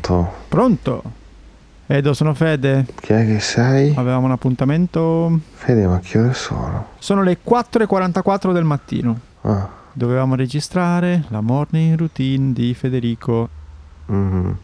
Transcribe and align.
Pronto? 0.00 0.32
Pronto? 0.48 1.02
Edo, 1.86 2.12
sono 2.14 2.32
Fede. 2.34 2.86
Chi 3.00 3.12
è 3.12 3.26
che 3.26 3.40
sei? 3.40 3.92
Avevamo 3.96 4.26
un 4.26 4.32
appuntamento. 4.32 5.38
Fede, 5.54 5.86
ma 5.86 5.98
che 6.00 6.18
ore 6.18 6.32
sono? 6.34 6.86
Sono 6.98 7.22
le 7.22 7.38
4.44 7.44 8.52
del 8.52 8.64
mattino. 8.64 9.18
Ah. 9.42 9.68
Dovevamo 9.92 10.36
registrare 10.36 11.24
la 11.28 11.40
morning 11.40 11.98
routine 11.98 12.52
di 12.52 12.72
Federico. 12.74 13.48
mhm. 14.06 14.56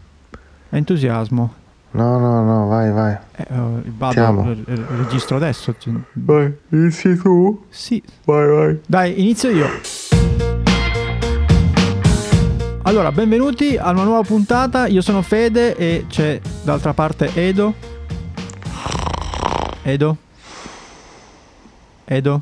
Entusiasmo. 0.69 1.53
No, 1.91 2.19
no, 2.19 2.43
no, 2.43 2.67
vai, 2.67 2.91
vai. 2.91 3.17
Eh, 3.35 3.57
oh, 3.57 3.81
vado, 3.97 4.11
Siamo. 4.11 4.43
re- 4.43 4.57
re- 4.65 4.85
registro 4.97 5.37
adesso. 5.37 5.73
Vai, 6.13 6.53
inizi 6.69 7.15
tu? 7.17 7.65
Sì. 7.69 8.01
Vai, 8.25 8.47
vai. 8.47 8.79
Dai, 8.85 9.19
inizio 9.21 9.49
io. 9.49 9.67
Allora, 12.87 13.11
benvenuti 13.11 13.75
a 13.75 13.89
una 13.89 14.03
nuova 14.03 14.21
puntata. 14.21 14.87
Io 14.87 15.01
sono 15.01 15.21
Fede 15.21 15.75
e 15.75 16.05
c'è 16.07 16.39
d'altra 16.63 16.93
parte 16.93 17.31
Edo. 17.33 17.73
Edo. 19.83 20.17
Edo. 22.05 22.41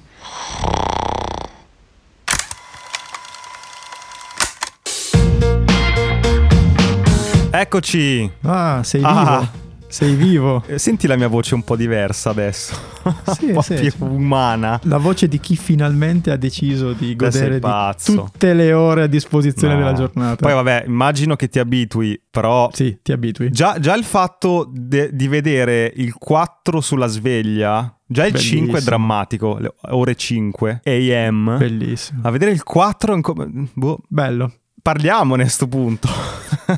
Eccoci! 7.50 8.32
Ah, 8.44 8.84
sei 8.84 9.02
vivo. 9.02 9.64
Sei 9.96 10.14
vivo. 10.14 10.62
Eh, 10.68 10.78
Senti 10.78 11.08
la 11.08 11.16
mia 11.16 11.30
voce 11.30 11.56
un 11.56 11.64
po' 11.64 11.78
diversa 11.78 12.30
adesso. 12.30 12.76
Sì, 13.34 13.46
un 13.48 13.54
po' 13.54 13.62
sì, 13.62 13.76
più 13.76 13.90
sì. 13.92 13.96
umana. 14.02 14.78
La 14.84 14.98
voce 14.98 15.28
di 15.30 15.40
chi 15.40 15.56
finalmente 15.56 16.32
ha 16.32 16.36
deciso 16.36 16.92
di 16.92 17.16
godere 17.16 17.60
di 17.60 17.66
tutte 18.04 18.54
le 18.54 18.74
ore 18.74 19.04
a 19.04 19.08
disposizione 19.08 19.74
No. 19.76 19.80
della 19.80 19.94
giornata. 19.94 20.36
Poi 20.36 20.54
vabbè, 20.54 20.84
immagino 20.88 21.36
che 21.38 21.48
ti 21.48 21.60
abitui, 21.60 22.20
però 22.30 22.70
Sì, 22.74 22.98
ti 23.02 23.14
abitui. 23.14 23.52
già, 23.52 23.78
già 23.80 23.96
il 23.96 24.04
fatto 24.04 24.70
de- 24.74 25.12
di 25.14 25.28
vedere 25.30 25.92
il 25.96 26.14
4 26.16 26.82
sulla 26.82 27.08
sveglia, 27.08 27.98
già 28.06 28.26
il 28.26 28.34
Bellissimo. 28.34 28.60
5 28.64 28.80
è 28.80 28.82
drammatico, 28.82 29.58
le 29.60 29.74
ore 29.92 30.16
5 30.16 30.82
AM. 30.84 31.56
Bellissimo. 31.58 32.20
A 32.24 32.32
vedere 32.32 32.52
il 32.52 32.64
4 32.64 33.12
è 33.14 33.16
un 33.16 33.22
co- 33.22 33.36
boh, 33.74 34.00
Bello. 34.10 34.52
parliamone 34.82 35.44
a 35.44 35.48
sto 35.50 35.68
punto. 35.68 36.08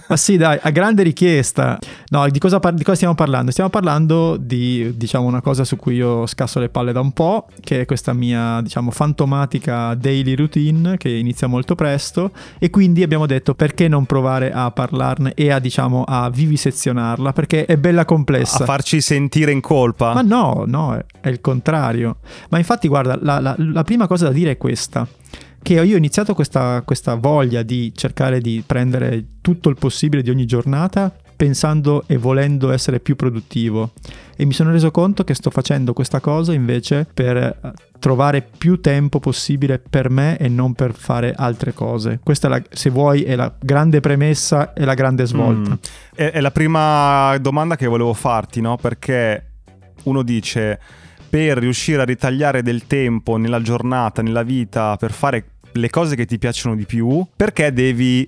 Ma 0.07 0.17
sì, 0.17 0.37
dai, 0.37 0.57
a 0.61 0.69
grande 0.69 1.03
richiesta. 1.03 1.77
No, 2.09 2.27
di 2.29 2.39
cosa, 2.39 2.59
par- 2.59 2.73
di 2.73 2.83
cosa 2.83 2.95
stiamo 2.95 3.15
parlando? 3.15 3.51
Stiamo 3.51 3.69
parlando 3.69 4.37
di, 4.37 4.93
diciamo, 4.95 5.25
una 5.25 5.41
cosa 5.41 5.63
su 5.63 5.75
cui 5.75 5.95
io 5.95 6.25
scasso 6.25 6.59
le 6.59 6.69
palle 6.69 6.91
da 6.91 6.99
un 6.99 7.11
po', 7.11 7.47
che 7.61 7.81
è 7.81 7.85
questa 7.85 8.13
mia, 8.13 8.61
diciamo, 8.61 8.91
fantomatica 8.91 9.93
daily 9.95 10.35
routine 10.35 10.97
che 10.97 11.09
inizia 11.09 11.47
molto 11.47 11.75
presto 11.75 12.31
e 12.59 12.69
quindi 12.69 13.03
abbiamo 13.03 13.25
detto 13.25 13.53
perché 13.55 13.87
non 13.87 14.05
provare 14.05 14.51
a 14.51 14.71
parlarne 14.71 15.33
e 15.33 15.51
a, 15.51 15.59
diciamo, 15.59 16.03
a 16.07 16.29
vivisezionarla, 16.29 17.33
perché 17.33 17.65
è 17.65 17.77
bella 17.77 18.05
complessa. 18.05 18.63
a 18.63 18.65
farci 18.65 19.01
sentire 19.01 19.51
in 19.51 19.61
colpa. 19.61 20.13
Ma 20.13 20.21
no, 20.21 20.63
no, 20.65 20.95
è, 20.95 21.05
è 21.21 21.29
il 21.29 21.41
contrario. 21.41 22.17
Ma 22.49 22.57
infatti, 22.57 22.87
guarda, 22.87 23.17
la, 23.21 23.39
la- 23.39 23.55
la 23.57 23.83
prima 23.83 24.07
cosa 24.07 24.25
da 24.27 24.31
dire 24.31 24.51
è 24.51 24.57
questa. 24.57 25.07
Che 25.67 25.73
io 25.73 25.95
ho 25.95 25.97
iniziato 25.97 26.33
questa, 26.33 26.81
questa 26.85 27.15
voglia 27.15 27.61
di 27.61 27.91
cercare 27.93 28.39
di 28.39 28.63
prendere 28.65 29.25
tutto 29.41 29.67
il 29.67 29.75
possibile 29.77 30.21
di 30.21 30.29
ogni 30.29 30.45
giornata 30.45 31.13
pensando 31.35 32.05
e 32.07 32.15
volendo 32.15 32.71
essere 32.71 33.01
più 33.01 33.17
produttivo 33.17 33.91
e 34.37 34.45
mi 34.45 34.53
sono 34.53 34.71
reso 34.71 34.91
conto 34.91 35.25
che 35.25 35.33
sto 35.33 35.49
facendo 35.49 35.91
questa 35.91 36.21
cosa 36.21 36.53
invece 36.53 37.05
per 37.13 37.35
eh, 37.35 37.59
trovare 37.99 38.47
più 38.57 38.79
tempo 38.79 39.19
possibile 39.19 39.77
per 39.77 40.09
me 40.09 40.37
e 40.37 40.47
non 40.47 40.71
per 40.71 40.93
fare 40.93 41.33
altre 41.35 41.73
cose. 41.73 42.21
Questa 42.23 42.47
è 42.47 42.49
la, 42.49 42.61
se 42.69 42.89
vuoi 42.89 43.23
è 43.23 43.35
la 43.35 43.53
grande 43.59 43.99
premessa 43.99 44.71
e 44.71 44.85
la 44.85 44.93
grande 44.93 45.25
svolta. 45.25 45.71
Mm. 45.71 46.15
È, 46.15 46.31
è 46.31 46.39
la 46.39 46.51
prima 46.51 47.37
domanda 47.39 47.75
che 47.75 47.87
volevo 47.87 48.13
farti, 48.13 48.61
no? 48.61 48.77
Perché 48.77 49.55
uno 50.03 50.23
dice 50.23 50.79
per 51.29 51.57
riuscire 51.57 52.01
a 52.01 52.05
ritagliare 52.05 52.61
del 52.63 52.87
tempo 52.87 53.35
nella 53.35 53.61
giornata, 53.61 54.21
nella 54.21 54.43
vita, 54.43 54.95
per 54.95 55.11
fare 55.11 55.56
le 55.77 55.89
cose 55.89 56.15
che 56.15 56.25
ti 56.25 56.37
piacciono 56.37 56.75
di 56.75 56.85
più, 56.85 57.25
perché 57.35 57.71
devi 57.71 58.27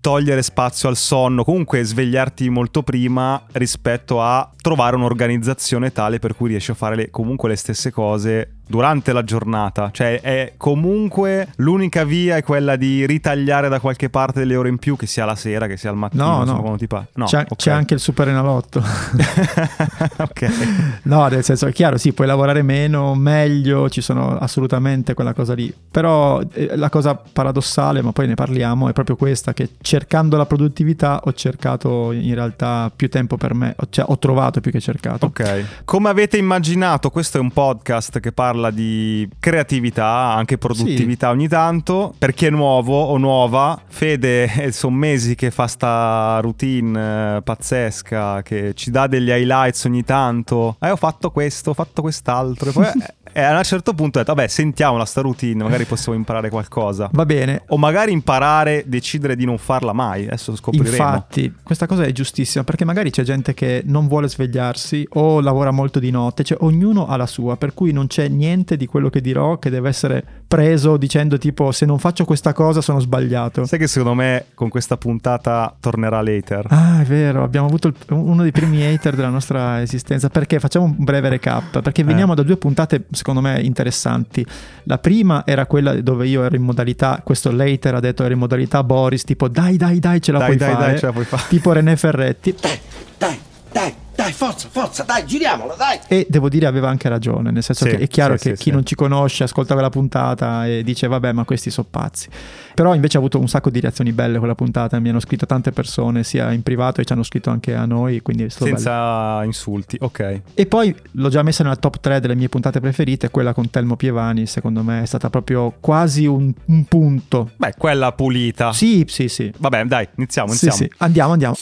togliere 0.00 0.42
spazio 0.42 0.90
al 0.90 0.96
sonno, 0.96 1.44
comunque 1.44 1.82
svegliarti 1.82 2.50
molto 2.50 2.82
prima 2.82 3.42
rispetto 3.52 4.20
a 4.20 4.50
trovare 4.60 4.96
un'organizzazione 4.96 5.92
tale 5.92 6.18
per 6.18 6.36
cui 6.36 6.48
riesci 6.50 6.72
a 6.72 6.74
fare 6.74 6.94
le- 6.94 7.10
comunque 7.10 7.48
le 7.48 7.56
stesse 7.56 7.90
cose 7.90 8.56
durante 8.66 9.12
la 9.12 9.22
giornata. 9.24 9.90
Cioè 9.92 10.20
è 10.20 10.54
comunque 10.56 11.48
l'unica 11.56 12.04
via 12.04 12.36
è 12.36 12.42
quella 12.42 12.76
di 12.76 13.06
ritagliare 13.06 13.68
da 13.68 13.80
qualche 13.80 14.10
parte 14.10 14.40
delle 14.40 14.56
ore 14.56 14.68
in 14.68 14.78
più, 14.78 14.96
che 14.96 15.06
sia 15.06 15.24
la 15.24 15.34
sera, 15.34 15.66
che 15.66 15.76
sia 15.76 15.90
al 15.90 15.96
mattino, 15.96 16.44
No, 16.44 16.60
no. 16.60 16.76
ti 16.76 16.86
pare. 16.86 17.08
No, 17.14 17.26
c'è, 17.26 17.40
ok. 17.40 17.56
c'è 17.56 17.70
anche 17.70 17.94
il 17.94 18.00
super 18.00 18.28
enalotto. 18.28 18.82
ok. 20.18 21.00
No, 21.02 21.26
nel 21.28 21.44
senso 21.44 21.66
è 21.66 21.72
chiaro, 21.72 21.96
sì, 21.98 22.12
puoi 22.12 22.26
lavorare 22.26 22.62
meno, 22.62 23.14
meglio, 23.14 23.88
ci 23.88 24.00
sono 24.00 24.36
assolutamente 24.38 25.14
quella 25.14 25.34
cosa 25.34 25.54
lì. 25.54 25.72
Però 25.90 26.40
eh, 26.52 26.76
la 26.76 26.88
cosa 26.88 27.14
paradossale, 27.14 28.02
ma 28.02 28.12
poi 28.12 28.26
ne 28.26 28.34
parliamo, 28.34 28.88
è 28.88 28.92
proprio 28.92 29.16
questa, 29.16 29.52
che 29.52 29.70
cercando 29.80 30.36
la 30.36 30.46
produttività 30.46 31.20
ho 31.24 31.32
cercato 31.32 32.12
in 32.12 32.34
realtà 32.34 32.90
più 32.94 33.08
tempo 33.08 33.36
per 33.36 33.54
me, 33.54 33.74
cioè, 33.90 34.04
ho 34.08 34.18
trovato 34.18 34.60
più 34.60 34.70
che 34.70 34.80
cercato. 34.80 35.26
Ok. 35.26 35.82
Come 35.84 36.08
avete 36.08 36.36
immaginato, 36.36 37.10
questo 37.10 37.38
è 37.38 37.40
un 37.40 37.50
podcast 37.50 38.20
che 38.20 38.32
parla 38.32 38.53
di 38.70 39.28
creatività, 39.38 40.34
anche 40.34 40.58
produttività 40.58 41.30
ogni 41.30 41.48
tanto. 41.48 42.14
Per 42.18 42.32
chi 42.34 42.46
è 42.46 42.50
nuovo 42.50 43.02
o 43.02 43.16
nuova, 43.16 43.80
Fede 43.86 44.70
sono 44.72 44.96
mesi 44.96 45.34
che 45.34 45.50
fa 45.50 45.66
sta 45.66 46.38
routine 46.40 47.36
eh, 47.36 47.42
pazzesca, 47.42 48.42
che 48.42 48.72
ci 48.74 48.90
dà 48.90 49.06
degli 49.06 49.28
highlights 49.28 49.84
ogni 49.84 50.04
tanto. 50.04 50.76
Eh, 50.80 50.90
ho 50.90 50.96
fatto 50.96 51.30
questo, 51.30 51.70
ho 51.70 51.74
fatto 51.74 52.02
quest'altro. 52.02 52.70
E 52.70 52.72
poi 52.72 52.86
eh, 53.00 53.23
a 53.42 53.56
un 53.56 53.62
certo 53.64 53.94
punto 53.94 54.18
ho 54.18 54.22
detto, 54.22 54.34
vabbè, 54.34 54.48
sentiamola 54.48 55.04
sta 55.04 55.20
routine, 55.20 55.62
magari 55.62 55.84
possiamo 55.84 56.16
imparare 56.16 56.50
qualcosa. 56.50 57.08
Va 57.12 57.24
bene. 57.24 57.62
O 57.68 57.76
magari 57.78 58.12
imparare, 58.12 58.84
decidere 58.86 59.36
di 59.36 59.44
non 59.44 59.58
farla 59.58 59.92
mai. 59.92 60.24
Adesso 60.26 60.56
scopriremo. 60.56 60.90
Infatti, 60.90 61.52
questa 61.62 61.86
cosa 61.86 62.04
è 62.04 62.12
giustissima 62.12 62.64
perché 62.64 62.84
magari 62.84 63.10
c'è 63.10 63.22
gente 63.22 63.54
che 63.54 63.82
non 63.86 64.06
vuole 64.08 64.28
svegliarsi 64.28 65.06
o 65.14 65.40
lavora 65.40 65.70
molto 65.70 65.98
di 65.98 66.10
notte, 66.10 66.44
cioè 66.44 66.58
ognuno 66.60 67.06
ha 67.06 67.16
la 67.16 67.26
sua, 67.26 67.56
per 67.56 67.74
cui 67.74 67.92
non 67.92 68.06
c'è 68.06 68.28
niente 68.28 68.76
di 68.76 68.86
quello 68.86 69.10
che 69.10 69.20
dirò 69.20 69.58
che 69.58 69.70
deve 69.70 69.88
essere 69.88 70.24
preso 70.46 70.96
dicendo 70.96 71.36
tipo 71.38 71.72
se 71.72 71.84
non 71.86 71.98
faccio 71.98 72.24
questa 72.24 72.52
cosa 72.52 72.80
sono 72.80 73.00
sbagliato. 73.00 73.64
Sai 73.64 73.78
che 73.78 73.86
secondo 73.88 74.14
me 74.14 74.46
con 74.54 74.68
questa 74.68 74.96
puntata 74.96 75.74
tornerà 75.80 76.22
later. 76.22 76.66
Ah, 76.70 77.00
è 77.00 77.04
vero, 77.04 77.42
abbiamo 77.42 77.66
avuto 77.66 77.88
il- 77.88 77.94
uno 78.10 78.42
dei 78.42 78.52
primi 78.52 78.84
hater 78.84 79.14
della 79.16 79.28
nostra 79.30 79.82
esistenza. 79.82 80.28
Perché? 80.28 80.60
Facciamo 80.60 80.84
un 80.84 80.94
breve 80.98 81.28
recap. 81.28 81.80
Perché 81.82 82.04
veniamo 82.04 82.34
da 82.34 82.42
due 82.42 82.56
puntate, 82.56 83.04
secondo 83.24 83.40
me, 83.40 83.58
interessanti. 83.62 84.44
La 84.82 84.98
prima 84.98 85.44
era 85.46 85.64
quella 85.64 85.98
dove 86.02 86.26
io 86.26 86.44
ero 86.44 86.56
in 86.56 86.62
modalità, 86.62 87.22
questo 87.24 87.50
later 87.50 87.94
ha 87.94 88.00
detto 88.00 88.22
ero 88.22 88.34
in 88.34 88.38
modalità 88.38 88.84
Boris, 88.84 89.24
tipo 89.24 89.48
dai, 89.48 89.78
dai, 89.78 89.98
dai, 89.98 90.20
ce 90.20 90.30
la 90.30 90.38
Dai, 90.40 90.46
puoi 90.48 90.58
dai, 90.58 90.72
fare. 90.74 90.86
dai, 90.90 90.98
ce 90.98 91.06
la 91.06 91.12
puoi 91.12 91.24
fare. 91.24 91.42
Tipo 91.48 91.72
René 91.72 91.96
Ferretti. 91.96 92.54
Dai, 92.60 92.78
dai, 93.16 93.38
dai, 93.72 93.94
dai, 94.24 94.32
forza, 94.32 94.68
forza, 94.70 95.02
dai, 95.04 95.26
giriamolo, 95.26 95.74
dai. 95.76 95.98
E 96.08 96.26
devo 96.28 96.48
dire 96.48 96.66
aveva 96.66 96.88
anche 96.88 97.08
ragione, 97.08 97.50
nel 97.50 97.62
senso 97.62 97.84
Sì, 97.84 97.90
che 97.90 97.98
è 97.98 98.08
chiaro 98.08 98.36
sì, 98.36 98.50
che 98.50 98.56
sì, 98.56 98.62
chi 98.64 98.68
sì. 98.70 98.74
non 98.74 98.84
ci 98.86 98.94
conosce 98.94 99.44
ascolta 99.44 99.74
quella 99.74 99.90
puntata 99.90 100.66
e 100.66 100.82
dice 100.82 101.06
vabbè 101.06 101.32
ma 101.32 101.44
questi 101.44 101.70
sono 101.70 101.86
pazzi. 101.90 102.28
Però 102.74 102.94
invece 102.94 103.16
ha 103.16 103.20
avuto 103.20 103.38
un 103.38 103.48
sacco 103.48 103.70
di 103.70 103.78
reazioni 103.80 104.12
belle 104.12 104.38
quella 104.38 104.54
puntata, 104.54 104.98
mi 104.98 105.08
hanno 105.08 105.20
scritto 105.20 105.46
tante 105.46 105.70
persone 105.70 106.24
sia 106.24 106.50
in 106.52 106.62
privato 106.62 107.00
e 107.00 107.04
ci 107.04 107.12
hanno 107.12 107.22
scritto 107.22 107.50
anche 107.50 107.74
a 107.74 107.84
noi, 107.84 108.20
quindi 108.20 108.44
è 108.44 108.48
stato 108.48 108.64
bello. 108.64 108.76
Senza 108.78 109.44
insulti, 109.44 109.96
ok. 110.00 110.40
E 110.54 110.66
poi 110.66 110.94
l'ho 111.12 111.28
già 111.28 111.42
messa 111.42 111.62
nella 111.62 111.76
top 111.76 112.00
3 112.00 112.20
delle 112.20 112.34
mie 112.34 112.48
puntate 112.48 112.80
preferite, 112.80 113.30
quella 113.30 113.52
con 113.52 113.70
Telmo 113.70 113.94
Pievani, 113.96 114.46
secondo 114.46 114.82
me 114.82 115.02
è 115.02 115.06
stata 115.06 115.30
proprio 115.30 115.74
quasi 115.78 116.26
un, 116.26 116.52
un 116.66 116.84
punto. 116.86 117.50
Beh, 117.56 117.74
quella 117.78 118.10
pulita. 118.12 118.72
Sì, 118.72 119.04
sì, 119.06 119.28
sì. 119.28 119.52
Vabbè, 119.56 119.84
dai, 119.84 120.08
iniziamo, 120.16 120.52
Sì, 120.52 120.64
iniziamo. 120.64 120.90
sì. 120.90 120.96
Andiamo, 121.04 121.32
andiamo. 121.32 121.54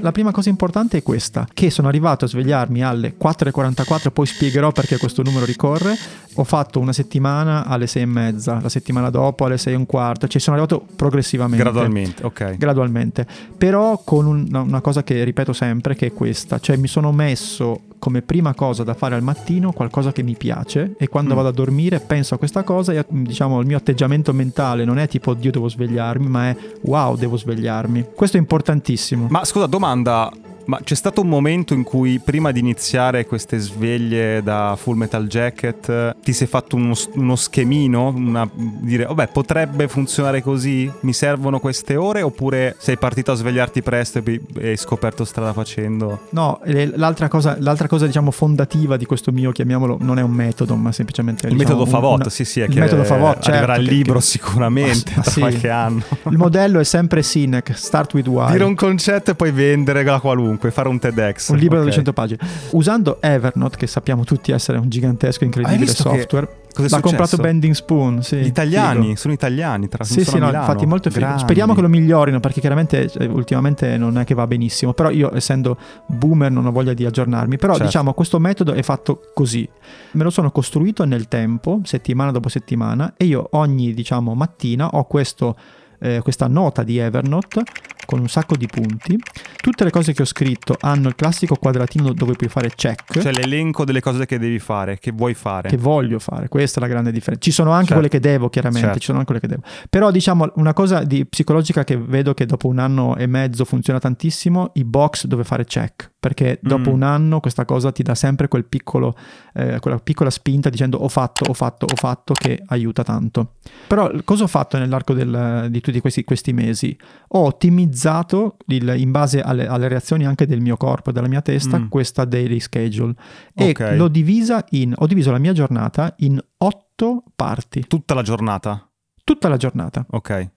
La 0.00 0.12
prima 0.12 0.30
cosa 0.30 0.48
importante 0.48 0.98
è 0.98 1.02
questa, 1.02 1.46
che 1.52 1.70
sono 1.70 1.88
arrivato 1.88 2.24
a 2.24 2.28
svegliarmi 2.28 2.82
alle 2.82 3.14
4.44, 3.20 4.10
poi 4.12 4.26
spiegherò 4.26 4.72
perché 4.72 4.96
questo 4.96 5.22
numero 5.22 5.44
ricorre. 5.44 5.96
Ho 6.34 6.44
fatto 6.44 6.78
una 6.78 6.92
settimana 6.92 7.66
alle 7.66 7.86
6 7.86 8.02
e 8.02 8.06
mezza, 8.06 8.60
la 8.62 8.68
settimana 8.68 9.10
dopo 9.10 9.44
alle 9.44 9.58
6 9.58 9.72
e 9.72 9.76
un 9.76 9.86
quarto, 9.86 10.28
cioè 10.28 10.40
sono 10.40 10.56
arrivato 10.56 10.84
progressivamente. 10.94 11.62
Gradualmente, 11.62 12.24
ok. 12.24 12.56
Gradualmente. 12.56 13.26
Però 13.56 14.00
con 14.04 14.26
un- 14.26 14.48
una 14.52 14.80
cosa 14.80 15.02
che 15.02 15.24
ripeto 15.24 15.52
sempre, 15.52 15.96
che 15.96 16.06
è 16.06 16.12
questa, 16.12 16.60
cioè 16.60 16.76
mi 16.76 16.86
sono 16.88 17.10
messo 17.12 17.80
come 17.98 18.22
prima 18.22 18.54
cosa 18.54 18.84
da 18.84 18.94
fare 18.94 19.14
al 19.14 19.22
mattino 19.22 19.72
qualcosa 19.72 20.12
che 20.12 20.22
mi 20.22 20.34
piace 20.36 20.94
e 20.98 21.08
quando 21.08 21.34
Mm. 21.34 21.36
vado 21.36 21.48
a 21.48 21.52
dormire 21.52 22.00
penso 22.00 22.34
a 22.34 22.38
questa 22.38 22.62
cosa 22.62 22.92
e 22.92 23.04
diciamo 23.08 23.60
il 23.60 23.66
mio 23.66 23.76
atteggiamento 23.76 24.32
mentale 24.32 24.84
non 24.84 24.98
è 24.98 25.08
tipo 25.08 25.34
Dio 25.34 25.50
devo 25.50 25.68
svegliarmi, 25.68 26.26
ma 26.28 26.48
è 26.50 26.56
wow 26.82 27.16
devo 27.16 27.36
svegliarmi. 27.36 28.06
Questo 28.14 28.36
è 28.36 28.40
importantissimo. 28.40 29.26
Ma 29.30 29.44
scusa, 29.44 29.66
domanda, 29.66 30.30
Ma 30.68 30.78
c'è 30.84 30.94
stato 30.94 31.22
un 31.22 31.28
momento 31.28 31.72
in 31.72 31.82
cui 31.82 32.18
prima 32.22 32.52
di 32.52 32.60
iniziare 32.60 33.24
queste 33.24 33.56
sveglie 33.56 34.42
da 34.42 34.76
Full 34.78 34.98
Metal 34.98 35.26
Jacket 35.26 36.16
ti 36.22 36.34
sei 36.34 36.46
fatto 36.46 36.76
uno, 36.76 36.94
uno 37.14 37.36
schemino, 37.36 38.08
una, 38.08 38.46
dire 38.52 39.06
vabbè 39.06 39.28
potrebbe 39.28 39.88
funzionare 39.88 40.42
così, 40.42 40.90
mi 41.00 41.14
servono 41.14 41.58
queste 41.58 41.96
ore 41.96 42.20
oppure 42.20 42.76
sei 42.78 42.98
partito 42.98 43.32
a 43.32 43.34
svegliarti 43.34 43.80
presto 43.82 44.22
e 44.22 44.40
hai 44.60 44.76
scoperto 44.76 45.24
strada 45.24 45.54
facendo? 45.54 46.26
No, 46.30 46.60
l'altra 46.96 47.28
cosa, 47.28 47.56
l'altra 47.58 47.88
cosa 47.88 48.04
diciamo 48.04 48.30
fondativa 48.30 48.98
di 48.98 49.06
questo 49.06 49.32
mio, 49.32 49.52
chiamiamolo, 49.52 49.96
non 50.02 50.18
è 50.18 50.22
un 50.22 50.32
metodo 50.32 50.76
ma 50.76 50.92
semplicemente... 50.92 51.46
Il 51.46 51.56
diciamo, 51.56 51.78
metodo 51.78 51.90
Favot, 51.90 52.20
una, 52.20 52.28
sì 52.28 52.44
sì, 52.44 52.60
è 52.60 52.64
il 52.64 52.74
che 52.74 52.80
metodo 52.80 53.04
Favot, 53.04 53.38
arriverà 53.46 53.66
certo, 53.74 53.80
il 53.80 53.88
che- 53.88 53.94
libro 53.94 54.18
che- 54.18 54.24
sicuramente 54.24 55.12
Ma 55.16 55.22
tra 55.22 55.30
sì. 55.30 55.40
qualche 55.40 55.70
anno. 55.70 56.02
Il 56.30 56.36
modello 56.36 56.78
è 56.78 56.84
sempre 56.84 57.22
Sinek, 57.22 57.72
start 57.74 58.12
with 58.12 58.26
why. 58.26 58.50
Dire 58.52 58.64
un 58.64 58.74
concetto 58.74 59.30
e 59.30 59.34
poi 59.34 59.50
vendere 59.50 60.04
la 60.04 60.20
qualunque, 60.20 60.56
fare 60.70 60.88
un 60.88 60.98
TEDx. 60.98 61.48
Un 61.50 61.56
libro 61.56 61.76
da 61.76 61.82
Ok. 61.82 61.88
200 61.88 62.12
pagine. 62.12 62.38
Usando 62.70 63.18
Evernote, 63.20 63.76
che 63.76 63.86
sappiamo 63.86 64.24
tutti 64.24 64.52
essere 64.52 64.78
un 64.78 64.88
gigantesco, 64.88 65.44
incredibile 65.44 65.86
software, 65.92 66.48
Cos'è 66.78 66.88
l'ha 66.90 67.00
comprato 67.00 67.36
Bending 67.38 67.74
Spoon. 67.74 68.22
Sì, 68.22 68.36
Gli 68.36 68.46
italiani, 68.46 69.06
figo. 69.06 69.16
sono 69.16 69.32
italiani, 69.34 69.88
tra 69.88 70.04
Sì, 70.04 70.24
sì, 70.24 70.38
no, 70.38 70.46
infatti 70.48 70.86
molto 70.86 71.08
figo. 71.10 71.24
Grandi. 71.24 71.42
Speriamo 71.42 71.74
che 71.74 71.80
lo 71.80 71.88
migliorino 71.88 72.38
perché 72.38 72.60
chiaramente 72.60 73.10
eh, 73.18 73.26
ultimamente 73.26 73.96
non 73.96 74.16
è 74.18 74.24
che 74.24 74.34
va 74.34 74.46
benissimo, 74.46 74.92
però 74.92 75.10
io 75.10 75.34
essendo 75.34 75.76
boomer 76.06 76.52
non 76.52 76.66
ho 76.66 76.70
voglia 76.70 76.94
di 76.94 77.04
aggiornarmi, 77.04 77.56
però 77.56 77.72
Certo. 77.72 77.86
diciamo 77.86 78.12
questo 78.12 78.38
metodo 78.38 78.74
è 78.74 78.82
fatto 78.82 79.22
così. 79.34 79.68
Me 80.12 80.22
lo 80.22 80.30
sono 80.30 80.52
costruito 80.52 81.04
nel 81.04 81.26
tempo, 81.26 81.80
settimana 81.82 82.30
dopo 82.30 82.48
settimana 82.48 83.14
e 83.16 83.24
io 83.24 83.48
ogni 83.52 83.92
diciamo 83.92 84.34
mattina 84.34 84.88
ho 84.88 85.04
questo 85.04 85.56
eh, 86.00 86.20
questa 86.22 86.46
nota 86.46 86.84
di 86.84 86.98
Evernote 86.98 87.62
con 88.08 88.20
un 88.20 88.28
sacco 88.28 88.56
di 88.56 88.66
punti. 88.66 89.18
Tutte 89.60 89.84
le 89.84 89.90
cose 89.90 90.14
che 90.14 90.22
ho 90.22 90.24
scritto 90.24 90.74
hanno 90.80 91.08
il 91.08 91.14
classico 91.14 91.56
quadratino 91.56 92.14
dove 92.14 92.32
puoi 92.36 92.48
fare 92.48 92.70
check. 92.74 93.20
Cioè 93.20 93.32
l'elenco 93.32 93.84
delle 93.84 94.00
cose 94.00 94.24
che 94.24 94.38
devi 94.38 94.58
fare, 94.58 94.98
che 94.98 95.12
vuoi 95.12 95.34
fare. 95.34 95.68
che 95.68 95.76
voglio 95.76 96.18
fare, 96.18 96.48
questa 96.48 96.78
è 96.78 96.82
la 96.82 96.88
grande 96.88 97.12
differenza. 97.12 97.44
Ci 97.44 97.50
sono 97.50 97.68
anche 97.72 97.88
Certo. 97.88 98.00
quelle 98.00 98.08
che 98.08 98.20
devo, 98.26 98.48
chiaramente, 98.48 98.86
Certo. 98.86 99.00
ci 99.00 99.04
sono 99.04 99.18
anche 99.18 99.32
quelle 99.38 99.46
che 99.46 99.60
devo. 99.60 99.62
Però 99.90 100.10
diciamo 100.10 100.50
una 100.54 100.72
cosa 100.72 101.04
di 101.04 101.26
psicologica 101.26 101.84
che 101.84 101.98
vedo 101.98 102.32
che 102.32 102.46
dopo 102.46 102.68
un 102.68 102.78
anno 102.78 103.14
e 103.16 103.26
mezzo 103.26 103.66
funziona 103.66 103.98
tantissimo, 103.98 104.70
i 104.76 104.84
box 104.84 105.26
dove 105.26 105.44
fare 105.44 105.66
check, 105.66 106.12
perché 106.20 106.58
dopo 106.60 106.90
Mm. 106.90 106.94
un 106.94 107.02
anno 107.02 107.40
questa 107.40 107.64
cosa 107.64 107.92
ti 107.92 108.02
dà 108.02 108.14
sempre 108.14 108.48
quel 108.48 108.64
piccolo, 108.64 109.14
eh, 109.54 109.78
quella 109.78 109.98
piccola 109.98 110.30
spinta 110.30 110.68
dicendo 110.68 110.98
ho 110.98 111.08
fatto, 111.08 111.44
ho 111.48 111.54
fatto, 111.54 111.86
ho 111.86 111.94
fatto, 111.96 112.32
che 112.32 112.60
aiuta 112.66 113.04
tanto. 113.04 113.54
Però 113.86 114.10
cosa 114.24 114.44
ho 114.44 114.48
fatto 114.48 114.78
nell'arco 114.78 115.14
del- 115.14 115.68
di 115.70 115.80
tutti 115.80 116.00
questi, 116.00 116.24
questi 116.24 116.52
mesi? 116.52 116.96
Ho 117.28 117.44
ottimizzato 117.44 118.56
il- 118.66 118.94
in 118.96 119.10
base 119.12 119.40
alle, 119.40 119.66
alle 119.66 119.86
reazioni 119.88 120.26
anche 120.26 120.46
del 120.46 120.60
mio 120.60 120.76
corpo 120.76 121.10
e 121.10 121.12
della 121.12 121.28
mia 121.28 121.40
testa 121.42 121.78
Mm. 121.78 121.88
questa 121.88 122.24
daily 122.24 122.58
schedule 122.58 123.14
e 123.54 123.70
Ok. 123.70 123.94
l'ho 123.96 124.08
divisa 124.08 124.64
in 124.70 124.94
ho 124.96 125.06
diviso 125.06 125.30
la 125.30 125.38
mia 125.38 125.52
giornata 125.52 126.14
in 126.18 126.40
otto 126.58 127.22
parti 127.36 127.84
Tutta 127.86 128.14
la 128.14 128.22
giornata. 128.22 128.88
tutta 129.24 129.48
la 129.48 129.56
giornata 129.56 130.04
Ok. 130.10 130.50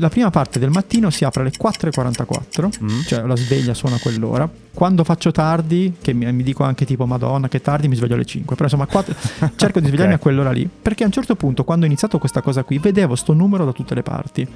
La 0.00 0.08
prima 0.08 0.30
parte 0.30 0.58
del 0.58 0.70
mattino 0.70 1.10
si 1.10 1.24
apre 1.24 1.42
alle 1.42 1.52
4.44 1.52 2.82
Mm. 2.84 3.00
cioè 3.02 3.22
la 3.26 3.36
sveglia 3.36 3.74
suona 3.74 3.96
a 3.96 3.98
quell'ora 3.98 4.48
quando 4.72 5.04
faccio 5.04 5.30
tardi 5.30 5.94
che 6.00 6.12
mi, 6.12 6.30
mi 6.32 6.42
dico 6.42 6.62
anche 6.64 6.84
tipo 6.84 7.06
madonna 7.06 7.48
che 7.48 7.60
tardi 7.60 7.88
mi 7.88 7.94
sveglio 7.96 8.14
alle 8.14 8.24
5 8.24 8.54
però 8.56 8.64
insomma 8.66 8.86
quattro- 8.86 9.14
cerco 9.56 9.80
di 9.80 9.86
svegliarmi 9.86 10.14
Ok. 10.14 10.18
a 10.20 10.22
quell'ora 10.22 10.50
lì 10.50 10.68
perché 10.80 11.02
a 11.02 11.06
un 11.06 11.12
certo 11.12 11.36
punto 11.36 11.64
quando 11.64 11.84
ho 11.84 11.88
iniziato 11.88 12.18
questa 12.18 12.40
cosa 12.40 12.64
qui 12.64 12.78
vedevo 12.78 13.14
sto 13.14 13.32
numero 13.32 13.64
da 13.64 13.72
tutte 13.72 13.94
le 13.94 14.02
parti 14.02 14.46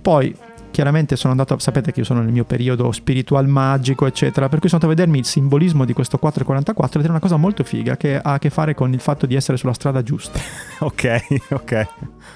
poi 0.00 0.34
chiaramente 0.74 1.14
sono 1.14 1.30
andato 1.30 1.56
sapete 1.60 1.92
che 1.92 2.00
io 2.00 2.04
sono 2.04 2.20
nel 2.20 2.32
mio 2.32 2.42
periodo 2.44 2.90
spiritual 2.90 3.46
magico 3.46 4.06
eccetera 4.06 4.48
per 4.48 4.58
cui 4.58 4.68
sono 4.68 4.82
andato 4.82 4.86
a 4.86 5.04
vedermi 5.04 5.20
il 5.20 5.24
simbolismo 5.24 5.84
di 5.84 5.92
questo 5.92 6.18
4.44 6.20 6.98
ed 6.98 7.04
è 7.06 7.08
una 7.08 7.20
cosa 7.20 7.36
molto 7.36 7.62
figa 7.62 7.96
che 7.96 8.16
ha 8.20 8.32
a 8.32 8.38
che 8.40 8.50
fare 8.50 8.74
con 8.74 8.92
il 8.92 8.98
fatto 8.98 9.24
di 9.26 9.36
essere 9.36 9.56
sulla 9.56 9.72
strada 9.72 10.02
giusta 10.02 10.40
Ok, 10.80 11.22
ok. 11.50 11.86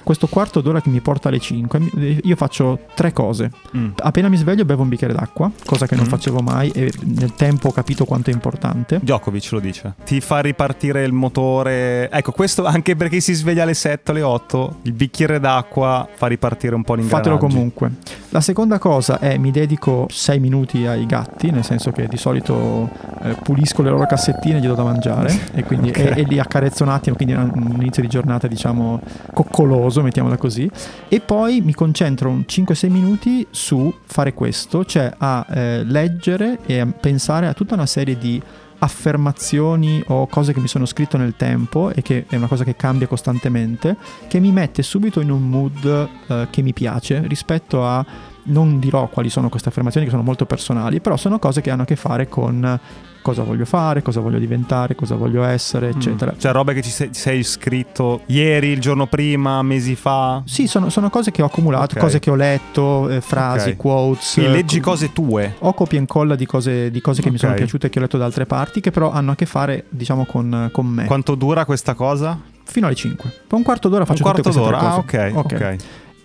questo 0.04 0.28
quarto 0.28 0.60
d'ora 0.60 0.80
che 0.80 0.88
mi 0.88 1.00
porta 1.00 1.28
alle 1.28 1.40
5 1.40 1.78
mi- 1.80 2.20
io 2.22 2.36
faccio 2.36 2.78
tre 2.94 3.12
cose 3.12 3.50
Mm. 3.76 3.88
appena 3.96 4.28
mi 4.28 4.36
sveglio 4.36 4.64
bevo 4.64 4.82
un 4.82 4.88
bicchiere 4.88 5.12
d'acqua 5.12 5.50
cosa 5.66 5.86
che 5.86 5.96
non 5.96 6.04
Mm. 6.06 6.08
facevo 6.08 6.40
mai 6.40 6.70
e 6.70 6.92
nel 7.02 7.34
tempo 7.34 7.68
ho 7.68 7.72
capito 7.72 8.04
quanto 8.04 8.30
è 8.30 8.32
importante 8.32 8.98
Djokovic 9.02 9.50
lo 9.52 9.58
dice. 9.60 9.94
Ti 10.04 10.20
fa 10.20 10.38
ripartire 10.40 11.02
il 11.04 11.12
motore. 11.12 12.08
Ecco, 12.10 12.32
questo 12.32 12.64
anche 12.64 12.94
perché 12.96 13.20
si 13.20 13.32
sveglia 13.34 13.62
alle 13.64 13.74
7 13.74 14.10
alle 14.12 14.22
8. 14.22 14.76
Il 14.82 14.92
bicchiere 14.92 15.40
d'acqua 15.40 16.08
fa 16.14 16.26
ripartire 16.26 16.74
un 16.74 16.82
po' 16.84 16.94
l'ingranaggi. 16.94 17.28
Fatelo 17.30 17.46
comunque. 17.52 17.90
La 18.30 18.42
seconda 18.42 18.78
cosa 18.78 19.18
è 19.20 19.38
mi 19.38 19.50
dedico 19.50 20.06
6 20.10 20.38
minuti 20.38 20.86
ai 20.86 21.06
gatti, 21.06 21.50
nel 21.50 21.64
senso 21.64 21.92
che 21.92 22.06
di 22.08 22.18
solito 22.18 22.90
eh, 23.22 23.34
pulisco 23.42 23.80
le 23.80 23.88
loro 23.88 24.06
cassettine 24.06 24.58
e 24.58 24.60
gli 24.60 24.66
do 24.66 24.74
da 24.74 24.82
mangiare 24.82 25.34
e, 25.54 25.64
quindi, 25.64 25.88
Ok. 25.88 25.98
e, 25.98 26.12
e 26.14 26.22
li 26.24 26.38
accarezzo 26.38 26.82
un 26.82 26.90
attimo, 26.90 27.16
quindi 27.16 27.32
è 27.32 27.38
un, 27.38 27.76
inizio 27.80 28.02
di 28.02 28.08
giornata 28.08 28.46
diciamo 28.46 29.00
coccoloso, 29.32 30.02
mettiamola 30.02 30.36
così. 30.36 30.70
E 31.08 31.20
poi 31.20 31.62
mi 31.62 31.72
concentro 31.72 32.28
un 32.28 32.44
5-6 32.46 32.90
minuti 32.90 33.46
su 33.50 33.92
fare 34.04 34.34
questo, 34.34 34.84
cioè 34.84 35.10
a 35.16 35.46
eh, 35.48 35.84
leggere 35.84 36.58
e 36.66 36.80
a 36.80 36.86
pensare 36.86 37.46
a 37.46 37.54
tutta 37.54 37.74
una 37.74 37.86
serie 37.86 38.18
di 38.18 38.42
affermazioni 38.78 40.02
o 40.08 40.26
cose 40.26 40.52
che 40.52 40.60
mi 40.60 40.68
sono 40.68 40.86
scritto 40.86 41.16
nel 41.16 41.34
tempo 41.36 41.90
e 41.90 42.02
che 42.02 42.26
è 42.28 42.36
una 42.36 42.46
cosa 42.46 42.64
che 42.64 42.76
cambia 42.76 43.06
costantemente, 43.06 43.96
che 44.28 44.40
mi 44.40 44.52
mette 44.52 44.82
subito 44.82 45.20
in 45.20 45.30
un 45.30 45.48
mood 45.48 46.08
eh, 46.26 46.46
che 46.50 46.62
mi 46.62 46.72
piace 46.72 47.26
rispetto 47.26 47.84
a 47.84 48.04
non 48.48 48.78
dirò 48.78 49.08
quali 49.08 49.30
sono 49.30 49.48
queste 49.48 49.68
affermazioni 49.68 50.06
che 50.06 50.12
sono 50.12 50.22
molto 50.24 50.44
personali, 50.46 51.00
però 51.00 51.16
sono 51.16 51.38
cose 51.38 51.60
che 51.60 51.70
hanno 51.70 51.82
a 51.82 51.86
che 51.86 51.96
fare 51.96 52.28
con 52.28 52.78
cosa 53.20 53.42
voglio 53.42 53.66
fare, 53.66 54.00
cosa 54.00 54.20
voglio 54.20 54.38
diventare, 54.38 54.94
cosa 54.94 55.14
voglio 55.14 55.42
essere, 55.42 55.90
eccetera. 55.90 56.34
Cioè, 56.38 56.50
robe 56.52 56.72
che 56.72 56.80
ci 56.82 56.88
sei, 56.90 57.10
sei 57.12 57.42
scritto 57.42 58.22
ieri, 58.26 58.68
il 58.68 58.80
giorno 58.80 59.06
prima, 59.06 59.60
mesi 59.62 59.96
fa. 59.96 60.40
Sì, 60.46 60.66
sono, 60.66 60.88
sono 60.88 61.10
cose 61.10 61.30
che 61.30 61.42
ho 61.42 61.46
accumulato, 61.46 61.94
Ok. 61.96 62.00
cose 62.00 62.18
che 62.20 62.30
ho 62.30 62.34
letto, 62.34 63.08
eh, 63.10 63.20
frasi, 63.20 63.70
Ok. 63.70 63.76
quotes. 63.76 64.32
Quindi 64.34 64.52
eh, 64.52 64.54
leggi 64.56 64.80
co- 64.80 64.90
cose 64.90 65.12
tue. 65.12 65.56
Ho 65.58 65.74
copia 65.74 65.98
e 65.98 66.00
incolla 66.00 66.36
di 66.36 66.46
cose, 66.46 66.90
di 66.90 67.00
cose 67.02 67.20
che 67.20 67.28
mi 67.28 67.34
Ok. 67.34 67.40
sono 67.42 67.54
piaciute 67.54 67.88
e 67.88 67.90
che 67.90 67.98
ho 67.98 68.02
letto 68.02 68.16
da 68.16 68.24
altre 68.24 68.46
parti, 68.46 68.80
che 68.80 68.90
però 68.90 69.10
hanno 69.10 69.32
a 69.32 69.34
che 69.34 69.44
fare, 69.46 69.84
diciamo, 69.90 70.24
con, 70.24 70.70
con 70.72 70.86
me. 70.86 71.04
Quanto 71.04 71.34
dura 71.34 71.66
questa 71.66 71.92
cosa? 71.92 72.38
Fino 72.64 72.86
alle 72.86 72.94
5. 72.94 73.30
Per 73.46 73.56
un 73.58 73.62
quarto 73.64 73.88
d'ora 73.88 74.02
Un 74.02 74.06
faccio 74.06 74.22
quarto 74.22 74.40
tutte 74.42 74.54
d'ora. 74.56 74.78
Ah, 74.78 74.96
ok, 74.96 75.30
ok. 75.34 75.76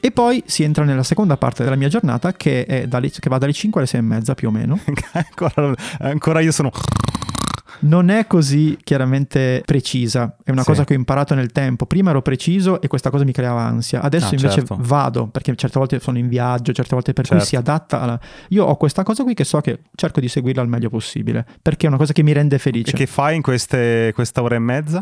E 0.05 0.11
poi 0.11 0.43
si 0.45 0.63
entra 0.63 0.83
nella 0.83 1.01
seconda 1.03 1.37
parte 1.37 1.63
della 1.63 1.77
mia 1.77 1.87
giornata, 1.87 2.33
che, 2.33 2.65
è 2.65 2.87
dalle- 2.87 3.09
che 3.09 3.29
va 3.29 3.37
dalle 3.37 3.53
5 3.53 3.79
alle 3.79 3.89
6 3.89 3.99
e 4.01 4.03
mezza 4.03 4.33
più 4.35 4.49
o 4.49 4.51
meno. 4.51 4.77
ancora, 5.13 5.73
ancora 5.99 6.39
io 6.41 6.51
sono. 6.51 6.71
Non 7.79 8.09
è 8.09 8.27
così 8.27 8.77
chiaramente 8.81 9.61
precisa, 9.65 10.35
è 10.43 10.51
una 10.51 10.61
Sì. 10.61 10.67
cosa 10.67 10.83
che 10.85 10.93
ho 10.93 10.97
imparato 10.97 11.35
nel 11.35 11.51
tempo. 11.51 11.85
Prima 11.85 12.09
ero 12.11 12.21
preciso 12.21 12.79
e 12.81 12.87
questa 12.87 13.09
cosa 13.09 13.23
mi 13.23 13.31
creava 13.33 13.61
ansia. 13.61 14.01
Adesso 14.01 14.27
Ah, 14.27 14.35
invece 14.35 14.53
certo. 14.55 14.77
vado, 14.79 15.27
perché 15.27 15.53
certe 15.55 15.79
volte 15.79 15.99
sono 15.99 16.17
in 16.17 16.27
viaggio, 16.29 16.71
certe 16.73 16.95
volte 16.95 17.13
per 17.13 17.25
Certo. 17.25 17.39
cui 17.41 17.47
si 17.49 17.55
adatta 17.55 17.99
alla... 18.01 18.19
Io 18.49 18.65
ho 18.65 18.75
questa 18.77 19.03
cosa 19.03 19.23
qui 19.23 19.33
che 19.33 19.43
so 19.45 19.59
che 19.61 19.79
cerco 19.95 20.19
di 20.19 20.27
seguirla 20.29 20.61
al 20.61 20.67
meglio 20.69 20.89
possibile, 20.89 21.45
perché 21.61 21.85
è 21.85 21.89
una 21.89 21.97
cosa 21.97 22.13
che 22.13 22.23
mi 22.23 22.31
rende 22.33 22.55
E 22.55 22.59
felice. 22.59 22.91
che 22.93 23.05
fai 23.05 23.35
in 23.37 23.41
queste, 23.41 24.11
questa 24.13 24.41
ora 24.41 24.55
e 24.55 24.59
mezza? 24.59 25.01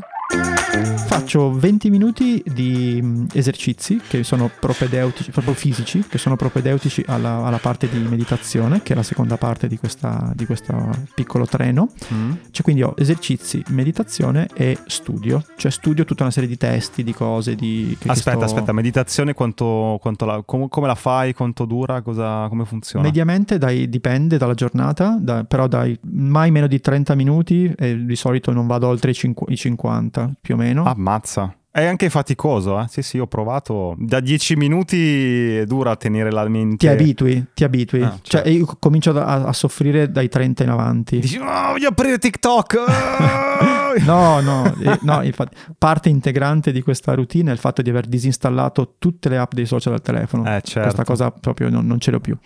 Faccio 1.07 1.51
20 1.51 1.89
minuti 1.89 2.41
di 2.45 2.99
mh, 3.01 3.27
esercizi 3.33 3.99
che 4.07 4.23
sono 4.23 4.49
propedeutici, 4.59 5.31
proprio 5.31 5.53
fisici, 5.53 6.03
che 6.07 6.17
sono 6.17 6.35
propedeutici 6.35 7.03
alla, 7.07 7.43
alla 7.45 7.57
parte 7.57 7.87
di 7.89 7.97
meditazione, 7.99 8.81
che 8.81 8.93
è 8.93 8.95
la 8.95 9.03
seconda 9.03 9.37
parte 9.37 9.67
di, 9.67 9.77
questa, 9.77 10.31
di 10.35 10.45
questo 10.45 10.73
piccolo 11.13 11.45
treno. 11.45 11.89
Mm. 12.13 12.31
Cioè 12.51 12.63
quindi 12.63 12.83
ho 12.83 12.93
esercizi, 12.97 13.63
meditazione 13.69 14.47
e 14.53 14.77
studio, 14.87 15.43
cioè 15.57 15.71
studio 15.71 16.05
tutta 16.05 16.23
una 16.23 16.31
serie 16.31 16.49
di 16.49 16.57
testi, 16.57 17.03
di 17.03 17.13
cose, 17.13 17.55
di... 17.55 17.95
che- 17.99 18.05
che 18.05 18.11
Aspetta, 18.11 18.37
sto- 18.47 18.55
aspetta, 18.55 18.71
meditazione 18.73 19.33
quanto, 19.33 19.99
quanto 20.01 20.25
la, 20.25 20.41
com- 20.45 20.67
come 20.69 20.87
la 20.87 20.95
fai? 20.95 21.33
Quanto 21.33 21.65
dura? 21.65 22.01
Cosa, 22.01 22.47
come 22.49 22.65
funziona? 22.65 23.05
Mediamente 23.05 23.57
dai- 23.57 23.87
dipende 23.89 24.37
dalla 24.37 24.53
giornata, 24.53 25.17
da- 25.19 25.43
però 25.43 25.67
dai 25.67 25.97
mai 26.11 26.51
meno 26.51 26.67
di 26.67 26.79
30 26.79 27.15
minuti 27.15 27.71
e 27.77 28.05
di 28.05 28.15
solito 28.15 28.51
non 28.51 28.65
vado 28.67 28.87
oltre 28.87 29.11
i, 29.11 29.13
cinqu- 29.13 29.49
i 29.49 29.55
50 29.55 30.20
più 30.39 30.55
o 30.55 30.57
meno. 30.57 30.83
Ammazza. 30.83 31.55
È 31.73 31.85
anche 31.85 32.09
faticoso, 32.09 32.77
eh? 32.81 32.85
Sì, 32.89 33.01
sì, 33.01 33.17
ho 33.17 33.27
provato. 33.27 33.95
Da 33.97 34.19
10 34.19 34.57
minuti 34.57 35.63
dura 35.65 35.95
tenere 35.95 36.29
la 36.29 36.45
mente. 36.49 36.75
Ti 36.75 36.87
abitui, 36.89 37.45
ti 37.53 37.63
abitui. 37.63 38.01
Ah, 38.01 38.17
Cioè 38.21 38.41
certo. 38.43 38.49
io 38.49 38.77
comincio 38.77 39.17
a, 39.17 39.43
a 39.45 39.53
soffrire 39.53 40.11
dai 40.11 40.27
30 40.27 40.63
in 40.63 40.69
avanti. 40.69 41.19
Dici, 41.19 41.37
"Oh, 41.37 41.71
voglio 41.71 41.87
aprire 41.87 42.17
TikTok. 42.17 42.75
Ah!" 42.87 43.79
No, 44.05 44.39
no, 44.39 44.73
no, 45.01 45.21
infatti 45.21 45.53
parte 45.77 46.07
integrante 46.07 46.71
di 46.71 46.81
questa 46.81 47.13
routine 47.13 47.49
è 47.49 47.53
il 47.53 47.59
fatto 47.59 47.81
di 47.81 47.89
aver 47.89 48.07
disinstallato 48.07 48.95
tutte 48.97 49.27
le 49.27 49.37
app 49.37 49.51
dei 49.53 49.65
social 49.65 49.91
dal 49.91 50.01
telefono. 50.01 50.43
Eh, 50.45 50.61
certo. 50.63 50.81
Questa 50.81 51.03
cosa 51.03 51.29
proprio 51.31 51.69
non, 51.69 51.85
non 51.85 51.99
ce 51.99 52.11
l'ho 52.11 52.21
più. 52.21 52.37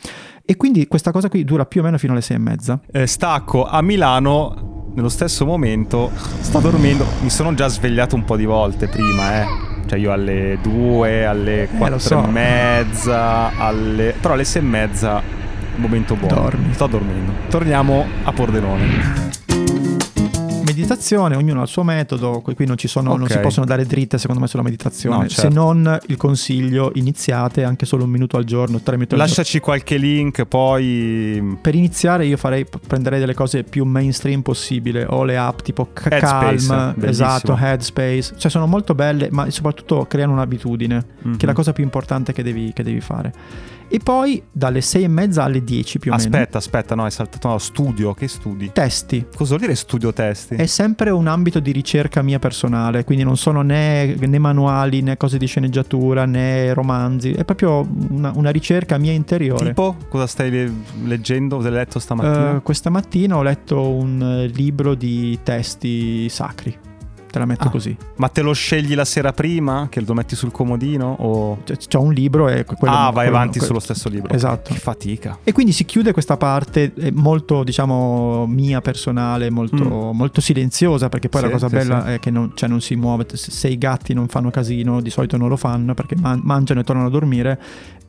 E 0.44 0.56
quindi 0.56 0.88
questa 0.88 1.12
cosa 1.12 1.30
qui 1.30 1.44
dura 1.44 1.68
più 1.68 1.82
o 1.82 1.84
meno 1.84 2.00
fino 2.00 2.14
alle 2.14 2.22
sei 2.22 2.38
e 2.38 2.40
mezza. 2.40 2.80
Eh, 2.92 3.06
stacco 3.06 3.64
a 3.64 3.82
Milano 3.84 4.75
nello 4.96 5.10
stesso 5.10 5.46
momento. 5.46 6.12
Sto 6.40 6.60
dormendo. 6.60 7.06
Mi 7.22 7.30
sono 7.30 7.54
già 7.54 7.68
svegliato 7.68 8.16
un 8.16 8.24
po' 8.24 8.36
di 8.36 8.46
volte 8.46 8.88
prima, 8.88 9.42
eh. 9.42 9.46
Cioè 9.86 10.00
io 10.00 10.12
alle 10.12 10.58
2, 10.62 11.26
alle 11.26 11.70
4 11.78 11.90
lo 11.90 12.00
so. 12.00 12.24
e 12.24 12.28
mezza, 12.28 13.52
alle... 13.56 14.16
però 14.20 14.34
alle 14.34 14.44
6 14.44 14.62
e 14.62 14.66
mezza 14.66 15.22
momento 15.76 16.16
buono. 16.16 16.36
Dormi. 16.36 16.74
Sto 16.74 16.88
dormendo. 16.88 17.34
Torniamo 17.50 18.06
a 18.24 18.32
Pordenone. 18.32 19.44
Meditazione, 20.76 21.36
ognuno 21.36 21.60
ha 21.60 21.64
il 21.64 21.70
suo 21.70 21.84
metodo, 21.84 22.42
qui 22.42 22.66
non, 22.66 22.78
ci 22.78 22.88
sono, 22.88 23.12
non 23.12 23.24
Ok. 23.24 23.32
si 23.32 23.40
possono 23.40 23.66
dare 23.66 23.86
dritte 23.86 24.18
secondo 24.18 24.42
me 24.42 24.48
sulla 24.48 24.64
meditazione, 24.64 25.16
No, 25.24 25.28
certo. 25.28 25.42
se 25.42 25.48
non 25.50 26.00
il 26.08 26.18
consiglio 26.18 26.92
iniziate 26.96 27.64
anche 27.64 27.86
solo 27.86 28.04
un 28.04 28.10
minuto 28.10 28.38
al 28.38 28.44
giorno, 28.44 28.80
tre 28.82 28.96
minuti 28.96 29.14
al 29.14 29.20
giorno. 29.20 29.24
Lasciaci 29.26 29.60
qualche 29.60 29.98
link, 29.98 30.46
poi 30.46 31.58
Per 31.62 31.76
iniziare 31.76 32.26
io 32.26 32.38
farei, 32.38 32.66
prenderei 32.88 33.20
delle 33.20 33.34
cose 33.34 33.64
più 33.64 33.86
mainstream 33.86 34.42
possibile, 34.42 35.06
o 35.08 35.24
le 35.24 35.38
app 35.38 35.60
tipo 35.62 35.88
Headspace, 35.94 36.20
Calm, 36.20 36.94
bellissimo. 36.96 37.10
esatto, 37.10 37.58
Headspace, 37.60 38.34
cioè 38.38 38.52
sono 38.52 38.68
molto 38.68 38.94
belle, 38.96 39.30
ma 39.32 39.50
soprattutto 39.50 40.06
creano 40.08 40.34
un'abitudine, 40.34 41.06
Mhm. 41.22 41.38
che 41.38 41.44
è 41.44 41.48
la 41.48 41.54
cosa 41.54 41.74
più 41.74 41.84
importante 41.84 42.34
che 42.34 42.44
devi, 42.44 42.72
che 42.74 42.84
devi 42.84 43.02
fare. 43.02 43.34
E 43.88 44.00
poi 44.00 44.42
dalle 44.52 44.82
sei 44.82 45.04
e 45.04 45.08
mezza 45.08 45.44
alle 45.44 45.64
10 45.64 46.00
più 46.00 46.12
o 46.12 46.16
meno. 46.16 46.28
Aspetta, 46.28 46.58
aspetta, 46.58 46.96
no, 46.96 47.04
hai 47.04 47.12
saltato 47.12 47.48
no, 47.48 47.58
studio, 47.58 48.14
che 48.14 48.28
studi? 48.28 48.72
Testi. 48.74 49.28
Cosa 49.36 49.50
vuol 49.50 49.62
dire 49.62 49.76
studio 49.76 50.12
testi? 50.12 50.56
È 50.56 50.66
sempre 50.66 51.12
un 51.12 51.28
ambito 51.28 51.60
di 51.60 51.72
ricerca 51.72 52.22
mia 52.22 52.40
personale, 52.40 53.04
quindi 53.04 53.24
non 53.24 53.38
sono 53.38 53.62
né, 53.62 54.16
né 54.16 54.40
manuali 54.40 55.02
né 55.02 55.18
cose 55.18 55.38
di 55.38 55.46
sceneggiatura 55.46 56.26
né 56.26 56.74
romanzi, 56.74 57.32
è 57.32 57.44
proprio 57.44 57.88
una, 58.10 58.32
una 58.36 58.50
ricerca 58.50 58.98
mia 58.98 59.12
interiore. 59.12 59.68
Tipo, 59.68 59.96
cosa 60.10 60.28
stai 60.28 60.50
le- 60.50 60.72
leggendo? 61.04 61.58
Cosa 61.58 61.68
hai 61.68 61.74
letto 61.74 62.00
stamattina? 62.00 62.58
Eh, 62.58 62.62
questa 62.62 62.90
mattina 62.90 63.38
ho 63.38 63.44
letto 63.44 63.90
un 63.90 64.50
libro 64.54 64.96
di 64.96 65.40
testi 65.44 66.28
sacri, 66.30 66.76
te 67.36 67.40
la 67.40 67.46
metto 67.46 67.68
Ah. 67.68 67.70
così. 67.70 67.96
Ma 68.16 68.30
te 68.30 68.42
lo 68.42 68.54
scegli 68.54 68.96
la 68.96 69.04
sera 69.06 69.34
prima? 69.34 69.88
Che 69.90 70.02
lo 70.02 70.14
metti 70.14 70.36
sul 70.36 70.52
comodino? 70.52 71.16
O... 71.20 71.58
Cioè, 71.66 71.78
C'ho 71.78 72.02
un 72.02 72.14
libro 72.14 72.48
e 72.48 72.64
quello... 72.64 72.94
ah, 72.94 73.04
vai 73.12 73.12
quello- 73.26 73.30
avanti 73.36 73.58
quello- 73.60 73.66
sullo 73.66 73.80
stesso 73.80 74.08
libro. 74.10 74.34
Esatto. 74.34 74.72
Che 74.74 74.80
fatica. 74.80 75.40
E 75.44 75.52
quindi 75.52 75.74
si 75.74 75.84
chiude 75.86 76.14
questa 76.14 76.38
parte 76.38 76.94
eh, 76.96 77.12
molto, 77.12 77.64
diciamo, 77.64 78.46
mia 78.48 78.80
personale, 78.82 79.50
molto, 79.50 80.12
molto 80.14 80.40
silenziosa, 80.42 81.10
perché 81.10 81.28
poi 81.30 81.42
Mm. 81.42 81.46
Sì, 81.46 81.52
la 81.52 81.54
cosa 81.60 81.68
sì, 81.68 81.76
bella 81.76 82.06
sì. 82.06 82.12
è 82.14 82.20
che 82.20 82.32
non, 82.32 82.52
cioè, 82.56 82.70
non 82.70 82.80
si 82.82 82.96
muove. 82.96 83.26
Se 83.34 83.68
i 83.68 83.78
gatti 83.78 84.14
non 84.14 84.28
fanno 84.28 84.50
casino, 84.50 85.02
di 85.02 85.10
solito 85.10 85.36
non 85.38 85.50
lo 85.50 85.58
fanno 85.58 85.94
perché 85.94 86.16
man- 86.16 86.40
mangiano 86.44 86.80
e 86.80 86.84
tornano 86.84 87.08
a 87.08 87.12
dormire. 87.12 87.60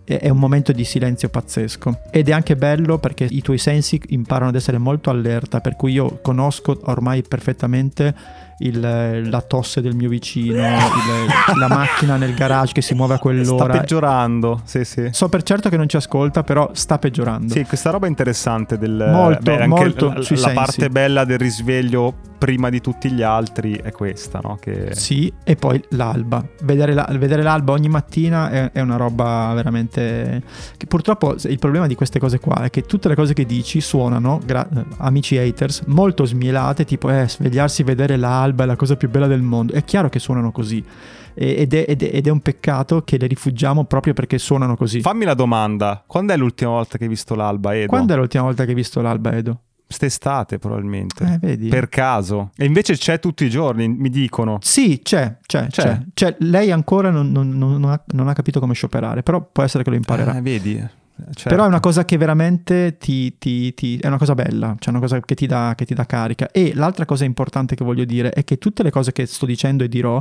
È 0.04 0.28
un 0.28 0.38
momento 0.38 0.70
di 0.70 0.84
silenzio 0.84 1.28
pazzesco 1.28 2.02
ed 2.12 2.28
è 2.28 2.32
anche 2.32 2.54
bello 2.54 2.98
perché 2.98 3.26
i 3.28 3.42
tuoi 3.42 3.58
sensi 3.58 4.00
imparano 4.10 4.50
ad 4.50 4.54
essere 4.54 4.78
molto 4.78 5.10
allerta. 5.10 5.60
Per 5.60 5.74
cui 5.74 5.92
io 5.94 6.20
conosco 6.22 6.78
ormai 6.84 7.22
perfettamente 7.22 8.14
il- 8.58 9.28
la 9.28 9.40
tosse 9.42 9.80
del 9.80 9.94
mio 9.94 10.08
vicino, 10.08 10.62
il- 10.66 11.58
la 11.58 11.68
macchina 11.68 12.16
nel 12.16 12.34
garage 12.34 12.72
che 12.72 12.80
si 12.82 12.94
muove 12.94 13.14
a 13.14 13.16
Sta 13.16 13.24
quell'ora. 13.26 13.78
peggiorando. 13.78 14.60
Sì, 14.64 14.84
sì. 14.84 15.08
So 15.12 15.28
per 15.28 15.42
certo 15.42 15.68
che 15.68 15.76
non 15.76 15.88
ci 15.88 15.96
ascolta, 15.96 16.42
però 16.42 16.70
sta 16.72 16.98
peggiorando. 16.98 17.52
Sì, 17.52 17.64
questa 17.64 17.90
roba 17.90 18.06
è 18.06 18.08
interessante 18.08 18.78
del 18.78 19.10
Molto, 19.12 19.50
anche 19.52 19.66
molto 19.66 20.12
la, 20.12 20.22
la 20.40 20.50
parte 20.52 20.88
bella 20.88 21.24
del 21.24 21.38
risveglio 21.38 22.14
prima 22.36 22.68
di 22.68 22.80
tutti 22.80 23.10
gli 23.10 23.22
altri 23.22 23.72
è 23.74 23.90
questa, 23.92 24.40
no? 24.42 24.56
Che 24.60 24.94
Sì, 24.94 25.32
e 25.44 25.56
poi 25.56 25.82
l'alba. 25.90 26.44
Vedere, 26.62 26.92
la- 26.94 27.08
vedere 27.18 27.42
l'alba 27.42 27.72
ogni 27.72 27.88
mattina 27.88 28.50
è, 28.50 28.70
è 28.72 28.80
una 28.80 28.96
roba 28.96 29.52
veramente. 29.54 30.42
Che 30.76 30.86
purtroppo 30.86 31.34
il 31.44 31.58
problema 31.58 31.86
di 31.86 31.94
queste 31.94 32.18
cose 32.18 32.38
qua 32.38 32.62
è 32.64 32.70
che 32.70 32.82
tutte 32.82 33.08
le 33.08 33.14
cose 33.14 33.34
che 33.34 33.44
dici 33.44 33.80
suonano, 33.80 34.40
gra- 34.44 34.68
eh, 34.68 34.84
amici 34.98 35.36
haters, 35.38 35.82
molto 35.86 36.24
smielate, 36.24 36.84
tipo 36.84 37.10
eh, 37.10 37.28
svegliarsi, 37.28 37.82
vedere 37.82 38.16
l'alba 38.16 38.64
è 38.64 38.66
la 38.66 38.76
cosa 38.76 38.96
più 38.96 39.08
bella 39.08 39.26
del 39.26 39.42
mondo. 39.42 39.72
È 39.72 39.84
chiaro 39.84 40.08
che 40.08 40.18
suonano 40.18 40.52
così. 40.52 40.84
E- 41.38 41.54
Ed 41.58 41.74
è, 41.74 41.84
ed 41.86 42.02
è- 42.02 42.10
ed 42.14 42.26
è 42.26 42.30
un 42.30 42.40
peccato 42.40 43.02
che 43.02 43.18
le 43.18 43.26
rifugiamo 43.26 43.84
proprio 43.84 44.14
perché 44.14 44.38
suonano 44.38 44.74
così. 44.76 45.00
Fammi 45.02 45.24
la 45.24 45.34
domanda, 45.34 46.02
quando 46.06 46.32
è 46.32 46.36
l'ultima 46.36 46.70
volta 46.70 46.96
che 46.96 47.04
hai 47.04 47.10
visto 47.10 47.34
l'alba, 47.34 47.74
Edo? 47.76 47.88
Quando 47.88 48.14
è 48.14 48.16
l'ultima 48.16 48.44
volta 48.44 48.64
che 48.64 48.70
hai 48.70 48.74
visto 48.74 49.00
l'alba, 49.02 49.32
Edo? 49.32 49.60
Quest'estate 49.86 50.58
probabilmente. 50.58 51.24
Eh, 51.24 51.38
vedi? 51.38 51.68
Per 51.68 51.88
caso. 51.88 52.50
E 52.56 52.64
invece 52.64 52.96
c'è 52.96 53.20
tutti 53.20 53.44
i 53.44 53.50
giorni, 53.50 53.86
mi 53.88 54.10
dicono. 54.10 54.58
Sì, 54.60 55.00
c'è, 55.02 55.36
c'è, 55.46 55.68
C'è. 55.68 55.82
c'è. 55.82 56.00
Cioè, 56.12 56.36
lei 56.40 56.72
ancora 56.72 57.10
non, 57.10 57.30
non- 57.30 57.50
non- 57.56 57.78
non 57.78 57.90
ha, 57.92 58.02
non 58.08 58.26
ha 58.28 58.32
capito 58.32 58.58
come 58.58 58.74
scioperare, 58.74 59.22
però 59.22 59.40
può 59.40 59.62
essere 59.62 59.84
che 59.84 59.90
lo 59.90 59.96
imparerà. 59.96 60.36
Eh, 60.36 60.40
vedi? 60.42 60.74
Certo. 61.32 61.48
Però 61.48 61.64
è 61.64 61.66
una 61.68 61.80
cosa 61.80 62.04
che 62.04 62.18
veramente 62.18 62.98
ti, 62.98 63.38
ti- 63.38 63.72
ti- 63.74 63.96
è 63.98 64.06
una 64.08 64.18
cosa 64.18 64.34
bella, 64.34 64.74
cioè 64.78 64.90
una 64.92 65.00
cosa 65.00 65.18
che 65.20 65.34
ti, 65.34 65.46
dà, 65.46 65.72
che 65.76 65.86
ti 65.86 65.94
dà 65.94 66.04
carica. 66.04 66.50
E 66.50 66.72
l'altra 66.74 67.04
cosa 67.06 67.24
importante 67.24 67.74
che 67.74 67.84
voglio 67.84 68.04
dire 68.04 68.30
è 68.32 68.44
che 68.44 68.58
tutte 68.58 68.82
le 68.82 68.90
cose 68.90 69.12
che 69.12 69.24
sto 69.24 69.46
dicendo 69.46 69.82
e 69.84 69.88
dirò 69.88 70.20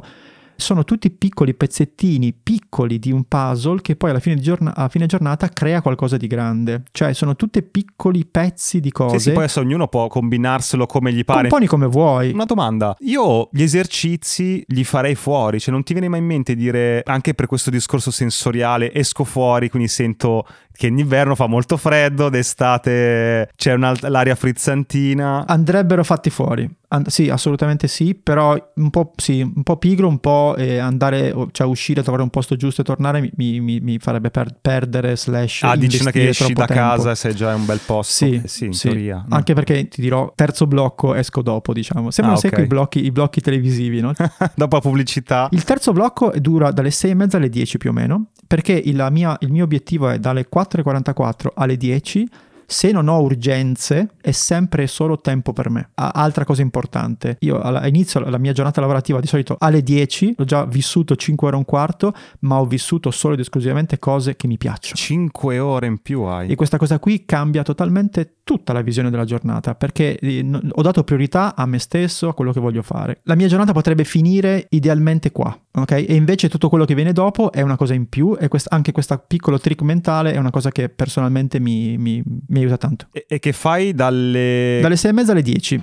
sono 0.56 0.84
tutti 0.84 1.10
piccoli 1.12 1.54
pezzettini, 1.54 2.34
piccoli 2.34 3.00
di 3.00 3.12
un 3.12 3.24
puzzle 3.26 3.82
che 3.82 3.96
poi 3.96 4.10
alla 4.12 4.20
fine, 4.20 4.36
di 4.36 4.42
giorna- 4.42 4.76
a 4.76 4.88
fine 4.90 5.06
giornata 5.06 5.50
crea 5.50 5.82
qualcosa 5.82 6.18
di 6.18 6.28
grande. 6.28 6.84
Cioè 6.92 7.14
sono 7.14 7.36
tutti 7.36 7.62
piccoli 7.62 8.26
pezzi 8.26 8.80
di 8.80 8.92
cose, 8.92 9.18
Sì, 9.18 9.24
sì, 9.24 9.30
poi 9.32 9.44
adesso 9.44 9.60
ognuno 9.62 9.88
può 9.88 10.08
combinarselo 10.08 10.86
come 10.86 11.12
gli 11.14 11.24
pare. 11.24 11.42
componi 11.42 11.66
come 11.68 11.88
vuoi. 11.88 12.32
Una 12.32 12.46
domanda, 12.46 12.96
io 13.00 13.50
gli 13.52 13.62
esercizi 13.62 14.64
li 14.68 14.84
farei 14.84 15.16
fuori, 15.16 15.60
cioè 15.60 15.74
non 15.74 15.84
ti 15.84 15.94
viene 15.94 16.08
mai 16.10 16.20
in 16.20 16.26
mente 16.26 16.56
dire, 16.56 17.02
anche 17.06 17.34
per 17.34 17.48
questo 17.48 17.70
discorso 17.70 18.12
sensoriale, 18.12 18.94
esco 18.94 19.24
fuori, 19.24 19.70
quindi 19.70 19.88
sento 19.88 20.46
che 20.72 20.88
in 20.88 20.98
inverno 20.98 21.36
fa 21.36 21.48
molto 21.48 21.78
freddo, 21.78 22.30
d'estate 22.30 23.50
c'è 23.56 23.76
l'aria 23.78 24.36
frizzantina. 24.36 25.46
Andrebbero 25.48 26.04
fatti 26.04 26.30
fuori. 26.30 26.70
And- 26.96 27.08
sì, 27.08 27.30
assolutamente 27.30 27.88
sì, 27.88 28.16
però 28.16 28.56
un 28.75 28.90
po', 28.90 29.12
sì, 29.18 29.42
un 29.42 29.64
po' 29.64 29.78
pigro, 29.78 30.08
un 30.08 30.20
po' 30.20 30.56
eh, 30.58 30.78
andare, 30.78 31.34
cioè 31.52 31.68
uscire, 31.68 32.02
trovare 32.04 32.24
un 32.24 32.30
posto 32.30 32.56
giusto 32.56 32.82
e 32.82 32.84
tornare 32.84 33.30
mi, 33.36 33.60
mi- 33.60 33.80
mi- 33.80 34.00
farebbe 34.00 34.30
per- 34.32 34.56
perdere 34.62 35.16
slash 35.18 35.64
Ah, 35.64 35.75
dici 35.75 35.98
che 36.12 36.30
esci 36.30 36.54
da 36.54 36.66
tempo. 36.66 36.74
casa 36.82 37.12
e 37.12 37.16
sei 37.16 37.36
già 37.36 37.52
in 37.54 37.60
un 37.62 37.66
bel 37.66 37.80
posto. 37.86 38.25
Sì, 38.25 38.42
Eh 38.44 38.48
sì, 38.48 38.66
in 38.66 38.74
sì. 38.74 38.88
teoria. 38.88 39.25
no? 39.28 39.36
Anche 39.36 39.54
perché 39.54 39.88
ti 39.88 40.00
dirò, 40.02 40.32
terzo 40.36 40.68
blocco 40.68 41.14
esco 41.16 41.42
dopo, 41.42 41.74
diciamo. 41.74 42.12
Sembrano 42.12 42.38
Ah, 42.40 42.42
sempre 42.42 42.60
ok. 42.62 42.66
i 42.66 42.70
blocchi, 42.70 43.04
i 43.06 43.12
blocchi 43.12 43.42
televisivi, 43.42 44.00
no? 44.00 44.14
Dopo 44.56 44.75
la 44.75 44.82
pubblicità. 44.82 45.48
Il 45.52 45.64
terzo 45.64 45.92
blocco 45.92 46.32
dura 46.38 46.72
dalle 46.72 46.92
6 46.92 47.12
e 47.12 47.14
mezza 47.16 47.38
alle 47.38 47.50
10 47.50 47.78
più 47.78 47.90
o 47.90 47.94
meno, 47.94 48.28
perché 48.48 48.82
mia- 49.12 49.38
il 49.42 49.52
mio 49.52 49.64
obiettivo 49.64 50.10
è 50.10 50.20
dalle 50.20 50.48
4.44 50.48 51.52
alle 51.56 51.78
10. 51.78 52.28
Se 52.68 52.92
non 52.92 53.08
ho 53.08 53.22
urgenze, 53.22 54.12
è 54.22 54.32
sempre 54.32 54.88
solo 54.88 55.20
tempo 55.20 55.54
per 55.54 55.70
me. 55.70 55.90
Altra 55.96 56.46
cosa 56.46 56.62
importante, 56.62 57.38
io 57.42 57.60
alla- 57.60 57.86
inizio 57.88 58.20
la 58.22 58.38
mia 58.38 58.54
giornata 58.54 58.82
lavorativa 58.82 59.20
di 59.20 59.28
solito 59.28 59.56
alle 59.60 59.82
10, 59.82 60.36
ho 60.38 60.44
già 60.44 60.66
vissuto 60.66 61.16
5 61.16 61.48
ore 61.48 61.56
e 61.56 61.60
un 61.60 61.66
quarto, 61.66 62.14
ma 62.40 62.60
ho 62.60 62.66
vissuto 62.66 63.12
solo 63.12 63.34
ed 63.34 63.40
esclusivamente 63.40 64.00
cose 64.00 64.36
che 64.36 64.48
mi 64.48 64.58
piacciono. 64.58 64.96
5 64.96 65.60
ore 65.60 65.88
in 65.88 66.02
più 66.02 66.22
hai. 66.22 66.50
E 66.50 66.56
questa 66.56 66.78
cosa 66.78 67.00
qui 67.00 67.26
cambia 67.26 67.64
totalmente 67.64 68.38
tutta 68.44 68.74
la 68.74 68.82
visione 68.82 69.10
della 69.10 69.26
giornata 69.26 69.76
perché 69.76 70.18
eh, 70.18 70.46
ho 70.72 70.82
dato 70.82 71.04
priorità 71.04 71.56
a 71.56 71.66
me 71.66 71.80
stesso, 71.80 72.28
a 72.28 72.34
quello 72.34 72.52
che 72.52 72.60
voglio 72.60 72.82
fare. 72.82 73.20
La 73.24 73.36
mia 73.36 73.48
giornata 73.48 73.72
potrebbe 73.74 74.04
finire 74.04 74.68
idealmente 74.70 75.32
qua, 75.32 75.58
ok? 75.75 75.91
E 75.91 76.15
invece 76.15 76.50
tutto 76.50 76.70
quello 76.70 76.86
che 76.86 76.96
viene 76.96 77.13
dopo 77.13 77.51
è 77.51 77.62
una 77.62 77.75
cosa 77.75 77.94
in 77.94 78.08
più 78.10 78.36
e 78.39 78.48
quest- 78.48 78.72
anche 78.72 78.91
questo 78.91 79.22
piccolo 79.27 79.60
trick 79.60 79.82
mentale 79.82 80.34
è 80.34 80.38
una 80.38 80.51
cosa 80.51 80.72
che 80.72 80.89
personalmente 80.89 81.60
mi, 81.60 81.98
mi- 81.98 82.22
mi 82.48 82.60
aiuta 82.60 82.77
tanto. 82.77 83.08
E, 83.12 83.25
e 83.27 83.39
che 83.39 83.51
fai 83.53 83.94
dalle... 83.94 84.79
Dalle 84.82 84.96
6 84.96 85.10
e 85.10 85.13
mezza 85.13 85.32
alle 85.32 85.41
10. 85.41 85.82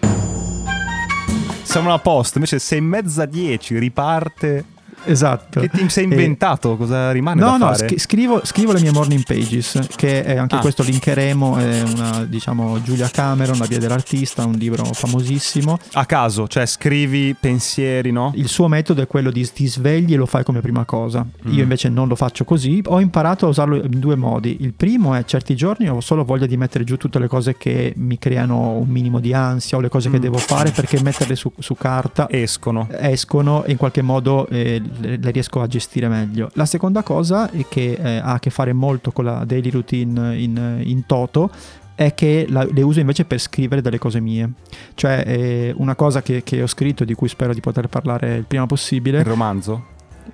Siamo 1.62 1.92
a 1.92 1.99
posto, 1.99 2.38
invece 2.38 2.58
6 2.58 2.78
e 2.78 2.80
mezza 2.80 3.25
10 3.25 3.78
riparte. 3.78 4.64
Esatto. 5.04 5.61
Che 5.61 5.68
ti 5.68 5.88
sei 5.88 6.04
E- 6.04 6.06
inventato? 6.09 6.76
Cosa 6.76 7.11
rimane 7.12 7.40
No, 7.40 7.56
no, 7.56 7.75
scri- 7.75 7.99
scrivo, 7.99 8.40
scrivo 8.44 8.73
le 8.73 8.80
mie 8.80 8.92
morning 8.92 9.23
pages, 9.25 9.78
che 9.97 10.23
è 10.25 10.37
anche 10.37 10.56
Ah. 10.56 10.59
questo 10.61 10.82
linkeremo, 10.82 11.56
è 11.56 11.82
una, 11.82 12.25
diciamo, 12.25 12.80
Giulia 12.82 13.09
Cameron, 13.11 13.59
La 13.59 13.66
via 13.66 13.78
dell'artista, 13.78 14.44
un 14.44 14.54
libro 14.54 14.85
famosissimo. 14.85 15.78
A 15.94 16.06
caso, 16.06 16.49
cioè 16.49 16.66
scrivi 16.66 17.35
pensieri, 17.38 18.11
no? 18.12 18.32
Il 18.35 18.49
suo 18.49 18.68
metodo 18.68 19.02
è 19.02 19.06
quello 19.06 19.30
di 19.30 19.49
ti 19.52 19.66
svegli 19.66 20.12
e 20.14 20.16
lo 20.16 20.26
fai 20.26 20.44
come 20.44 20.61
prima 20.61 20.85
cosa. 20.85 21.25
Mm. 21.25 21.52
Io 21.52 21.62
invece 21.62 21.88
non 21.88 22.09
lo 22.09 22.14
faccio 22.14 22.44
così. 22.44 22.80
Ho 22.87 23.00
imparato 23.00 23.47
a 23.47 23.49
usarlo 23.49 23.76
in 23.76 23.99
due 23.99 24.16
modi. 24.16 24.59
Il 24.61 24.73
primo 24.73 25.14
è 25.14 25.25
certi 25.25 25.54
giorni 25.54 25.88
ho 25.88 26.00
solo 26.00 26.25
voglia 26.25 26.47
di 26.47 26.56
mettere 26.56 26.85
giù 26.85 26.97
tutte 26.97 27.18
le 27.18 27.28
cose 27.28 27.56
che 27.56 27.92
mi 27.97 28.18
creano 28.18 28.71
un 28.78 28.88
minimo 28.88 29.21
di 29.21 29.32
ansia 29.35 29.76
o 29.76 29.80
le 29.80 29.88
cose 29.88 30.11
che 30.11 30.18
Mm. 30.18 30.21
devo 30.21 30.38
fare 30.38 30.71
perché 30.71 31.00
metterle 31.02 31.37
su, 31.37 31.52
su 31.59 31.75
carta 31.75 32.26
Escono. 32.30 32.88
escono 32.90 33.64
e 33.64 33.73
in 33.73 33.76
qualche 33.76 34.02
modo 34.02 34.47
eh, 34.49 34.80
le, 35.00 35.16
le 35.16 35.30
riesco 35.30 35.61
a 35.61 35.66
gestire 35.66 36.08
meglio. 36.08 36.50
La 36.54 36.66
seconda 36.66 37.02
cosa 37.02 37.50
è 37.50 37.66
che 37.68 37.92
eh, 37.92 38.16
ha 38.18 38.32
a 38.34 38.38
che 38.38 38.50
fare 38.50 38.72
molto 38.72 39.11
con 39.12 39.25
la 39.25 39.44
daily 39.44 39.70
routine 39.70 40.37
in, 40.37 40.80
in 40.84 41.06
toto 41.06 41.50
è 41.94 42.14
che 42.14 42.46
la- 42.49 42.66
le 42.70 42.82
uso 42.82 43.00
invece 43.00 43.25
per 43.25 43.38
scrivere 43.38 43.80
delle 43.82 43.99
cose 43.99 44.20
mie. 44.20 44.50
Cioè 44.94 45.22
eh, 45.26 45.75
una 45.76 45.94
cosa 45.94 46.22
che, 46.22 46.42
che 46.42 46.62
ho 46.62 46.66
scritto 46.66 47.04
di 47.04 47.14
cui 47.14 47.28
spero 47.28 47.52
di 47.54 47.61
poter 47.61 47.88
parlare 47.88 48.37
il 48.37 48.44
prima 48.44 48.62
Il 48.62 48.68
possibile, 48.68 49.22
romanzo. 49.22 49.87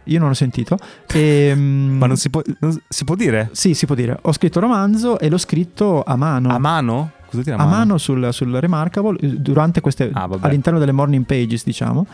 io 0.05 0.19
non 0.19 0.29
l'ho 0.29 0.35
sentito. 0.35 0.79
E, 1.13 1.53
Ma 1.57 2.07
non 2.07 2.17
si 2.17 2.31
può, 2.31 2.41
non 2.61 2.81
si 2.89 3.05
può 3.05 3.15
dire? 3.17 3.49
Sì, 3.53 3.75
si 3.75 3.87
può 3.87 3.95
dire. 3.95 4.19
Ho 4.23 4.33
scritto 4.33 4.61
romanzo 4.61 5.19
e 5.19 5.29
l'ho 5.29 5.39
scritto 5.39 6.03
a 6.05 6.17
mano. 6.17 6.49
A 6.51 6.59
mano? 6.59 7.11
Cosa 7.29 7.43
dire 7.43 7.57
a 7.57 7.59
a 7.59 7.65
mano? 7.65 7.77
mano 7.77 7.99
sul, 7.99 8.29
sul 8.33 8.55
Remarkable 8.55 9.19
eh, 9.21 9.27
durante 9.39 9.83
queste 9.83 10.09
Ah, 10.15 10.29
all'interno 10.41 10.79
delle 10.79 10.93
morning 10.93 11.27
pages 11.27 11.63
diciamo 11.65 12.07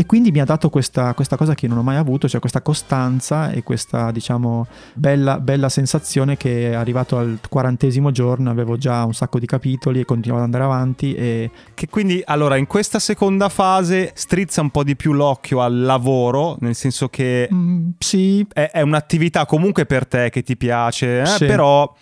e 0.00 0.06
quindi 0.06 0.30
mi 0.30 0.38
ha 0.38 0.44
dato 0.44 0.70
questa, 0.70 1.12
questa 1.12 1.34
cosa 1.36 1.54
che 1.54 1.66
non 1.66 1.78
ho 1.78 1.82
mai 1.82 1.96
avuto, 1.96 2.28
cioè 2.28 2.38
questa 2.38 2.62
costanza 2.62 3.50
e 3.50 3.64
questa 3.64 4.12
diciamo 4.12 4.68
bella, 4.94 5.40
bella 5.40 5.68
sensazione 5.68 6.36
che 6.36 6.72
arrivato 6.72 7.18
al 7.18 7.40
quarantesimo 7.48 8.12
giorno 8.12 8.48
avevo 8.48 8.76
già 8.76 9.02
un 9.02 9.12
sacco 9.12 9.40
di 9.40 9.46
capitoli 9.46 9.98
e 9.98 10.04
continuavo 10.04 10.44
ad 10.44 10.54
andare 10.54 10.70
avanti 10.72 11.14
e 11.14 11.50
Che 11.74 11.88
quindi, 11.88 12.22
allora, 12.24 12.54
in 12.54 12.68
questa 12.68 13.00
seconda 13.00 13.48
fase 13.48 14.12
strizza 14.14 14.60
un 14.60 14.70
po' 14.70 14.84
di 14.84 14.94
più 14.94 15.12
l'occhio 15.12 15.62
al 15.62 15.80
lavoro, 15.80 16.56
nel 16.60 16.76
senso 16.76 17.08
che 17.08 17.48
mm, 17.52 17.88
sì, 17.98 18.46
è, 18.52 18.70
è 18.72 18.82
un'attività 18.82 19.46
comunque 19.46 19.84
per 19.84 20.06
te 20.06 20.30
che 20.30 20.44
ti 20.44 20.56
piace, 20.56 21.22
eh, 21.22 21.26
Sì. 21.26 21.46
però 21.46 21.92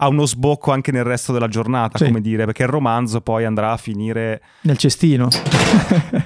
ha 0.00 0.08
uno 0.08 0.26
sbocco 0.26 0.70
anche 0.72 0.92
nel 0.92 1.04
resto 1.04 1.32
della 1.32 1.48
giornata, 1.48 1.98
Sì. 1.98 2.04
come 2.04 2.20
dire, 2.20 2.44
perché 2.44 2.62
il 2.62 2.68
romanzo 2.68 3.20
poi 3.20 3.44
andrà 3.44 3.72
a 3.72 3.76
finire 3.76 4.40
nel 4.62 4.76
cestino. 4.78 5.28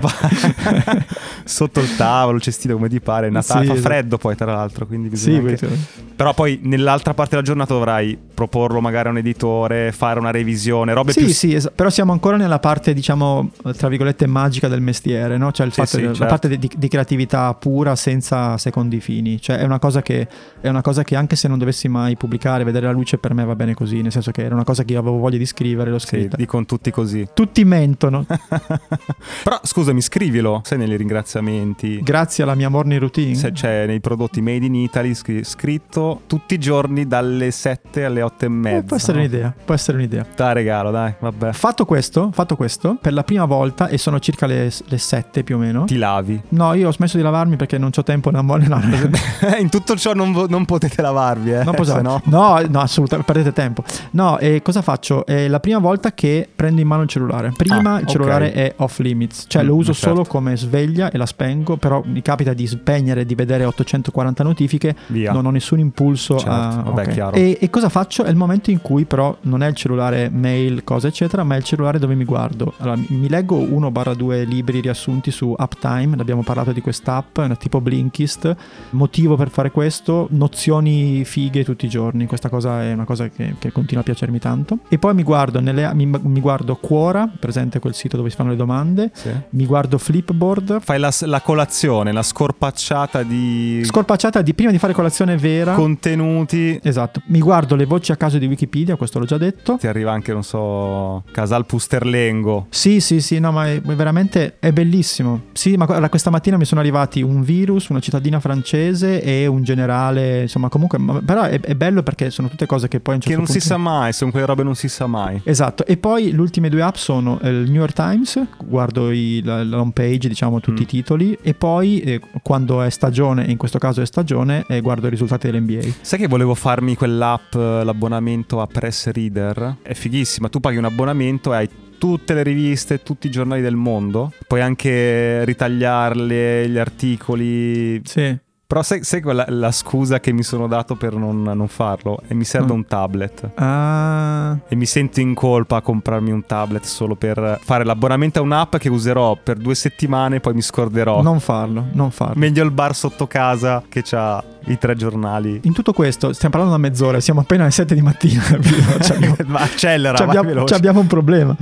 sotto 1.44 1.80
il 1.80 1.96
tavolo, 1.96 2.36
il 2.36 2.42
cestino, 2.42 2.74
come 2.74 2.88
ti 2.88 3.00
pare. 3.00 3.30
Natale 3.30 3.66
Sì, 3.66 3.74
fa 3.74 3.80
freddo 3.80 4.18
poi, 4.18 4.36
tra 4.36 4.52
l'altro, 4.52 4.86
quindi 4.86 5.08
sì, 5.16 5.30
bisogna 5.30 5.38
anche- 5.50 5.66
questo- 5.66 6.10
Però 6.14 6.34
poi 6.34 6.60
nell'altra 6.62 7.14
parte 7.14 7.30
della 7.30 7.42
giornata 7.42 7.72
dovrai 7.74 8.16
proporlo 8.32 8.80
magari 8.80 9.08
a 9.08 9.10
un 9.10 9.18
editore, 9.18 9.90
fare 9.92 10.18
una 10.20 10.30
revisione, 10.30 10.92
robe 10.92 11.12
Sì, 11.12 11.24
più... 11.24 11.28
sì, 11.32 11.54
es- 11.54 11.70
però 11.74 11.90
siamo 11.90 12.12
ancora 12.12 12.36
nella 12.36 12.58
parte, 12.58 12.92
diciamo, 12.94 13.50
tra 13.76 13.88
virgolette, 13.88 14.26
magica 14.26 14.68
del 14.68 14.80
mestiere, 14.82 15.36
no? 15.36 15.50
Cioè 15.50 15.66
il 15.66 15.72
Sì, 15.72 15.80
fatto 15.80 15.96
sì, 15.96 16.02
la 16.02 16.12
certo. 16.12 16.26
parte 16.26 16.56
di, 16.58 16.70
di 16.76 16.88
creatività 16.88 17.52
pura 17.54 17.96
senza 17.96 18.56
secondi 18.58 19.00
fini. 19.00 19.40
Cioè 19.40 19.56
è 19.56 19.64
una, 19.64 19.78
cosa 19.78 20.02
che, 20.02 20.28
è 20.60 20.68
una 20.68 20.82
cosa 20.82 21.02
che 21.02 21.16
anche 21.16 21.36
se 21.36 21.48
non 21.48 21.58
dovessi 21.58 21.88
mai 21.88 22.16
pubblicare, 22.16 22.64
vedere 22.64 22.86
la 22.86 22.92
luce 22.92 23.18
per 23.18 23.34
me 23.34 23.44
va 23.44 23.54
bene 23.54 23.61
così, 23.74 24.02
nel 24.02 24.12
senso 24.12 24.30
che 24.30 24.42
era 24.44 24.54
una 24.54 24.64
cosa 24.64 24.82
che 24.84 24.92
io 24.92 24.98
avevo 25.00 25.16
voglia 25.18 25.38
di 25.38 25.46
scrivere, 25.46 25.90
l'ho 25.90 25.98
Sì, 25.98 26.06
scritta. 26.06 26.36
dicono 26.36 26.64
tutti 26.66 26.90
così. 26.90 27.26
Tutti 27.34 27.64
mentono, 27.64 28.24
Però 29.44 29.60
scusami, 29.62 30.00
scrivilo, 30.00 30.60
sai 30.64 30.78
negli 30.78 30.96
ringraziamenti. 30.96 32.00
grazie 32.02 32.42
alla 32.44 32.54
mia 32.54 32.68
morning 32.68 33.00
routine. 33.00 33.34
Se 33.34 33.52
c'è 33.52 33.86
nei 33.86 34.00
prodotti 34.00 34.40
made 34.40 34.66
in 34.66 34.74
Italy 34.74 35.14
scri- 35.14 35.44
scritto 35.44 36.22
tutti 36.26 36.54
i 36.54 36.58
giorni 36.58 37.06
dalle 37.06 37.50
7 37.50 38.04
alle 38.04 38.22
8 38.22 38.44
e 38.44 38.48
mezza. 38.48 38.78
Eh, 38.78 38.82
può 38.82 38.96
essere 38.96 39.12
no? 39.18 39.24
un'idea, 39.24 39.54
può 39.64 39.74
essere 39.74 39.96
un'idea. 39.98 40.26
Dai 40.34 40.54
regalo, 40.54 40.90
dai, 40.90 41.14
vabbè. 41.18 41.52
Fatto 41.52 41.84
questo, 41.84 42.30
fatto 42.32 42.56
questo, 42.56 42.96
per 43.00 43.12
la 43.12 43.22
prima 43.24 43.44
volta, 43.44 43.88
e 43.88 43.98
sono 43.98 44.18
circa 44.20 44.46
le, 44.46 44.70
le 44.84 44.98
7 44.98 45.42
più 45.42 45.56
o 45.56 45.58
meno. 45.58 45.84
Ti 45.84 45.96
lavi. 45.96 46.40
No, 46.50 46.74
io 46.74 46.88
ho 46.88 46.92
smesso 46.92 47.16
di 47.16 47.22
lavarmi 47.22 47.56
perché 47.56 47.78
non 47.78 47.90
ho 47.94 48.02
tempo, 48.02 48.30
non 48.30 48.46
voglio. 48.46 48.60
No, 48.72 49.56
in 49.58 49.68
tutto 49.68 49.96
ciò 49.96 50.12
non, 50.14 50.46
non 50.48 50.64
potete 50.64 51.02
lavarvi, 51.02 51.52
eh. 51.52 51.64
Non 51.64 51.74
no- 52.02 52.20
no, 52.24 52.60
no, 52.68 52.80
assolutamente, 52.80 53.32
perdete 53.32 53.51
tempo. 53.52 53.82
No, 54.12 54.38
e 54.38 54.60
cosa 54.62 54.82
faccio? 54.82 55.24
È 55.26 55.48
la 55.48 55.60
prima 55.60 55.78
volta 55.78 56.12
che 56.12 56.48
prendo 56.54 56.80
in 56.80 56.86
mano 56.86 57.02
il 57.02 57.08
cellulare. 57.08 57.52
Prima 57.56 57.94
Ah, 57.94 58.00
il 58.00 58.06
cellulare 58.06 58.46
ok. 58.48 58.52
è 58.54 58.74
off 58.78 58.98
limits, 59.00 59.44
cioè 59.48 59.62
Mm, 59.62 59.66
lo 59.66 59.74
uso 59.76 59.92
certo. 59.92 60.08
solo 60.10 60.24
come 60.24 60.56
sveglia 60.56 61.10
e 61.10 61.18
la 61.18 61.26
spengo, 61.26 61.76
però 61.76 62.02
mi 62.04 62.22
capita 62.22 62.52
di 62.52 62.66
spegnere 62.66 63.24
di 63.26 63.34
vedere 63.34 63.64
840 63.64 64.42
notifiche, 64.42 64.94
Via. 65.08 65.32
non 65.32 65.46
ho 65.46 65.50
nessun 65.50 65.78
impulso 65.78 66.36
Certo, 66.38 66.50
a... 66.50 66.82
vabbè, 66.84 67.02
ok. 67.06 67.12
chiaro. 67.12 67.36
E, 67.36 67.58
e 67.60 67.70
cosa 67.70 67.88
faccio? 67.88 68.24
È 68.24 68.30
il 68.30 68.36
momento 68.36 68.70
in 68.70 68.80
cui 68.80 69.04
però 69.04 69.36
non 69.42 69.62
è 69.62 69.68
il 69.68 69.74
cellulare 69.74 70.30
mail, 70.30 70.84
cose 70.84 71.08
eccetera, 71.08 71.42
ma 71.44 71.54
è 71.54 71.58
il 71.58 71.64
cellulare 71.64 71.98
dove 71.98 72.14
mi 72.14 72.24
guardo. 72.24 72.72
Allora, 72.78 72.96
mi- 72.96 73.06
mi 73.16 73.28
leggo 73.28 73.56
1-2 73.58 74.44
libri 74.46 74.80
riassunti 74.80 75.30
su 75.30 75.54
Uptime, 75.56 76.16
abbiamo 76.18 76.42
parlato 76.42 76.72
di 76.72 76.80
quest'app, 76.80 77.38
è 77.40 77.44
una 77.44 77.56
tipo 77.56 77.80
Blinkist, 77.80 78.54
motivo 78.90 79.36
per 79.36 79.50
fare 79.50 79.70
questo, 79.70 80.26
nozioni 80.30 81.24
fighe 81.24 81.64
tutti 81.64 81.86
i 81.86 81.88
giorni, 81.88 82.26
questa 82.26 82.48
cosa 82.48 82.82
è 82.82 82.92
una 82.92 83.04
cosa 83.04 83.28
che, 83.28 83.41
che 83.58 83.72
continua 83.72 84.02
a 84.02 84.04
piacermi 84.04 84.38
tanto. 84.38 84.78
E 84.88 84.98
poi 84.98 85.14
mi 85.14 85.22
guardo, 85.22 85.60
nelle, 85.60 85.90
mi, 85.94 86.06
mi 86.06 86.40
guardo 86.40 86.76
Quora, 86.76 87.28
presente 87.38 87.78
quel 87.78 87.94
sito 87.94 88.16
dove 88.16 88.30
si 88.30 88.36
fanno 88.36 88.50
le 88.50 88.56
domande, 88.56 89.10
Sì. 89.12 89.30
mi 89.50 89.66
guardo 89.66 89.98
Flipboard, 89.98 90.80
Fai 90.80 90.98
la, 90.98 91.12
la 91.20 91.40
colazione, 91.40 92.12
la 92.12 92.22
scorpacciata 92.22 93.22
di 93.22 93.82
scorpacciata 93.84 94.42
di 94.42 94.54
prima 94.54 94.70
di 94.70 94.78
fare 94.78 94.92
colazione 94.92 95.36
vera. 95.36 95.74
contenuti. 95.74 96.78
Esatto, 96.82 97.20
mi 97.26 97.40
guardo 97.40 97.74
le 97.76 97.84
voci 97.86 98.12
a 98.12 98.16
caso 98.16 98.38
di 98.38 98.46
Wikipedia, 98.46 98.96
questo 98.96 99.18
l'ho 99.18 99.24
già 99.24 99.38
detto. 99.38 99.76
Ti 99.78 99.86
arriva 99.86 100.12
anche, 100.12 100.32
non 100.32 100.42
so, 100.42 101.22
Casal 101.32 101.66
Pusterlengo. 101.66 102.66
Sì, 102.70 103.00
sì, 103.00 103.20
sì, 103.20 103.38
no, 103.38 103.52
ma 103.52 103.68
è, 103.68 103.80
veramente 103.80 104.56
è 104.58 104.72
bellissimo. 104.72 105.42
Sì, 105.52 105.76
ma 105.76 105.86
questa 106.08 106.30
mattina 106.30 106.56
mi 106.56 106.64
sono 106.64 106.80
arrivati 106.80 107.22
un 107.22 107.42
virus, 107.42 107.88
una 107.88 108.00
cittadina 108.00 108.40
francese 108.40 109.22
e 109.22 109.46
un 109.46 109.62
generale, 109.62 110.42
insomma, 110.42 110.68
comunque, 110.68 110.98
però 111.24 111.42
è, 111.42 111.60
è 111.60 111.74
bello 111.74 112.02
perché 112.02 112.30
sono 112.30 112.48
tutte 112.48 112.66
cose 112.66 112.88
che 112.88 113.00
poi 113.00 113.14
a 113.14 113.16
un 113.16 113.22
Che 113.32 113.38
non 113.38 113.46
si 113.46 113.60
sa 113.60 113.76
mai, 113.76 114.12
sono 114.12 114.30
quelle 114.30 114.46
robe 114.46 114.62
non 114.62 114.74
si 114.74 114.88
sa 114.88 115.06
mai. 115.06 115.40
Esatto, 115.44 115.84
e 115.86 115.96
poi 115.96 116.32
le 116.32 116.40
ultime 116.40 116.68
due 116.68 116.82
app 116.82 116.94
sono 116.96 117.38
eh, 117.40 117.48
il 117.48 117.70
New 117.70 117.80
York 117.80 117.92
Times, 117.94 118.40
guardo 118.64 119.10
i- 119.10 119.42
la, 119.44 119.62
la 119.64 119.80
home 119.80 119.92
page, 119.92 120.28
diciamo 120.28 120.60
tutti 120.60 120.80
Mm. 120.80 120.84
i 120.84 120.86
titoli, 120.86 121.38
e 121.42 121.54
poi 121.54 122.00
eh, 122.00 122.20
quando 122.42 122.82
è 122.82 122.90
stagione, 122.90 123.46
e 123.46 123.50
in 123.50 123.56
questo 123.56 123.78
caso 123.78 124.00
è 124.00 124.06
stagione, 124.06 124.64
eh, 124.68 124.80
guardo 124.80 125.06
i 125.06 125.10
risultati 125.10 125.50
dell'NBA. 125.50 125.80
Sai 126.00 126.18
che 126.18 126.28
volevo 126.28 126.54
farmi 126.54 126.94
quell'app, 126.94 127.54
eh, 127.54 127.84
l'abbonamento 127.84 128.60
a 128.60 128.66
Press 128.66 129.10
Reader? 129.10 129.76
È 129.82 129.94
fighissima, 129.94 130.48
tu 130.48 130.60
paghi 130.60 130.76
un 130.76 130.84
abbonamento 130.84 131.52
e 131.52 131.56
hai 131.56 131.68
tutte 131.98 132.34
le 132.34 132.42
riviste, 132.42 133.02
tutti 133.02 133.28
i 133.28 133.30
giornali 133.30 133.60
del 133.62 133.76
mondo. 133.76 134.32
Puoi 134.48 134.60
anche 134.60 135.44
ritagliarle, 135.44 136.68
gli 136.68 136.76
articoli. 136.78 138.00
Sì. 138.04 138.36
Però 138.72 138.82
sai, 138.82 139.04
sai 139.04 139.20
quella 139.20 139.44
la 139.48 139.70
scusa 139.70 140.18
che 140.18 140.32
mi 140.32 140.42
sono 140.42 140.66
dato 140.66 140.94
per 140.96 141.12
non, 141.12 141.42
non 141.42 141.68
farlo? 141.68 142.20
E 142.26 142.32
mi 142.32 142.44
serve 142.44 142.72
Mm. 142.72 142.76
un 142.76 142.86
tablet. 142.86 143.50
Ah, 143.56 144.56
E 144.66 144.74
mi 144.76 144.86
sento 144.86 145.20
in 145.20 145.34
colpa 145.34 145.76
a 145.76 145.80
comprarmi 145.82 146.30
un 146.30 146.46
tablet 146.46 146.84
solo 146.84 147.14
per 147.14 147.58
fare 147.62 147.84
l'abbonamento 147.84 148.38
a 148.38 148.42
un'app 148.42 148.76
che 148.76 148.88
userò 148.88 149.36
per 149.42 149.58
due 149.58 149.74
settimane 149.74 150.36
e 150.36 150.40
poi 150.40 150.54
mi 150.54 150.62
scorderò. 150.62 151.20
non 151.20 151.38
farlo, 151.40 151.84
non 151.92 152.10
farlo. 152.10 152.38
Meglio 152.38 152.64
il 152.64 152.70
bar 152.70 152.94
sotto 152.94 153.26
casa 153.26 153.82
che 153.90 154.02
ha 154.12 154.42
i 154.66 154.78
tre 154.78 154.94
giornali. 154.96 155.60
In 155.64 155.72
tutto 155.72 155.92
questo, 155.92 156.32
stiamo 156.32 156.54
parlando 156.54 156.76
da 156.76 156.88
mezz'ora, 156.88 157.20
siamo 157.20 157.40
appena 157.40 157.62
alle 157.62 157.72
7 157.72 157.94
di 157.94 158.02
mattina. 158.02 158.42
Cioè, 159.02 159.16
abbiamo- 159.16 159.36
Ma 159.46 159.60
accelera, 159.60 160.16
Ci 160.16 160.22
vai 160.24 160.36
abbiamo, 160.36 160.48
veloce. 160.48 160.66
ci 160.68 160.74
abbiamo 160.74 161.00
un 161.00 161.06
problema. 161.06 161.56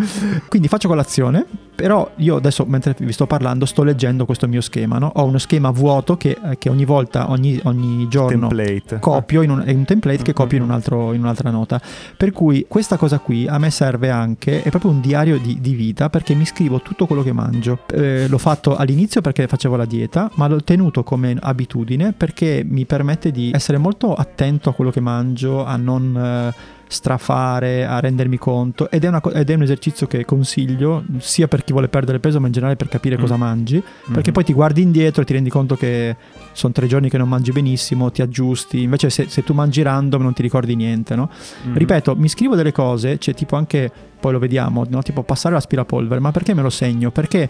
Quindi 0.49 0.69
faccio 0.69 0.89
colazione, 0.89 1.45
però 1.75 2.11
io 2.17 2.37
adesso 2.37 2.65
mentre 2.67 2.95
vi 2.99 3.13
sto 3.13 3.27
parlando 3.27 3.65
sto 3.65 3.83
leggendo 3.83 4.25
questo 4.27 4.47
mio 4.49 4.61
schema, 4.61 4.99
no? 4.99 5.11
Ho 5.15 5.25
uno 5.25 5.39
schema 5.39 5.71
vuoto 5.71 6.17
che, 6.17 6.37
eh, 6.45 6.59
che 6.59 6.69
ogni 6.69 6.85
volta, 6.85 7.31
ogni, 7.31 7.59
ogni 7.65 8.07
giorno 8.09 8.49
template. 8.49 8.99
copio 9.01 9.43
in 9.43 9.51
un, 9.51 9.63
è 9.65 9.73
un 9.73 9.85
template 9.85 10.23
che 10.23 10.33
copio 10.33 10.59
in, 10.59 10.65
Mhm. 10.65 10.69
un 10.69 10.75
altro- 10.75 11.13
in 11.15 11.21
un'altra 11.21 11.51
nota. 11.51 11.81
Per 12.17 12.33
cui 12.33 12.67
questa 12.69 12.97
cosa 12.97 13.19
qui 13.19 13.47
a 13.47 13.59
me 13.59 13.71
serve 13.71 14.11
anche, 14.11 14.63
è 14.63 14.69
proprio 14.71 14.91
un 14.91 15.01
diario 15.01 15.39
di, 15.39 15.59
di 15.61 15.75
vita 15.75 16.11
perché 16.11 16.35
mi 16.35 16.45
scrivo 16.45 16.81
tutto 16.83 17.07
quello 17.07 17.23
che 17.23 17.33
mangio. 17.33 17.79
Eh, 17.93 18.27
l'ho 18.29 18.39
fatto 18.39 18.77
all'inizio 18.77 19.21
perché 19.21 19.47
facevo 19.47 19.77
la 19.77 19.85
dieta, 19.87 20.31
ma 20.35 20.47
l'ho 20.49 20.63
tenuto 20.63 21.03
come 21.03 21.37
abitudine 21.41 22.13
perché 22.13 22.63
mi 22.69 22.85
permette 22.91 23.31
di 23.31 23.53
essere 23.55 23.79
molto 23.79 24.15
attento 24.15 24.69
a 24.71 24.75
quello 24.75 24.91
che 24.91 24.99
mangio, 25.01 25.65
a 25.65 25.77
non... 25.77 26.17
eh, 26.17 26.79
strafare, 26.91 27.87
a 27.87 28.01
rendermi 28.01 28.37
conto 28.37 28.91
ed 28.91 29.05
è, 29.05 29.07
una 29.07 29.23
ed 29.33 29.49
è 29.49 29.55
un 29.55 29.63
esercizio 29.63 30.09
che 30.09 30.25
consiglio 30.25 31.05
sia 31.19 31.47
per 31.47 31.63
chi 31.63 31.71
vuole 31.71 31.89
perdere 31.89 32.19
peso 32.19 32.41
ma 32.41 32.47
in 32.49 32.53
generale 32.53 32.75
per 32.75 32.89
capire 32.89 33.17
Mm. 33.17 33.21
cosa 33.21 33.37
mangi 33.37 33.81
perché 34.13 34.31
Mhm. 34.31 34.35
poi 34.35 34.45
ti 34.45 34.53
guardi 34.53 34.83
indietro 34.83 35.23
e 35.23 35.25
ti 35.25 35.33
rendi 35.33 35.51
conto 35.51 35.77
che 35.77 36.17
sono 36.51 36.73
tre 36.73 36.89
giorni 36.89 37.09
che 37.09 37.17
non 37.17 37.29
mangi 37.29 37.53
benissimo, 37.53 38.11
ti 38.11 38.23
aggiusti. 38.23 38.83
Invece, 38.83 39.09
se, 39.09 39.29
se 39.29 39.45
tu 39.45 39.53
mangi 39.55 39.83
random 39.83 40.21
non 40.21 40.33
ti 40.33 40.43
ricordi 40.43 40.75
niente, 40.75 41.15
no? 41.15 41.31
Mhm. 41.67 41.77
Ripeto, 41.77 42.17
mi 42.17 42.29
scrivo 42.29 42.57
delle 42.57 42.73
cose, 42.73 43.19
c'è 43.19 43.35
tipo 43.35 43.55
anche, 43.55 43.89
poi 44.19 44.33
lo 44.33 44.41
vediamo, 44.41 44.85
no? 44.89 45.01
tipo 45.03 45.23
passare 45.23 45.55
l'aspirapolvere. 45.55 46.21
Ma 46.21 46.33
perché 46.33 46.55
me 46.55 46.63
lo 46.63 46.71
segno? 46.71 47.13
Perché 47.13 47.49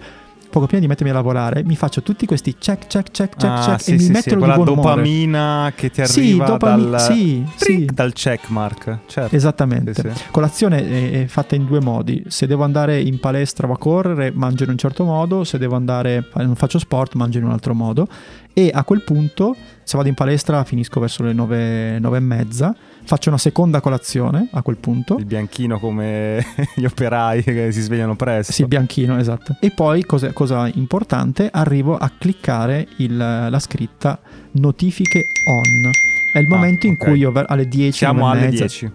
poco 0.50 0.66
prima 0.66 0.80
di 0.82 0.88
mettermi 0.88 1.10
a 1.10 1.14
lavorare 1.14 1.62
mi 1.64 1.76
faccio 1.76 2.02
tutti 2.02 2.26
questi 2.26 2.56
check, 2.58 2.86
check, 2.88 3.10
check, 3.10 3.36
check, 3.36 3.44
Ah, 3.44 3.64
check 3.64 3.80
sì, 3.82 3.90
e 3.90 3.92
mi 3.94 3.98
sì, 4.00 4.10
mettono 4.10 4.22
sì, 4.32 4.36
quella 4.36 4.54
buon 4.54 4.68
umore. 4.68 4.88
dopamina 4.96 5.72
che 5.74 5.90
ti 5.90 6.04
Sì, 6.06 6.20
arriva 6.20 6.44
dopami- 6.46 6.90
dal, 6.90 7.00
sì, 7.00 7.46
sì. 7.56 7.84
dal 7.92 8.12
checkmark. 8.12 8.98
Certo. 9.06 9.34
Esattamente. 9.36 9.94
Sì, 9.94 10.02
sì. 10.12 10.22
Colazione 10.30 10.86
è, 11.12 11.22
è 11.22 11.26
fatta 11.26 11.54
in 11.54 11.64
due 11.66 11.80
modi. 11.80 12.22
Se 12.26 12.46
devo 12.46 12.64
andare 12.64 13.00
in 13.00 13.18
palestra 13.20 13.66
o 13.68 13.72
a 13.72 13.78
correre, 13.78 14.32
mangio 14.34 14.64
in 14.64 14.70
un 14.70 14.78
certo 14.78 15.04
modo. 15.04 15.44
Se 15.44 15.56
devo 15.58 15.76
andare, 15.76 16.26
non 16.34 16.54
faccio 16.56 16.78
sport, 16.78 17.14
mangio 17.14 17.38
in 17.38 17.44
un 17.44 17.52
altro 17.52 17.74
modo. 17.74 18.06
E 18.52 18.70
a 18.74 18.82
quel 18.84 19.02
punto, 19.02 19.54
se 19.90 19.96
vado 19.96 20.08
in 20.08 20.14
palestra, 20.14 20.62
finisco 20.62 21.00
verso 21.00 21.24
le 21.24 21.32
nove, 21.32 21.98
nove 21.98 22.18
e 22.18 22.20
mezza. 22.20 22.72
Faccio 23.02 23.28
una 23.28 23.38
seconda 23.38 23.80
colazione 23.80 24.48
a 24.52 24.62
quel 24.62 24.76
punto. 24.76 25.16
Il 25.16 25.24
bianchino 25.24 25.80
come 25.80 26.44
gli 26.76 26.84
operai 26.84 27.42
che 27.42 27.72
si 27.72 27.80
svegliano 27.80 28.14
presto. 28.14 28.52
Sì, 28.52 28.66
bianchino, 28.66 29.18
esatto. 29.18 29.56
E 29.60 29.72
poi, 29.72 30.04
cosa, 30.04 30.32
cosa 30.32 30.70
importante, 30.74 31.48
arrivo 31.52 31.96
a 31.96 32.08
cliccare 32.16 32.86
il- 32.98 33.16
la 33.16 33.58
scritta 33.58 34.20
notifiche 34.52 35.24
on. 35.46 35.90
È 36.32 36.38
il 36.38 36.46
Ah, 36.46 36.54
momento 36.54 36.86
in 36.86 36.92
ok. 36.92 37.04
cui 37.08 37.18
io 37.18 37.32
alle 37.34 37.66
10, 37.66 37.98
Siamo 37.98 38.20
9 38.20 38.30
alle 38.38 38.46
mezza, 38.46 38.64
10. 38.66 38.90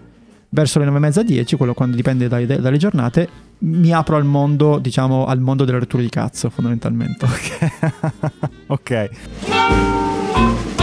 verso 0.48 0.78
le 0.78 0.84
9 0.86 0.96
e 0.96 1.00
mezza 1.00 1.22
10, 1.22 1.56
quello 1.56 1.74
quando 1.74 1.94
dipende 1.94 2.26
dai- 2.26 2.46
dalle 2.46 2.78
giornate, 2.78 3.28
mi 3.58 3.92
apro 3.92 4.16
al 4.16 4.24
mondo, 4.24 4.78
diciamo, 4.78 5.26
al 5.26 5.40
mondo 5.40 5.66
delle 5.66 5.78
rotture 5.80 6.02
di 6.02 6.08
cazzo, 6.08 6.48
fondamentalmente. 6.48 7.26
ok. 8.68 9.10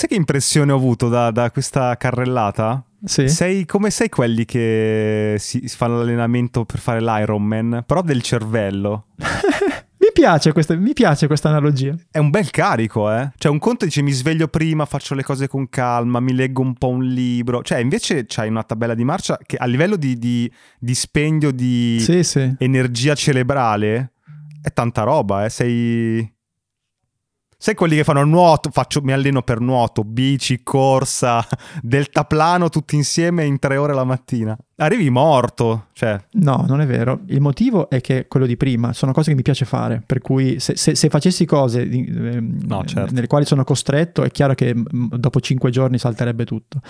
Sai 0.00 0.08
che 0.08 0.14
impressione 0.14 0.72
ho 0.72 0.76
avuto 0.76 1.10
da, 1.10 1.30
da 1.30 1.50
questa 1.50 1.94
carrellata? 1.98 2.82
Sì. 3.04 3.28
Sei 3.28 3.66
come 3.66 3.90
sei 3.90 4.08
quelli 4.08 4.46
che 4.46 5.34
si, 5.38 5.68
si 5.68 5.76
fanno 5.76 5.98
l'allenamento 5.98 6.64
per 6.64 6.78
fare 6.78 7.02
l'Ironman, 7.02 7.84
però 7.84 8.00
del 8.00 8.22
cervello. 8.22 9.08
Mi 10.00 10.08
piace 10.14 10.52
questa, 10.52 10.74
mi 10.74 10.94
piace 10.94 11.26
questa 11.26 11.50
analogia. 11.50 11.94
È 12.10 12.16
un 12.16 12.30
bel 12.30 12.48
carico, 12.50 13.12
eh. 13.12 13.30
Cioè, 13.36 13.52
un 13.52 13.58
conto 13.58 13.84
dice 13.84 14.00
mi 14.00 14.12
sveglio 14.12 14.48
prima, 14.48 14.86
faccio 14.86 15.14
le 15.14 15.22
cose 15.22 15.46
con 15.48 15.68
calma, 15.68 16.18
mi 16.18 16.32
leggo 16.32 16.62
un 16.62 16.72
po' 16.72 16.88
un 16.88 17.04
libro. 17.04 17.62
Cioè, 17.62 17.80
invece 17.80 18.24
c'hai 18.26 18.48
una 18.48 18.62
tabella 18.62 18.94
di 18.94 19.04
marcia 19.04 19.38
che 19.44 19.56
a 19.56 19.66
livello 19.66 19.96
di, 19.96 20.18
di 20.18 20.50
dispendio 20.78 21.50
di 21.50 21.98
Sì, 22.00 22.24
sì. 22.24 22.54
energia 22.58 23.14
cerebrale 23.14 24.12
è 24.62 24.72
tanta 24.72 25.02
roba, 25.02 25.44
eh. 25.44 25.50
Sei. 25.50 26.38
Sai 27.62 27.74
quelli 27.74 27.94
che 27.94 28.04
fanno 28.04 28.24
nuoto, 28.24 28.70
faccio, 28.70 29.02
mi 29.02 29.12
alleno 29.12 29.42
per 29.42 29.60
nuoto, 29.60 30.02
bici, 30.02 30.62
corsa, 30.62 31.46
deltaplano 31.82 32.70
tutti 32.70 32.96
insieme 32.96 33.44
in 33.44 33.58
tre 33.58 33.76
ore 33.76 33.92
la 33.92 34.04
mattina. 34.04 34.56
Arrivi 34.76 35.10
morto, 35.10 35.88
cioè, 35.92 36.18
No, 36.32 36.64
non 36.66 36.80
è 36.80 36.86
vero. 36.86 37.20
Il 37.26 37.42
motivo 37.42 37.90
è 37.90 38.00
che 38.00 38.26
quello 38.28 38.46
di 38.46 38.56
prima 38.56 38.94
sono 38.94 39.12
cose 39.12 39.28
che 39.28 39.36
mi 39.36 39.42
piace 39.42 39.66
fare. 39.66 40.02
Per 40.06 40.20
cui 40.20 40.58
se, 40.58 40.74
se- 40.74 40.94
se 40.94 41.10
facessi 41.10 41.44
cose 41.44 41.82
ehm, 41.82 42.62
No, 42.66 42.82
certo. 42.86 43.12
nelle 43.12 43.26
quali 43.26 43.44
sono 43.44 43.62
costretto, 43.62 44.22
è 44.22 44.30
chiaro 44.30 44.54
che 44.54 44.74
mm, 44.74 45.08
dopo 45.16 45.38
cinque 45.40 45.68
giorni 45.68 45.98
salterebbe 45.98 46.46
tutto. 46.46 46.80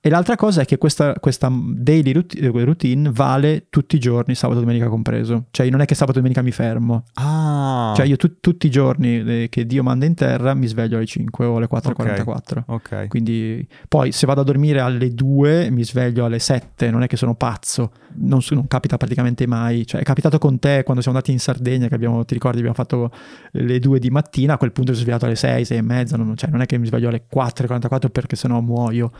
E 0.00 0.10
l'altra 0.10 0.36
cosa 0.36 0.60
è 0.60 0.64
che 0.64 0.78
questa, 0.78 1.14
questa 1.14 1.50
daily 1.52 2.12
routine 2.12 3.10
vale 3.12 3.66
tutti 3.68 3.96
i 3.96 3.98
giorni, 3.98 4.36
sabato 4.36 4.60
e 4.60 4.62
domenica 4.62 4.88
compreso. 4.88 5.46
Cioè, 5.50 5.68
non 5.70 5.80
è 5.80 5.86
che 5.86 5.96
sabato 5.96 6.18
e 6.18 6.20
domenica 6.20 6.40
mi 6.40 6.52
fermo. 6.52 7.02
Ah. 7.14 7.92
Cioè, 7.96 8.06
io 8.06 8.16
tu- 8.16 8.38
tutti 8.38 8.68
i 8.68 8.70
giorni 8.70 9.18
eh, 9.18 9.48
che 9.50 9.66
Dio 9.66 9.82
manda 9.82 10.06
in 10.06 10.14
terra 10.14 10.54
mi 10.54 10.68
sveglio 10.68 10.98
alle 10.98 11.06
5 11.06 11.44
o 11.44 11.56
alle 11.56 11.66
4.44. 11.68 12.62
Ok. 12.66 13.08
Quindi 13.08 13.66
poi 13.88 14.12
se 14.12 14.24
vado 14.26 14.42
a 14.42 14.44
dormire 14.44 14.78
alle 14.78 15.12
2 15.12 15.68
mi 15.70 15.82
sveglio 15.82 16.24
alle 16.24 16.38
7, 16.38 16.92
non 16.92 17.02
è 17.02 17.08
che 17.08 17.16
sono 17.16 17.34
pazzo, 17.34 17.90
non, 18.18 18.38
non 18.50 18.68
capita 18.68 18.96
praticamente 18.98 19.48
mai, 19.48 19.84
cioè 19.84 20.00
è 20.00 20.04
capitato 20.04 20.38
con 20.38 20.60
te 20.60 20.84
quando 20.84 21.02
siamo 21.02 21.16
andati 21.16 21.32
in 21.32 21.40
Sardegna 21.40 21.88
che 21.88 21.94
abbiamo, 21.96 22.24
ti 22.24 22.34
ricordi, 22.34 22.58
abbiamo 22.58 22.76
fatto 22.76 23.10
le 23.50 23.80
2 23.80 23.98
di 23.98 24.10
mattina, 24.10 24.54
a 24.54 24.58
quel 24.58 24.70
punto 24.70 24.92
mi 24.92 24.96
sono 24.96 25.08
svegliato 25.08 25.26
alle 25.26 25.36
6, 25.36 25.64
6 25.64 25.76
e 25.76 25.82
mezza, 25.82 26.16
non, 26.16 26.36
cioè 26.36 26.50
non 26.50 26.60
è 26.60 26.66
che 26.66 26.78
mi 26.78 26.86
sveglio 26.86 27.08
alle 27.08 27.24
4.44 27.32 28.10
perché 28.10 28.36
sennò 28.36 28.60
muoio 28.60 29.10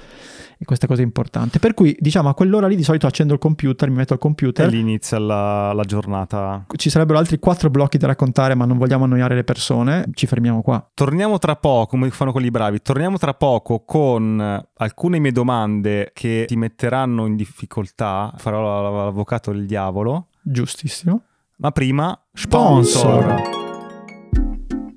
e 0.57 0.64
questa 0.79 0.87
cosa 0.87 1.01
è 1.01 1.05
importante. 1.05 1.59
Per 1.59 1.75
cui 1.75 1.97
diciamo 1.99 2.29
a 2.29 2.35
quell'ora 2.35 2.69
lì 2.69 2.77
di 2.77 2.85
solito 2.85 3.07
accendo 3.07 3.33
il 3.33 3.38
computer, 3.41 3.91
mi 3.91 3.97
metto 3.97 4.12
al 4.12 4.19
E 4.19 4.23
computer, 4.23 4.69
lì 4.71 4.79
inizia 4.79 5.19
la, 5.19 5.73
la 5.73 5.83
giornata. 5.83 6.64
ci 6.77 6.88
sarebbero 6.88 7.19
altri 7.19 7.38
4 7.38 7.69
blocchi 7.69 7.99
da 7.99 8.07
raccontare 8.07 8.55
ma 8.55 8.64
non 8.64 8.79
vogliamo 8.79 9.05
annoiare 9.05 9.35
le 9.35 9.45
persone, 9.45 10.07
ci 10.14 10.27
fermiamo 10.27 10.62
qua. 10.62 10.88
Torniamo 10.95 11.38
tra 11.38 11.57
poco, 11.57 11.87
come 11.88 12.11
fanno 12.11 12.33
quelli 12.33 12.51
bravi, 12.51 12.81
torniamo 12.81 13.19
tra 13.19 13.35
poco 13.35 13.83
con 13.85 14.64
alcune 14.77 15.19
mie 15.19 15.33
domande 15.33 16.11
che 16.14 16.45
ti 16.47 16.57
metteranno 16.57 17.27
in 17.27 17.35
difficoltà. 17.37 18.33
Farò 18.37 19.05
l'avvocato 19.05 19.51
del 19.53 19.67
diavolo. 19.67 20.29
Giustissimo. 20.43 21.23
Ma 21.57 21.73
prima, 21.73 22.19
sponsor. 22.33 23.58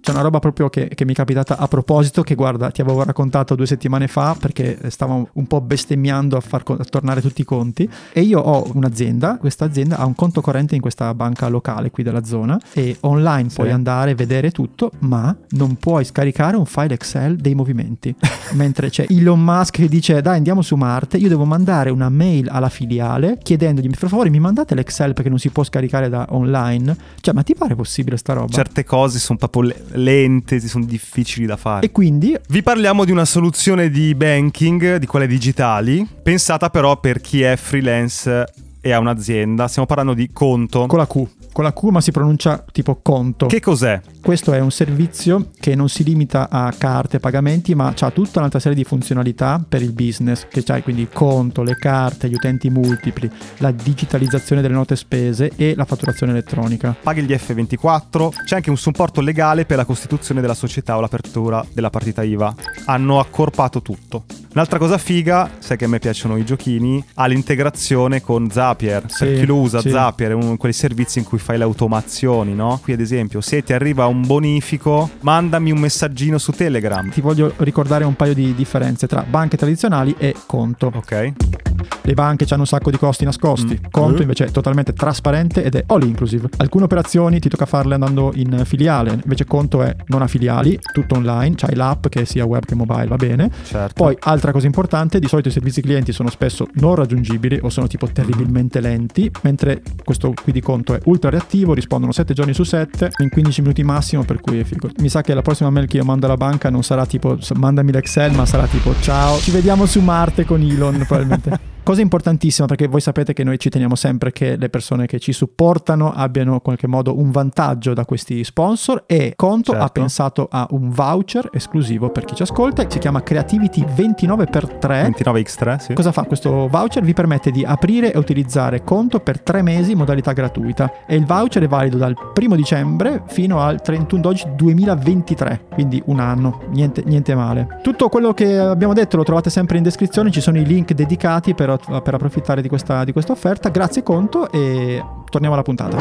C'è 0.01 0.11
una 0.11 0.21
roba 0.21 0.39
proprio 0.39 0.67
che, 0.69 0.87
che 0.95 1.05
mi 1.05 1.11
è 1.11 1.15
capitata 1.15 1.57
a 1.57 1.67
proposito, 1.67 2.23
che 2.23 2.33
guarda, 2.35 2.71
ti 2.71 2.81
avevo 2.81 3.03
raccontato 3.03 3.53
due 3.55 3.67
settimane 3.67 4.07
fa 4.07 4.35
perché 4.37 4.77
stavo 4.89 5.29
un 5.33 5.45
po' 5.47 5.61
bestemmiando 5.61 6.35
a 6.37 6.39
far 6.41 6.63
a 6.65 6.83
tornare 6.83 7.21
tutti 7.21 7.41
i 7.41 7.43
conti. 7.45 7.87
E 8.11 8.21
io 8.21 8.39
ho 8.39 8.67
un'azienda, 8.73 9.37
questa 9.37 9.65
azienda 9.65 9.97
ha 9.97 10.05
un 10.05 10.15
conto 10.15 10.41
corrente 10.41 10.73
in 10.75 10.81
questa 10.81 11.13
banca 11.13 11.47
locale 11.49 11.91
qui 11.91 12.01
della 12.03 12.23
zona 12.23 12.59
e 12.73 12.97
online 13.01 13.49
Sì. 13.49 13.55
puoi 13.57 13.71
andare 13.71 14.15
vedere 14.15 14.49
tutto, 14.51 14.91
ma 14.99 15.35
non 15.51 15.75
puoi 15.75 16.03
scaricare 16.03 16.57
un 16.57 16.65
file 16.65 16.95
Excel 16.95 17.35
dei 17.35 17.53
movimenti. 17.53 18.13
Mentre 18.53 18.89
c'è 18.89 19.05
Elon 19.07 19.41
Musk 19.41 19.75
che 19.75 19.87
dice 19.87 20.21
dai 20.21 20.37
andiamo 20.37 20.61
su 20.63 20.75
Marte, 20.75 21.17
io 21.17 21.29
devo 21.29 21.45
mandare 21.45 21.91
una 21.91 22.09
mail 22.09 22.49
alla 22.49 22.69
filiale 22.69 23.37
chiedendogli 23.41 23.89
per 23.91 24.09
favore 24.09 24.29
mi 24.29 24.39
mandate 24.39 24.73
l'Excel 24.73 25.13
perché 25.13 25.29
non 25.29 25.37
si 25.37 25.49
può 25.49 25.63
scaricare 25.63 26.09
da 26.09 26.25
online. 26.29 26.95
Cioè, 27.19 27.33
ma 27.35 27.43
ti 27.43 27.53
pare 27.53 27.75
possibile 27.75 28.17
sta 28.17 28.33
roba? 28.33 28.51
Certe 28.51 28.83
cose 28.83 29.19
sono 29.19 29.37
proprio 29.37 29.61
le- 29.63 29.83
lente, 29.93 30.59
sono 30.59 30.85
difficili 30.85 31.45
da 31.45 31.57
fare. 31.57 31.85
E 31.85 31.91
quindi 31.91 32.37
Vi 32.47 32.63
parliamo 32.63 33.05
di 33.05 33.11
una 33.11 33.25
soluzione 33.25 33.89
di 33.89 34.13
banking, 34.15 34.97
di 34.97 35.05
quelle 35.05 35.27
digitali, 35.27 36.07
pensata 36.23 36.69
però 36.69 36.99
per 36.99 37.21
chi 37.21 37.41
è 37.41 37.55
freelance 37.55 38.45
e 38.81 38.91
ha 38.91 38.99
un'azienda. 38.99 39.67
Stiamo 39.67 39.87
parlando 39.87 40.13
di 40.13 40.29
conto. 40.33 40.85
con 40.87 40.97
la 40.97 41.07
Q, 41.07 41.25
con 41.51 41.63
la 41.63 41.73
Q 41.73 41.83
ma 41.83 42.01
si 42.01 42.11
pronuncia 42.11 42.63
tipo 42.71 42.99
conto. 43.01 43.47
Che 43.47 43.59
cos'è? 43.59 43.99
Questo 44.21 44.53
è 44.53 44.59
un 44.59 44.71
servizio 44.71 45.49
che 45.59 45.75
non 45.75 45.89
si 45.89 46.03
limita 46.03 46.49
a 46.49 46.71
carte 46.77 47.17
e 47.17 47.19
pagamenti, 47.19 47.75
ma 47.75 47.93
ha 47.97 48.11
tutta 48.11 48.39
un'altra 48.39 48.59
serie 48.59 48.77
di 48.77 48.83
funzionalità 48.83 49.63
per 49.67 49.81
il 49.81 49.93
business, 49.93 50.47
che 50.47 50.63
c'hai 50.63 50.83
quindi 50.83 51.01
il 51.01 51.09
conto, 51.09 51.63
le 51.63 51.75
carte, 51.75 52.29
gli 52.29 52.33
utenti 52.33 52.69
multipli, 52.69 53.29
la 53.57 53.71
digitalizzazione 53.71 54.61
delle 54.61 54.73
note 54.73 54.95
spese 54.95 55.51
e 55.55 55.73
la 55.75 55.85
fatturazione 55.85 56.31
elettronica. 56.31 56.95
Paghi 57.01 57.23
gli 57.23 57.33
F24, 57.33 58.29
c'è 58.45 58.55
anche 58.55 58.69
un 58.69 58.77
supporto 58.77 59.21
legale 59.21 59.65
per 59.65 59.77
la 59.77 59.85
costituzione 59.85 60.41
della 60.41 60.53
società 60.53 60.97
o 60.97 61.01
l'apertura 61.01 61.65
della 61.73 61.89
partita 61.89 62.23
IVA. 62.23 62.53
Hanno 62.85 63.19
accorpato 63.19 63.81
tutto. 63.81 64.25
Un'altra 64.53 64.77
cosa 64.77 64.97
figa, 64.97 65.49
sai 65.59 65.77
che 65.77 65.85
a 65.85 65.87
me 65.87 65.99
piacciono 65.99 66.35
i 66.35 66.43
giochini, 66.43 67.03
ha 67.15 67.25
l'integrazione 67.25 68.21
con 68.21 68.49
Zapier. 68.51 69.05
Sì, 69.07 69.25
per 69.25 69.39
chi 69.39 69.45
lo 69.45 69.55
usa, 69.55 69.79
sì. 69.79 69.89
Zapier 69.89 70.31
è 70.31 70.33
uno 70.33 70.51
di 70.51 70.57
quei 70.57 70.73
servizi 70.73 71.19
in 71.19 71.25
cui 71.25 71.37
fai 71.41 71.57
le 71.57 71.63
automazioni, 71.63 72.53
no? 72.53 72.79
Qui 72.81 72.93
ad 72.93 72.99
esempio, 72.99 73.41
se 73.41 73.63
ti 73.63 73.73
arriva 73.73 74.05
un 74.05 74.25
bonifico, 74.25 75.09
mandami 75.21 75.71
un 75.71 75.79
messaggino 75.79 76.37
su 76.37 76.51
Telegram. 76.51 77.09
Ti 77.09 77.21
voglio 77.21 77.53
ricordare 77.57 78.05
un 78.05 78.15
paio 78.15 78.33
di 78.33 78.53
differenze 78.55 79.07
tra 79.07 79.25
banche 79.27 79.57
tradizionali 79.57 80.15
e 80.17 80.35
conto. 80.45 80.91
Ok? 80.95 81.70
Le 82.01 82.13
banche 82.13 82.45
hanno 82.49 82.61
un 82.61 82.67
sacco 82.67 82.91
di 82.91 82.97
costi 82.97 83.25
nascosti, 83.25 83.73
Mm. 83.81 83.85
conto 83.89 84.21
invece 84.21 84.45
è 84.45 84.51
totalmente 84.51 84.93
trasparente 84.93 85.63
ed 85.63 85.75
è 85.75 85.83
all 85.87 86.03
inclusive. 86.03 86.49
Alcune 86.57 86.85
operazioni 86.85 87.39
ti 87.39 87.49
tocca 87.49 87.65
farle 87.65 87.93
andando 87.93 88.31
in 88.35 88.63
filiale, 88.65 89.19
invece 89.23 89.45
conto 89.45 89.81
è 89.81 89.95
non 90.07 90.21
ha 90.21 90.27
filiali, 90.27 90.77
tutto 90.93 91.15
online, 91.15 91.55
c'hai 91.55 91.75
l'app 91.75 92.07
che 92.07 92.25
sia 92.25 92.45
web 92.45 92.65
che 92.65 92.75
mobile, 92.75 93.07
va 93.07 93.15
bene. 93.15 93.49
Certo. 93.63 93.93
Poi, 93.93 94.15
altra 94.19 94.51
cosa 94.51 94.65
importante, 94.65 95.19
di 95.19 95.27
solito 95.27 95.49
i 95.49 95.51
servizi 95.51 95.81
clienti 95.81 96.11
sono 96.11 96.29
spesso 96.29 96.67
non 96.75 96.95
raggiungibili 96.95 97.59
o 97.61 97.69
sono 97.69 97.87
tipo 97.87 98.07
terribilmente 98.07 98.79
lenti, 98.79 99.31
mentre 99.41 99.81
questo 100.03 100.33
qui 100.41 100.51
di 100.51 100.61
conto 100.61 100.93
è 100.93 100.99
ultra 101.05 101.29
reattivo, 101.29 101.73
rispondono 101.73 102.11
7 102.11 102.33
giorni 102.33 102.53
su 102.53 102.63
7, 102.63 103.11
in 103.21 103.29
15 103.29 103.61
minuti 103.61 103.83
massimo, 103.83 104.23
per 104.23 104.39
cui 104.41 104.59
è 104.59 104.63
figo. 104.63 104.89
Mi 104.99 105.09
sa 105.09 105.21
che 105.21 105.33
la 105.33 105.41
prossima 105.41 105.69
mail 105.69 105.87
che 105.87 105.97
io 105.97 106.03
mando 106.03 106.25
alla 106.25 106.37
banca 106.37 106.69
non 106.69 106.83
sarà 106.83 107.05
tipo 107.05 107.37
mandami 107.55 107.91
l'Excel, 107.91 108.33
ma 108.33 108.45
sarà 108.45 108.65
tipo 108.67 108.93
ciao, 109.01 109.37
ci 109.39 109.51
vediamo 109.51 109.85
su 109.85 109.99
Marte 110.01 110.45
con 110.45 110.61
Elon 110.61 111.03
probabilmente. 111.07 111.69
Cosa 111.83 112.01
importantissima 112.01 112.67
perché 112.67 112.87
voi 112.87 113.01
sapete 113.01 113.33
che 113.33 113.43
noi 113.43 113.57
ci 113.57 113.69
teniamo 113.69 113.95
sempre 113.95 114.31
che 114.31 114.55
le 114.55 114.69
persone 114.69 115.07
che 115.07 115.19
ci 115.19 115.33
supportano 115.33 116.13
abbiano 116.13 116.53
in 116.53 116.61
qualche 116.61 116.85
modo 116.85 117.17
un 117.17 117.31
vantaggio 117.31 117.95
da 117.95 118.05
questi 118.05 118.43
sponsor 118.43 119.03
e 119.07 119.33
Conto 119.35 119.71
Certo. 119.71 119.85
ha 119.85 119.89
pensato 119.89 120.47
a 120.51 120.67
un 120.71 120.91
voucher 120.91 121.49
esclusivo 121.51 122.09
per 122.11 122.25
chi 122.25 122.35
ci 122.35 122.43
ascolta, 122.43 122.85
si 122.87 122.99
chiama 122.99 123.23
Creativity 123.23 123.83
29x3. 123.83 125.09
29x3, 125.09 125.77
sì. 125.77 125.93
Cosa 125.95 126.11
fa 126.11 126.23
questo 126.23 126.67
voucher? 126.67 127.03
Vi 127.03 127.13
permette 127.13 127.49
di 127.49 127.63
aprire 127.65 128.13
e 128.13 128.17
utilizzare 128.17 128.83
conto 128.83 129.19
per 129.19 129.41
tre 129.41 129.63
mesi 129.63 129.93
in 129.93 129.97
modalità 129.97 130.33
gratuita 130.33 131.05
e 131.07 131.15
il 131.15 131.25
voucher 131.25 131.63
è 131.63 131.67
valido 131.67 131.97
dal 131.97 132.15
1 132.39 132.55
dicembre 132.55 133.23
fino 133.25 133.59
al 133.59 133.81
31 133.81 134.21
12 134.21 134.47
2023, 134.55 135.65
quindi 135.73 136.01
un 136.05 136.19
anno, 136.19 136.61
niente, 136.69 137.01
niente 137.05 137.33
male. 137.33 137.79
Tutto 137.81 138.07
quello 138.09 138.33
che 138.33 138.55
abbiamo 138.57 138.93
detto 138.93 139.17
lo 139.17 139.23
trovate 139.23 139.49
sempre 139.49 139.77
in 139.77 139.83
descrizione, 139.83 140.29
ci 140.29 140.41
sono 140.41 140.59
i 140.59 140.65
link 140.65 140.93
dedicati 140.93 141.50
per, 141.53 141.77
per 142.03 142.13
approfittare 142.13 142.61
di 142.61 142.67
questa, 142.67 143.03
di 143.03 143.11
questa 143.11 143.31
offerta. 143.31 143.69
Grazie 143.69 144.03
conto 144.03 144.51
e 144.51 145.03
torniamo 145.29 145.53
alla 145.55 145.63
puntata. 145.63 145.97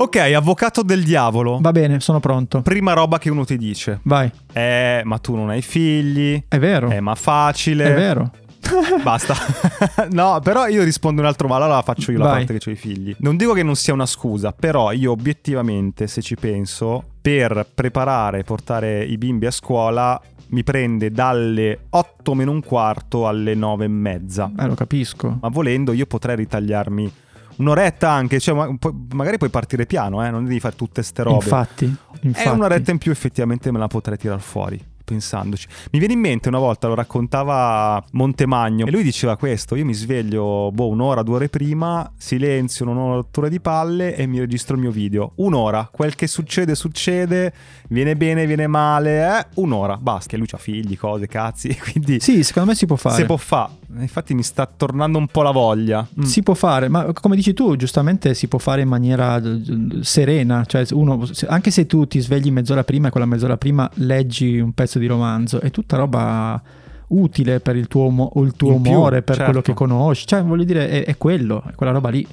Ok, 0.00 0.16
avvocato 0.16 0.82
del 0.82 1.02
diavolo. 1.02 1.58
Va 1.60 1.72
bene, 1.72 2.00
sono 2.00 2.20
pronto. 2.20 2.62
Prima 2.62 2.92
roba 2.92 3.18
che 3.18 3.30
uno 3.30 3.44
ti 3.44 3.58
dice. 3.58 4.00
Vai, 4.04 4.30
Eh, 4.52 5.02
ma 5.04 5.18
tu 5.18 5.34
non 5.34 5.50
hai 5.50 5.60
figli. 5.60 6.42
è 6.48 6.58
vero. 6.58 6.88
Eh, 6.90 7.00
ma 7.00 7.14
facile. 7.14 7.84
È 7.86 7.94
vero. 7.94 8.30
Basta. 9.02 9.34
no, 10.10 10.40
però 10.42 10.66
io 10.68 10.82
rispondo 10.84 11.20
un 11.20 11.26
altro 11.26 11.48
male, 11.48 11.64
allora 11.64 11.82
faccio 11.82 12.12
io 12.12 12.18
la 12.18 12.24
Vai. 12.26 12.44
parte 12.44 12.58
che 12.58 12.70
ho 12.70 12.72
i 12.72 12.76
figli. 12.76 13.14
Non 13.18 13.36
dico 13.36 13.52
che 13.52 13.62
non 13.62 13.74
sia 13.74 13.92
una 13.92 14.06
scusa, 14.06 14.52
però 14.52 14.92
io 14.92 15.10
obiettivamente, 15.10 16.06
se 16.06 16.22
ci 16.22 16.36
penso, 16.36 17.02
per 17.20 17.66
preparare 17.74 18.38
e 18.40 18.44
portare 18.44 19.02
i 19.04 19.18
bimbi 19.18 19.46
a 19.46 19.50
scuola 19.50 20.20
mi 20.50 20.62
prende 20.62 21.10
dalle 21.10 21.86
8 21.90 22.34
meno 22.34 22.50
un 22.50 22.62
quarto 22.62 23.26
alle 23.26 23.54
9 23.54 23.84
e 23.84 23.88
mezza. 23.88 24.50
Eh, 24.58 24.66
lo 24.66 24.74
capisco. 24.74 25.38
Ma 25.40 25.48
volendo 25.48 25.92
io 25.92 26.06
potrei 26.06 26.36
ritagliarmi 26.36 27.12
un'oretta 27.56 28.10
anche, 28.10 28.38
cioè 28.40 28.54
ma- 28.54 28.76
pu- 28.78 29.06
magari 29.12 29.38
puoi 29.38 29.50
partire 29.50 29.86
piano, 29.86 30.24
eh, 30.24 30.30
non 30.30 30.44
devi 30.44 30.60
fare 30.60 30.76
tutte 30.76 31.02
ste 31.02 31.22
robe. 31.22 31.36
Infatti, 31.44 31.96
infatti. 32.20 32.48
È 32.48 32.50
un'oretta 32.50 32.90
in 32.90 32.98
più 32.98 33.10
effettivamente 33.10 33.70
me 33.70 33.78
la 33.78 33.88
potrei 33.88 34.16
tirar 34.16 34.40
fuori 34.40 34.80
pensandoci. 35.08 35.66
Mi 35.92 35.98
viene 35.98 36.14
in 36.14 36.20
mente 36.20 36.48
una 36.48 36.58
volta, 36.58 36.86
lo 36.86 36.94
raccontava 36.94 38.02
Montemagno 38.12 38.86
e 38.86 38.90
lui 38.90 39.02
diceva 39.02 39.36
questo, 39.36 39.74
io 39.74 39.84
mi 39.84 39.94
sveglio 39.94 40.70
boh, 40.72 40.88
un'ora, 40.88 41.22
due 41.22 41.36
ore 41.36 41.48
prima, 41.48 42.10
silenzio, 42.16 42.84
non 42.84 42.96
ho 42.98 43.14
rotture 43.14 43.48
di 43.48 43.60
palle 43.60 44.14
e 44.14 44.26
mi 44.26 44.38
registro 44.38 44.74
il 44.76 44.82
mio 44.82 44.90
video. 44.90 45.32
Un'ora, 45.36 45.88
quel 45.90 46.14
che 46.14 46.26
succede 46.26 46.74
succede, 46.74 47.52
viene 47.88 48.16
bene, 48.16 48.46
viene 48.46 48.66
male, 48.66 49.38
eh, 49.38 49.46
un'ora, 49.54 49.96
basta, 49.96 50.28
che 50.30 50.36
lui 50.36 50.46
ha 50.50 50.58
figli, 50.58 50.96
cose, 50.96 51.26
cazzi, 51.26 51.74
quindi 51.80 52.20
Sì, 52.20 52.42
secondo 52.42 52.70
me 52.70 52.74
si 52.76 52.86
può 52.86 52.96
fare. 52.96 53.16
se 53.16 53.24
può 53.24 53.36
fare. 53.36 53.72
Infatti 53.96 54.34
mi 54.34 54.42
sta 54.42 54.66
tornando 54.66 55.16
un 55.16 55.28
po' 55.28 55.42
la 55.42 55.50
voglia. 55.50 56.06
Mm. 56.20 56.22
Si 56.22 56.42
può 56.42 56.54
fare, 56.54 56.88
ma 56.88 57.10
come 57.12 57.36
dici 57.36 57.54
tu, 57.54 57.74
giustamente 57.76 58.34
si 58.34 58.46
può 58.46 58.58
fare 58.58 58.82
in 58.82 58.88
maniera 58.88 59.36
eh, 59.36 60.00
serena, 60.00 60.64
cioè 60.66 60.84
uno, 60.90 61.26
anche 61.46 61.70
se 61.70 61.86
tu 61.86 62.06
ti 62.06 62.20
svegli 62.20 62.50
mezz'ora 62.50 62.84
prima 62.84 63.08
e 63.08 63.10
quella 63.10 63.26
mezz'ora 63.26 63.56
prima 63.56 63.90
leggi 63.94 64.58
un 64.58 64.72
pezzo 64.72 64.98
di 64.98 65.06
romanzo, 65.06 65.60
è 65.60 65.70
tutta 65.70 65.96
roba 65.96 66.60
utile 67.08 67.60
per 67.60 67.76
il 67.76 67.88
tuo, 67.88 68.30
il 68.44 68.52
tuo 68.56 68.72
In 68.72 68.82
più, 68.82 68.92
umore, 68.92 69.22
per 69.22 69.36
certo. 69.36 69.44
quello 69.44 69.62
che 69.62 69.72
conosci, 69.72 70.26
cioè 70.26 70.42
voglio 70.42 70.64
dire 70.64 70.88
è, 70.90 71.04
è 71.04 71.16
quello, 71.16 71.62
è 71.66 71.74
quella 71.74 71.92
roba 71.92 72.10
lì. 72.10 72.26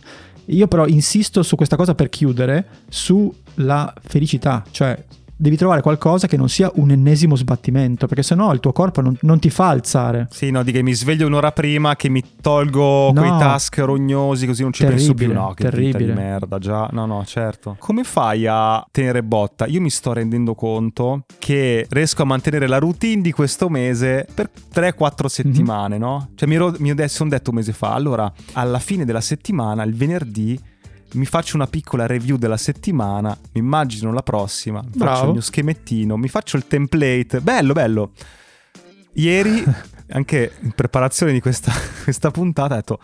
Io 0.49 0.67
però 0.67 0.85
insisto 0.85 1.41
su 1.41 1.55
questa 1.55 1.77
cosa 1.77 1.95
per 1.95 2.09
chiudere, 2.09 2.67
sulla 2.89 3.93
felicità, 4.03 4.63
cioè 4.71 5.01
devi 5.37 5.57
trovare 5.57 5.81
qualcosa 5.81 6.27
che 6.27 6.37
non 6.37 6.49
sia 6.49 6.71
un 6.75 6.91
ennesimo 6.91 7.35
sbattimento, 7.35 8.07
perché 8.07 8.23
sennò 8.23 8.53
il 8.53 8.59
tuo 8.59 8.71
corpo 8.71 9.01
non, 9.01 9.17
non 9.21 9.39
ti 9.39 9.49
fa 9.49 9.69
alzare. 9.69 10.27
Sì, 10.31 10.49
no, 10.51 10.63
di 10.63 10.71
che 10.71 10.81
mi 10.81 10.93
sveglio 10.93 11.27
un'ora 11.27 11.51
prima, 11.51 11.95
che 11.95 12.09
mi 12.09 12.23
tolgo 12.41 13.11
No. 13.11 13.21
quei 13.21 13.29
task 13.31 13.77
rognosi 13.79 14.45
così 14.45 14.61
non 14.63 14.71
ci 14.73 14.85
penso 14.85 15.13
più. 15.13 15.27
Terribile, 15.27 15.39
No, 15.39 15.53
che 15.53 15.63
terribile. 15.69 16.13
merda, 16.13 16.57
già. 16.59 16.87
No, 16.91 17.05
no, 17.05 17.23
certo. 17.25 17.75
Come 17.79 18.03
fai 18.03 18.45
a 18.47 18.85
tenere 18.91 19.23
botta? 19.23 19.65
Io 19.65 19.81
mi 19.81 19.89
sto 19.89 20.13
rendendo 20.13 20.55
conto 20.55 21.23
che 21.39 21.85
riesco 21.89 22.21
a 22.21 22.25
mantenere 22.25 22.67
la 22.67 22.77
routine 22.77 23.21
di 23.21 23.31
questo 23.31 23.69
mese 23.69 24.25
per 24.33 24.49
3-4 24.73 25.25
settimane, 25.27 25.97
no? 25.97 26.29
Cioè 26.35 26.47
mi, 26.47 26.55
ero- 26.55 26.73
mi 26.79 26.91
ho 26.91 26.95
de- 26.95 27.07
son 27.07 27.29
detto 27.29 27.49
un 27.49 27.57
mese 27.57 27.73
fa, 27.73 27.93
allora, 27.93 28.31
alla 28.53 28.79
fine 28.79 29.05
della 29.05 29.21
settimana, 29.21 29.83
il 29.83 29.95
venerdì, 29.95 30.59
mi 31.15 31.25
faccio 31.25 31.55
una 31.55 31.67
piccola 31.67 32.05
review 32.05 32.37
della 32.37 32.57
settimana, 32.57 33.37
mi 33.53 33.61
immagino 33.61 34.11
la 34.13 34.21
prossima, 34.21 34.81
mi 34.81 34.89
faccio 34.91 34.97
Bravo. 35.03 35.25
il 35.27 35.31
mio 35.31 35.41
schemettino, 35.41 36.17
mi 36.17 36.27
faccio 36.27 36.57
il 36.57 36.67
template. 36.67 37.41
Bello, 37.41 37.73
bello. 37.73 38.11
Ieri, 39.13 39.63
anche 40.11 40.53
in 40.61 40.71
preparazione 40.71 41.31
di 41.31 41.39
questa, 41.39 41.71
questa 42.03 42.31
puntata, 42.31 42.73
ho 42.73 42.77
detto: 42.77 42.99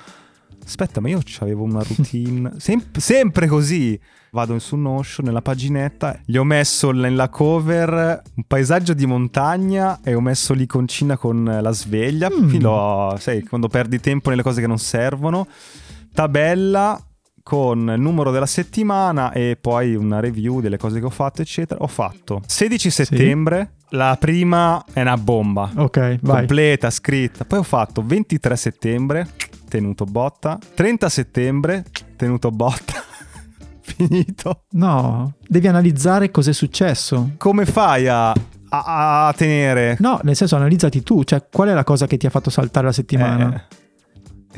Aspetta, 0.63 0.99
ma 1.01 1.09
io 1.09 1.19
avevo 1.39 1.63
una 1.63 1.83
routine. 1.83 2.53
Sem- 2.57 2.97
sempre 2.97 3.47
così. 3.47 3.99
Vado 4.33 4.57
su 4.59 4.77
Notion, 4.77 5.25
nella 5.25 5.41
paginetta, 5.41 6.17
gli 6.23 6.37
ho 6.37 6.45
messo 6.45 6.91
nella 6.91 7.27
cover 7.27 8.21
un 8.35 8.43
paesaggio 8.47 8.93
di 8.93 9.05
montagna 9.05 9.99
e 10.01 10.13
ho 10.13 10.21
messo 10.21 10.53
l'iconcina 10.53 11.17
con 11.17 11.43
la 11.43 11.71
sveglia. 11.71 12.29
Mm. 12.31 12.47
Qui 12.47 12.61
l'ho- 12.61 13.13
sai, 13.19 13.43
quando 13.43 13.67
perdi 13.67 13.99
tempo 13.99 14.29
nelle 14.29 14.41
cose 14.41 14.61
che 14.61 14.67
non 14.67 14.77
servono. 14.79 15.47
Tabella 16.13 16.97
con 17.43 17.91
il 17.95 17.99
numero 18.01 18.31
della 18.31 18.45
settimana 18.45 19.31
e 19.31 19.57
poi 19.59 19.95
una 19.95 20.19
review 20.19 20.59
delle 20.61 20.77
cose 20.77 20.99
che 20.99 21.05
ho 21.05 21.09
fatto, 21.09 21.41
eccetera. 21.41 21.81
Ho 21.81 21.87
fatto 21.87 22.41
16 22.45 22.89
settembre. 22.89 23.71
La 23.93 24.15
prima 24.19 24.83
è 24.93 25.01
una 25.01 25.17
bomba 25.17 25.69
Ok, 25.75 26.19
vai. 26.21 26.37
completa, 26.37 26.89
scritta. 26.89 27.43
Poi 27.45 27.59
ho 27.59 27.63
fatto 27.63 28.01
23 28.05 28.55
settembre, 28.55 29.27
tenuto 29.67 30.05
botta. 30.05 30.57
30 30.75 31.09
settembre, 31.09 31.83
tenuto 32.15 32.51
botta. 32.51 32.93
Finito. 33.81 34.63
No, 34.71 35.33
devi 35.47 35.67
analizzare 35.67 36.31
cos'è 36.31 36.53
successo. 36.53 37.31
Come 37.37 37.65
fai 37.65 38.07
a, 38.07 38.33
a- 38.69 39.33
tenere? 39.35 39.97
No, 39.99 40.19
nel 40.23 40.35
senso 40.37 40.55
analizzati 40.55 41.03
tu, 41.03 41.23
cioè 41.23 41.45
qual 41.51 41.67
è 41.69 41.73
la 41.73 41.83
cosa 41.83 42.07
che 42.07 42.15
ti 42.17 42.25
ha 42.25 42.29
fatto 42.29 42.49
saltare 42.49 42.85
la 42.85 42.93
settimana? 42.93 43.53
Eh, 43.55 43.75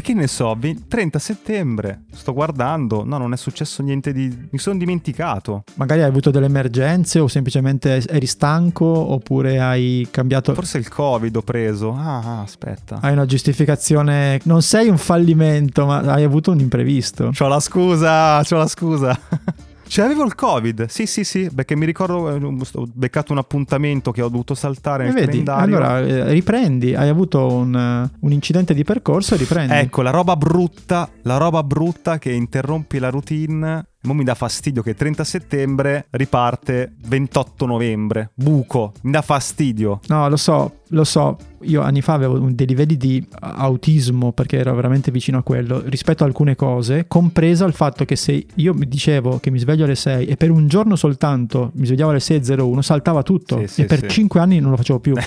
che 0.01 0.13
ne 0.13 0.27
so, 0.27 0.56
20 0.58 0.88
30 0.88 1.19
settembre, 1.19 2.03
sto 2.12 2.34
guardando, 2.34 3.03
no, 3.03 3.17
non 3.17 3.34
è 3.34 3.38
successo 3.38 3.82
niente 3.82 4.12
di... 4.12 4.47
Mi 4.49 4.58
sono 4.58 4.77
dimenticato. 4.77 5.63
Magari 5.75 6.01
hai 6.01 6.08
avuto 6.08 6.32
delle 6.32 6.45
emergenze 6.45 7.19
o 7.19 7.27
semplicemente 7.27 8.03
eri 8.08 8.25
stanco 8.25 8.86
oppure 8.86 9.60
hai 9.60 10.08
cambiato... 10.12 10.53
Forse 10.53 10.77
il 10.77 10.89
Covid 10.89 11.36
ho 11.36 11.41
preso. 11.41 11.93
Ah, 11.93 12.19
ah, 12.19 12.41
aspetta. 12.41 12.99
Hai 13.01 13.13
una 13.13 13.25
giustificazione... 13.25 14.39
Non 14.43 14.62
sei 14.62 14.89
un 14.89 14.97
fallimento, 14.97 15.86
ma 15.86 15.99
hai 15.99 16.23
avuto 16.23 16.51
un 16.51 16.60
imprevisto. 16.60 17.32
C'ho 17.32 17.47
la 17.47 17.60
scusa, 17.60 18.41
c'ho 18.43 18.58
la 18.58 18.67
scusa. 18.67 19.19
Cioè, 19.88 20.06
avevo 20.06 20.24
il 20.24 20.36
Covid. 20.36 20.86
Sì, 20.88 21.06
sì, 21.06 21.24
sì. 21.24 21.50
Perché 21.54 21.76
mi 21.76 21.86
ricordo, 21.86 22.30
eh, 22.30 22.43
ho 22.43 22.88
beccato 22.93 23.32
un 23.32 23.38
appuntamento 23.38 24.12
che 24.12 24.22
ho 24.22 24.30
dovuto 24.30 24.54
saltare 24.56 25.06
nel 25.06 25.13
vedi, 25.13 25.43
calendario. 25.43 25.76
allora 25.78 26.00
eh, 26.00 26.32
riprendi, 26.32 26.96
hai 26.96 27.10
avuto 27.10 27.52
un, 27.52 27.76
eh, 27.76 28.17
un 28.19 28.32
incidente 28.32 28.74
di 28.74 28.84
percorso 28.84 29.36
e 29.36 29.38
riprendi. 29.38 29.74
Ecco, 29.74 30.02
la 30.02 30.12
roba 30.12 30.36
brutta, 30.36 31.10
la 31.24 31.38
roba 31.38 31.63
brutta 31.63 32.17
che 32.17 32.32
interrompi 32.32 33.00
la 33.00 33.10
routine. 33.10 33.86
Mo 34.06 34.13
mi 34.13 34.26
dà 34.26 34.36
fastidio 34.36 34.82
che 34.82 34.96
30 34.96 35.24
settembre 35.24 36.08
riparte 36.10 36.94
28 37.08 37.66
novembre. 37.66 38.32
Buco, 38.34 38.92
mi 39.04 39.12
dà 39.12 39.22
fastidio. 39.22 40.02
No, 40.08 40.28
lo 40.28 40.36
so, 40.36 40.80
lo 40.89 41.06
so. 41.06 41.38
Io 41.62 41.82
anni 41.82 42.02
fa 42.02 42.12
avevo 42.12 42.38
dei 42.52 42.68
livelli 42.68 42.98
di 42.98 43.26
autismo 43.39 44.34
perché 44.34 44.58
ero 44.58 44.76
veramente 44.76 45.10
vicino 45.10 45.38
a 45.38 45.42
quello 45.44 45.82
rispetto 45.86 46.24
a 46.24 46.28
alcune 46.28 46.58
cose, 46.58 47.06
compreso 47.08 47.63
il 47.63 47.72
fatto 47.72 48.04
che 48.04 48.18
se 48.18 48.46
io 48.56 48.74
mi 48.74 48.89
dicevo 48.89 49.39
che 49.39 49.50
mi 49.50 49.60
sveglio 49.60 49.86
alle 49.86 49.96
6 49.96 50.26
e 50.26 50.36
per 50.36 50.52
un 50.52 50.68
giorno 50.68 50.98
soltanto 50.98 51.72
mi 51.76 51.86
svegliavo 51.86 52.10
alle 52.10 52.20
6.01, 52.20 52.80
saltava 52.80 53.24
tutto 53.24 53.60
Sì, 53.60 53.68
sì, 53.68 53.82
e 53.84 53.86
per 53.86 54.00
sì. 54.00 54.10
5 54.10 54.39
anni 54.42 54.60
non 54.60 54.72
lo 54.72 54.76
facevo 54.76 55.00
più. 55.00 55.13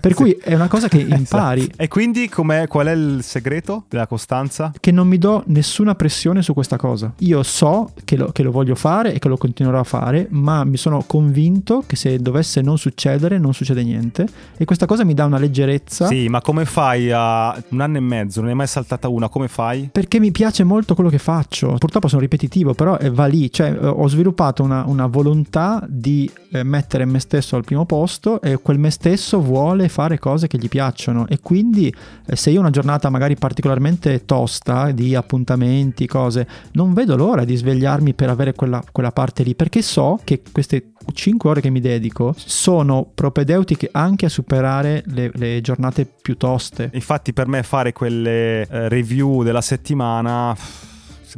Per 0.00 0.14
cui 0.14 0.32
è 0.40 0.54
una 0.54 0.68
cosa 0.68 0.88
che 0.88 0.98
impari, 0.98 1.60
Esatto. 1.60 1.82
E 1.82 1.88
quindi 1.88 2.28
com'è- 2.28 2.66
qual 2.68 2.86
è 2.86 2.92
il 2.92 3.18
segreto 3.22 3.84
della 3.88 4.06
costanza? 4.06 4.72
che 4.80 4.90
non 4.90 5.06
mi 5.08 5.18
do 5.18 5.42
nessuna 5.46 5.94
pressione 5.94 6.42
su 6.42 6.52
questa 6.52 6.76
cosa. 6.76 7.12
Io 7.18 7.42
so 7.42 7.90
che 8.04 8.16
lo, 8.16 8.30
che 8.32 8.42
lo 8.42 8.50
voglio 8.50 8.74
fare 8.74 9.12
e 9.12 9.18
che 9.18 9.28
lo 9.28 9.36
continuerò 9.36 9.80
a 9.80 9.84
fare, 9.84 10.26
ma 10.30 10.64
mi 10.64 10.76
sono 10.76 11.02
convinto 11.06 11.82
che 11.86 11.96
se 11.96 12.18
dovesse 12.18 12.60
non 12.60 12.78
succedere, 12.78 13.38
non 13.38 13.52
succede 13.54 13.82
niente. 13.82 14.26
E 14.56 14.64
questa 14.64 14.86
cosa 14.86 15.04
mi 15.04 15.14
dà 15.14 15.24
una 15.24 15.38
leggerezza. 15.38 16.06
Sì, 16.06 16.28
ma 16.28 16.40
come 16.40 16.64
fai 16.64 17.10
a 17.12 17.60
un 17.70 17.80
anno 17.80 17.96
e 17.96 18.00
mezzo? 18.00 18.36
Non 18.38 18.46
ne 18.46 18.50
hai 18.52 18.56
mai 18.56 18.66
saltata 18.66 19.08
una? 19.08 19.28
Come 19.28 19.48
fai? 19.48 19.88
Perché 19.92 20.18
mi 20.20 20.30
piace 20.30 20.64
molto 20.64 20.94
quello 20.94 21.10
che 21.10 21.18
faccio. 21.18 21.74
Purtroppo 21.78 22.08
sono 22.08 22.20
ripetitivo, 22.20 22.74
però 22.74 22.96
eh, 22.98 23.10
va 23.10 23.26
lì. 23.26 23.50
Cioè, 23.50 23.72
eh, 23.72 23.86
ho 23.86 24.08
sviluppato 24.08 24.62
una, 24.62 24.84
una 24.86 25.06
volontà 25.06 25.84
di 25.88 26.30
eh, 26.50 26.62
mettere 26.62 27.04
me 27.04 27.18
stesso 27.18 27.56
al 27.56 27.64
primo 27.64 27.84
posto 27.86 28.40
e 28.40 28.56
quel 28.56 28.78
me 28.78 28.90
stesso 28.90 29.40
vuole 29.40 29.65
fare 29.88 30.18
cose 30.18 30.46
che 30.46 30.58
gli 30.58 30.68
piacciono. 30.68 31.26
E 31.28 31.40
quindi, 31.40 31.92
eh, 32.26 32.36
se 32.36 32.50
io 32.50 32.58
ho 32.58 32.60
una 32.60 32.70
giornata 32.70 33.10
magari 33.10 33.36
particolarmente 33.36 34.24
tosta 34.24 34.90
di 34.90 35.14
appuntamenti, 35.14 36.06
cose, 36.06 36.46
non 36.72 36.94
vedo 36.94 37.16
l'ora 37.16 37.44
di 37.44 37.56
svegliarmi 37.56 38.14
per 38.14 38.30
avere 38.30 38.54
quella, 38.54 38.82
quella 38.92 39.12
parte 39.12 39.42
lì. 39.42 39.54
Perché 39.54 39.82
so 39.82 40.18
che 40.24 40.42
queste 40.52 40.92
5 41.12 41.50
ore 41.50 41.60
che 41.60 41.70
mi 41.70 41.80
dedico 41.80 42.34
sono 42.36 43.08
propedeutiche 43.12 43.88
anche 43.92 44.26
a 44.26 44.28
superare 44.28 45.02
le, 45.06 45.30
le 45.34 45.60
giornate 45.60 46.06
più 46.06 46.36
toste. 46.36 46.90
Infatti 46.92 47.32
per 47.32 47.48
me 47.48 47.62
fare 47.62 47.92
quelle 47.92 48.62
eh, 48.62 48.88
review 48.88 49.42
della 49.42 49.60
settimana 49.60 50.56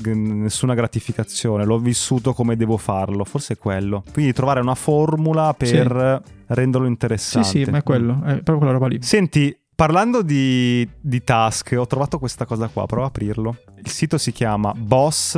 nessuna 0.05 0.75
gratificazione, 0.75 1.65
l'ho 1.65 1.79
vissuto 1.79 2.33
come 2.33 2.57
devo 2.57 2.77
farlo, 2.77 3.25
forse 3.25 3.55
è 3.55 3.59
quello. 3.59 4.03
Quindi 4.13 4.33
trovare 4.33 4.61
una 4.61 4.75
formula 4.75 5.55
per 5.55 6.23
renderlo 6.47 6.87
Sì, 6.87 6.93
interessante. 6.93 7.49
sì, 7.65 7.71
ma 7.71 7.79
è 7.79 7.83
quello, 7.83 8.15
è 8.25 8.35
proprio 8.35 8.59
quella 8.59 8.73
roba 8.73 8.87
lì. 8.89 8.99
Senti, 9.03 9.57
parlando 9.75 10.23
di, 10.23 10.89
di 11.01 11.23
task, 11.23 11.75
ho 11.79 11.87
trovato 11.87 12.19
questa 12.19 12.45
cosa 12.47 12.69
qua, 12.69 12.87
prova 12.87 13.05
a 13.05 13.09
aprirlo. 13.09 13.57
Il 13.83 13.91
sito 13.91 14.19
si 14.19 14.33
chiama 14.33 14.73
Boss 14.77 15.37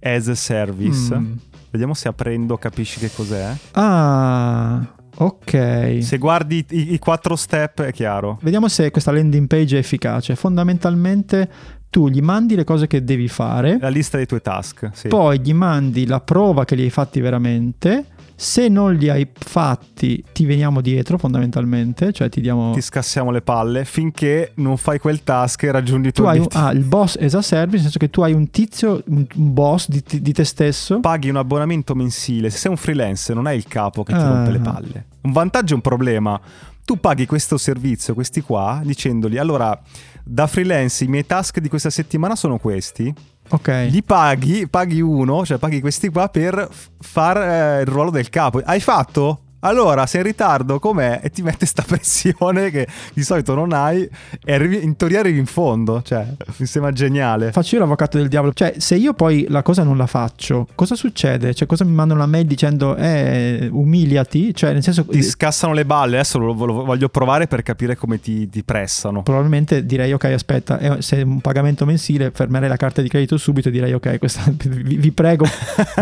as 0.00 0.28
a 0.28 0.34
Service. 0.34 1.14
Mm. 1.16 1.32
Vediamo 1.70 1.94
se 1.94 2.08
aprendo 2.08 2.56
capisci 2.58 2.98
che 2.98 3.10
cos'è. 3.14 3.54
Ah, 3.72 4.94
ok. 5.16 5.98
Se 6.02 6.18
guardi 6.18 6.64
i, 6.70 6.92
i 6.94 6.98
quattro 6.98 7.34
step 7.36 7.82
è 7.82 7.92
chiaro. 7.92 8.38
Vediamo 8.42 8.68
se 8.68 8.90
questa 8.90 9.10
landing 9.10 9.46
page 9.46 9.76
è 9.76 9.78
efficace. 9.78 10.36
Fondamentalmente 10.36 11.50
tu 11.92 12.08
gli 12.08 12.22
mandi 12.22 12.54
le 12.54 12.64
cose 12.64 12.86
che 12.86 13.04
devi 13.04 13.28
fare, 13.28 13.76
La 13.78 13.90
lista 13.90 14.16
dei 14.16 14.24
tuoi 14.24 14.40
task, 14.40 14.88
sì. 14.94 15.08
poi 15.08 15.38
gli 15.40 15.52
mandi 15.52 16.06
la 16.06 16.20
prova 16.20 16.64
che 16.64 16.74
li 16.74 16.84
hai 16.84 16.90
fatti 16.90 17.20
veramente. 17.20 18.06
Se 18.34 18.66
non 18.68 18.94
li 18.94 19.10
hai 19.10 19.28
fatti, 19.32 20.24
ti 20.32 20.46
veniamo 20.46 20.80
dietro 20.80 21.18
fondamentalmente, 21.18 22.10
cioè 22.12 22.30
ti 22.30 22.40
diamo... 22.40 22.72
Ti 22.72 22.80
scassiamo 22.80 23.30
le 23.30 23.42
palle 23.42 23.84
finché 23.84 24.52
non 24.54 24.78
fai 24.78 24.98
quel 24.98 25.22
task 25.22 25.64
e 25.64 25.70
raggiungi 25.70 26.12
Tu 26.12 26.22
hai 26.24 26.42
ah, 26.52 26.72
il 26.72 26.82
boss 26.82 27.16
as 27.20 27.34
a 27.34 27.42
service, 27.42 27.82
nel 27.82 27.82
senso 27.82 27.98
che 27.98 28.08
tu 28.08 28.22
hai 28.22 28.32
un 28.32 28.50
tizio, 28.50 29.02
un, 29.08 29.26
un 29.36 29.52
boss 29.52 29.86
di, 29.88 30.02
di 30.22 30.32
te 30.32 30.44
stesso. 30.44 30.98
Paghi 31.00 31.28
un 31.28 31.36
abbonamento 31.36 31.94
mensile. 31.94 32.48
Se 32.48 32.56
sei 32.56 32.70
un 32.70 32.78
freelance, 32.78 33.32
non 33.34 33.46
hai 33.46 33.56
il 33.58 33.66
capo 33.68 34.02
che 34.02 34.14
ti 34.14 34.18
Ah. 34.18 34.28
rompe 34.28 34.50
le 34.50 34.58
palle. 34.60 35.04
Un 35.20 35.32
vantaggio 35.32 35.74
e 35.74 35.76
un 35.76 35.82
problema. 35.82 36.40
Tu 36.84 36.98
paghi 36.98 37.26
questo 37.26 37.58
servizio, 37.58 38.12
questi 38.14 38.40
qua, 38.40 38.80
dicendogli 38.84 39.36
allora, 39.38 39.78
da 40.24 40.46
freelance 40.46 41.04
i 41.04 41.06
miei 41.08 41.24
task 41.24 41.60
di 41.60 41.68
questa 41.68 41.90
settimana 41.90 42.34
sono 42.36 42.58
questi. 42.58 43.12
Ok. 43.50 43.88
Li 43.90 44.02
paghi, 44.02 44.68
paghi 44.68 45.00
uno, 45.00 45.44
cioè 45.44 45.58
paghi 45.58 45.80
questi 45.80 46.08
qua 46.08 46.28
per 46.28 46.68
f- 46.70 46.88
far 46.98 47.36
eh, 47.36 47.80
il 47.82 47.86
ruolo 47.86 48.10
del 48.10 48.28
capo. 48.30 48.60
Hai 48.64 48.80
fatto? 48.80 49.40
Allora 49.64 50.06
sei 50.06 50.20
in 50.20 50.26
ritardo 50.26 50.78
com'è? 50.78 51.20
E 51.22 51.30
ti 51.30 51.42
mette 51.42 51.66
sta 51.66 51.82
pressione 51.86 52.70
che 52.70 52.86
di 53.12 53.22
solito 53.22 53.54
non 53.54 53.72
hai 53.72 54.08
e 54.44 54.54
arrivi, 54.54 54.82
in 54.82 54.96
teoria 54.96 55.20
arrivi 55.20 55.38
in 55.38 55.46
fondo, 55.46 56.02
cioè 56.02 56.26
mi 56.56 56.66
sembra 56.66 56.92
geniale. 56.92 57.52
Faccio 57.52 57.76
io 57.76 57.80
l'avvocato 57.80 58.18
del 58.18 58.28
diavolo. 58.28 58.52
Cioè, 58.52 58.74
se 58.78 58.96
io 58.96 59.12
poi 59.14 59.46
la 59.48 59.62
cosa 59.62 59.82
non 59.82 59.96
la 59.96 60.06
faccio, 60.06 60.66
cosa 60.74 60.94
succede? 60.94 61.54
Cioè, 61.54 61.66
cosa 61.66 61.84
mi 61.84 61.92
mandano 61.92 62.20
una 62.20 62.28
mail 62.28 62.46
dicendo, 62.46 62.96
eh, 62.96 63.68
umiliati? 63.70 64.54
Cioè, 64.54 64.72
nel 64.72 64.82
senso... 64.82 65.04
Ti 65.04 65.22
scassano 65.22 65.72
le 65.72 65.84
balle, 65.84 66.16
adesso 66.16 66.38
lo, 66.38 66.52
lo 66.52 66.84
voglio 66.84 67.08
provare 67.08 67.46
per 67.46 67.62
capire 67.62 67.96
come 67.96 68.20
ti, 68.20 68.48
ti 68.48 68.62
pressano. 68.62 69.22
Probabilmente 69.22 69.84
direi 69.84 70.12
ok 70.12 70.24
aspetta, 70.24 70.78
eh, 70.78 71.02
se 71.02 71.18
è 71.18 71.22
un 71.22 71.40
pagamento 71.40 71.84
mensile 71.84 72.30
fermerei 72.30 72.68
la 72.68 72.76
carta 72.76 73.02
di 73.02 73.08
credito 73.08 73.36
subito 73.36 73.68
e 73.68 73.70
direi 73.70 73.92
ok 73.92 74.18
questa, 74.18 74.42
vi, 74.52 74.96
vi 74.96 75.12
prego 75.12 75.46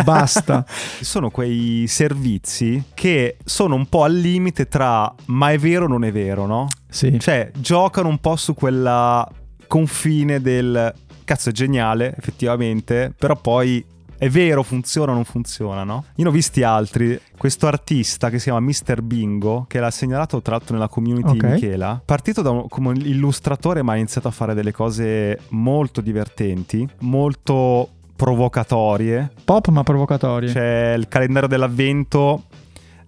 basta. 0.05 0.65
Sono 1.01 1.31
quei 1.31 1.85
servizi 1.87 2.83
che 2.95 3.37
sono 3.51 3.75
un 3.75 3.87
po' 3.87 4.05
al 4.05 4.15
limite 4.15 4.69
tra 4.69 5.13
ma 5.27 5.51
è 5.51 5.59
vero 5.59 5.87
o 5.87 5.89
non 5.89 6.05
è 6.05 6.13
vero, 6.13 6.47
no? 6.47 6.69
Sì. 6.89 7.19
Cioè 7.19 7.51
giocano 7.59 8.09
un 8.09 8.19
po' 8.19 8.37
su 8.37 8.55
quella 8.55 9.29
confine 9.67 10.41
del 10.41 10.93
cazzo 11.25 11.49
è 11.49 11.53
geniale 11.53 12.15
effettivamente, 12.17 13.13
però 13.19 13.35
poi 13.37 13.85
è 14.17 14.29
vero, 14.29 14.63
funziona 14.63 15.13
o 15.13 15.15
non 15.15 15.25
funziona, 15.25 15.83
no? 15.83 16.05
Io 16.17 16.25
ne 16.25 16.29
ho 16.29 16.33
visti 16.33 16.63
altri. 16.63 17.19
Questo 17.37 17.67
artista 17.67 18.31
che 18.31 18.39
si 18.39 18.51
chiama 18.51 18.61
Mr. 18.61 19.01
Bingo, 19.03 19.65
che 19.67 19.81
l'ha 19.81 19.91
segnalato 19.91 20.41
tra 20.43 20.57
l'altro 20.57 20.75
nella 20.75 20.89
community 20.89 21.31
Ok. 21.31 21.37
di 21.37 21.47
Michela, 21.47 22.01
partito 22.05 22.43
da 22.43 22.51
un- 22.51 22.69
come 22.69 22.93
illustratore, 22.99 23.83
ma 23.83 23.93
ha 23.93 23.97
iniziato 23.97 24.29
a 24.29 24.31
fare 24.31 24.55
delle 24.55 24.73
cose 24.73 25.39
molto 25.51 26.01
divertenti, 26.01 26.87
molto 27.01 27.89
provocatorie. 28.15 29.33
Pop 29.45 29.69
ma 29.69 29.83
provocatorie. 29.83 30.53
C'è 30.53 30.93
il 30.97 31.09
calendario 31.09 31.49
dell'avvento 31.49 32.45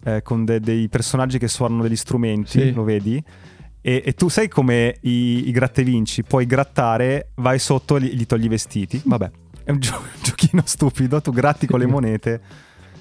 eh, 0.04 0.22
con 0.22 0.44
de- 0.44 0.60
dei 0.60 0.88
personaggi 0.88 1.38
che 1.38 1.48
suonano 1.48 1.82
degli 1.82 1.96
strumenti, 1.96 2.60
Sì. 2.60 2.72
lo 2.72 2.84
vedi? 2.84 3.22
E, 3.84 4.02
e 4.04 4.12
tu 4.14 4.28
sai 4.28 4.48
come 4.48 4.96
i, 5.02 5.48
i 5.48 5.50
grattevinci, 5.50 6.22
puoi 6.22 6.46
grattare, 6.46 7.30
vai 7.36 7.58
sotto 7.58 7.96
e 7.96 8.02
gli, 8.02 8.12
gli 8.14 8.26
togli 8.26 8.44
i 8.44 8.48
vestiti. 8.48 9.00
Vabbè, 9.04 9.30
è 9.64 9.70
un 9.70 9.80
gio- 9.80 10.00
giochino 10.22 10.62
stupido, 10.64 11.20
tu 11.20 11.32
gratti 11.32 11.66
con 11.66 11.80
le 11.80 11.86
monete 11.86 12.40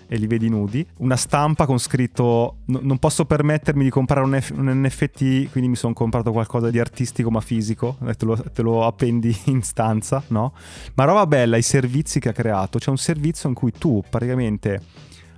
e 0.08 0.18
li 0.18 0.28
vedi 0.28 0.50
nudi. 0.50 0.86
Una 0.98 1.16
stampa 1.16 1.66
con 1.66 1.78
scritto 1.78 2.58
"No- 2.66 2.80
non 2.82 2.98
posso 2.98 3.24
permettermi 3.26 3.84
di 3.84 3.90
comprare 3.90 4.26
un, 4.26 4.38
F- 4.42 4.52
un 4.58 4.70
NFT, 4.84 5.52
quindi 5.52 5.70
mi 5.70 5.76
sono 5.78 5.94
comprato 5.94 6.32
qualcosa 6.34 6.70
di 6.70 6.80
artistico 6.80 7.30
ma 7.32 7.40
fisico, 7.42 7.98
e 8.06 8.16
te 8.16 8.26
lo, 8.26 8.36
te 8.36 8.62
lo 8.62 8.86
appendi 8.86 9.34
in 9.46 9.62
stanza, 9.62 10.22
no? 10.28 10.54
Ma 10.96 11.04
roba 11.06 11.26
bella, 11.28 11.56
i 11.58 11.62
servizi 11.62 12.20
che 12.20 12.30
ha 12.30 12.34
creato. 12.34 12.78
C'è 12.80 12.90
un 12.90 12.98
servizio 12.98 13.48
in 13.48 13.56
cui 13.56 13.72
tu 13.72 14.04
praticamente 14.10 14.82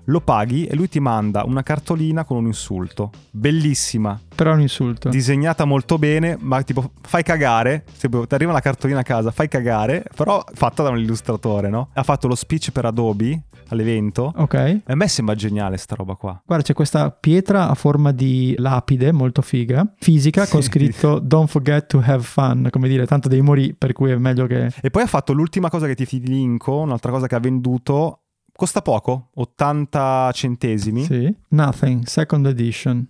lo 0.06 0.22
paghi 0.22 0.66
e 0.66 0.76
lui 0.76 0.89
ti 0.89 1.00
manda 1.00 1.44
una 1.46 1.63
cartolina 1.63 2.24
con 2.26 2.38
un 2.38 2.46
insulto. 2.48 3.12
Bellissima, 3.32 4.20
Però 4.36 4.52
è 4.52 4.54
un 4.54 4.62
insulto. 4.62 5.10
disegnata 5.10 5.66
molto 5.66 5.98
bene, 5.98 6.38
ma 6.39 6.62
tipo 6.63 6.92
fai 7.02 7.24
cagare, 7.24 7.84
se 7.94 8.10
ti 8.10 8.34
arriva 8.34 8.52
la 8.52 8.60
cartolina 8.60 9.00
a 9.00 9.04
casa, 9.04 9.32
fai 9.32 9.48
cagare, 9.48 10.06
però 10.16 10.44
fatta 10.54 10.84
da 10.84 10.89
un 10.89 10.98
illustratore, 10.98 11.70
no? 11.70 11.89
Ha 11.94 12.04
fatto 12.04 12.28
lo 12.28 12.36
speech 12.36 12.72
per 12.72 12.86
Adobe 12.86 13.44
all'evento. 13.70 14.34
Ok. 14.36 14.54
E 14.54 14.82
a 14.86 14.96
me 14.96 15.08
sembra 15.08 15.36
geniale 15.36 15.78
sta 15.78 15.96
roba 15.96 16.16
qua. 16.16 16.42
Guarda, 16.46 16.63
c'è 16.66 16.74
questa 16.74 17.12
pietra 17.12 17.70
a 17.70 17.74
forma 17.76 18.12
di 18.12 18.56
lapide, 18.58 19.12
molto 19.12 19.42
figa, 19.42 19.86
fisica, 20.00 20.48
con 20.48 20.62
Sì. 20.62 20.68
scritto 20.70 21.20
Don't 21.20 21.50
forget 21.50 21.88
to 21.88 22.02
have 22.06 22.24
fun, 22.24 22.68
come 22.72 22.88
dire, 22.88 23.06
tanto 23.06 23.28
devi 23.30 23.42
morire, 23.42 23.76
per 23.78 23.94
cui 23.94 24.12
è 24.12 24.16
meglio 24.18 24.46
che... 24.48 24.72
E 24.82 24.89
poi 24.89 25.04
ha 25.04 25.08
fatto 25.08 25.34
l'ultima 25.34 25.70
cosa 25.70 25.86
che 25.88 25.96
ti 25.96 26.06
ti 26.06 26.20
linko, 26.20 26.80
un'altra 26.80 27.12
cosa 27.12 27.28
che 27.28 27.36
ha 27.36 27.39
venduto. 27.39 28.20
Costa 28.56 28.82
poco, 28.82 29.30
80 29.34 30.32
centesimi. 30.34 31.04
Sì. 31.04 31.36
Nothing, 31.50 32.06
second 32.06 32.46
edition. 32.46 33.08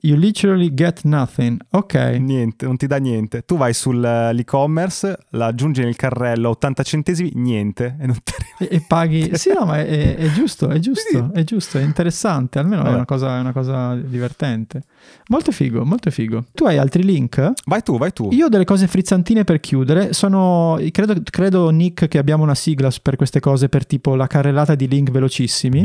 You 0.00 0.16
literally 0.16 0.72
get 0.72 1.02
nothing. 1.02 1.60
Ok. 1.70 1.94
Niente, 2.20 2.66
non 2.66 2.76
ti 2.76 2.86
dà 2.86 2.98
niente. 2.98 3.42
Tu 3.44 3.56
vai 3.56 3.74
sull'e-commerce, 3.74 5.18
la 5.30 5.46
aggiungi 5.46 5.82
nel 5.82 5.96
carrello 5.96 6.50
80 6.50 6.82
centesimi, 6.84 7.32
niente. 7.34 7.96
E 8.00 8.06
non. 8.06 8.16
E, 8.58 8.68
e 8.70 8.84
paghi... 8.86 9.30
Sì, 9.38 9.52
no, 9.52 9.64
ma 9.64 9.78
è, 9.78 9.86
è- 9.86 10.16
è 10.16 10.30
giusto, 10.32 10.68
è 10.68 10.78
giusto, 10.78 11.30
è 11.32 11.42
giusto, 11.44 11.78
è 11.78 11.82
interessante, 11.82 12.58
almeno 12.58 12.84
è 12.84 12.88
una, 12.88 13.04
cosa, 13.04 13.36
è 13.36 13.40
una 13.40 13.52
cosa 13.52 13.94
divertente. 13.96 14.82
Molto 15.28 15.52
figo, 15.52 15.84
molto 15.84 16.10
figo. 16.10 16.44
Tu 16.52 16.64
hai 16.64 16.76
altri 16.78 17.02
link? 17.04 17.52
Vai 17.66 17.82
tu, 17.82 17.98
vai 17.98 18.12
tu. 18.12 18.28
Io 18.32 18.46
ho 18.46 18.48
delle 18.48 18.64
cose 18.64 18.86
frizzantine 18.86 19.44
per 19.44 19.60
chiudere. 19.60 20.12
Sono. 20.12 20.78
Credo, 20.90 21.14
credo, 21.24 21.70
Nick, 21.70 22.08
che 22.08 22.18
abbiamo 22.18 22.42
una 22.42 22.54
sigla 22.54 22.90
per 23.02 23.16
queste 23.16 23.40
cose, 23.40 23.68
per 23.68 23.86
tipo 23.86 24.14
la 24.14 24.26
carrellata 24.26 24.74
di 24.74 24.88
link 24.88 25.10
velocissimi. 25.10 25.84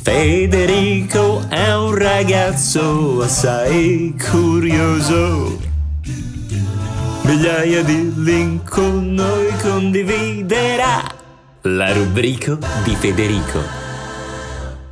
Federico 0.00 1.48
è 1.48 1.74
un 1.74 1.94
ragazzo 1.94 3.20
assai 3.20 4.14
curioso. 4.30 5.58
Migliaia 7.24 7.82
di 7.82 8.12
link 8.16 8.70
con 8.70 9.12
noi 9.12 9.48
condividerà. 9.60 11.02
La 11.62 11.92
rubrica 11.92 12.56
di 12.84 12.94
Federico. 12.94 13.58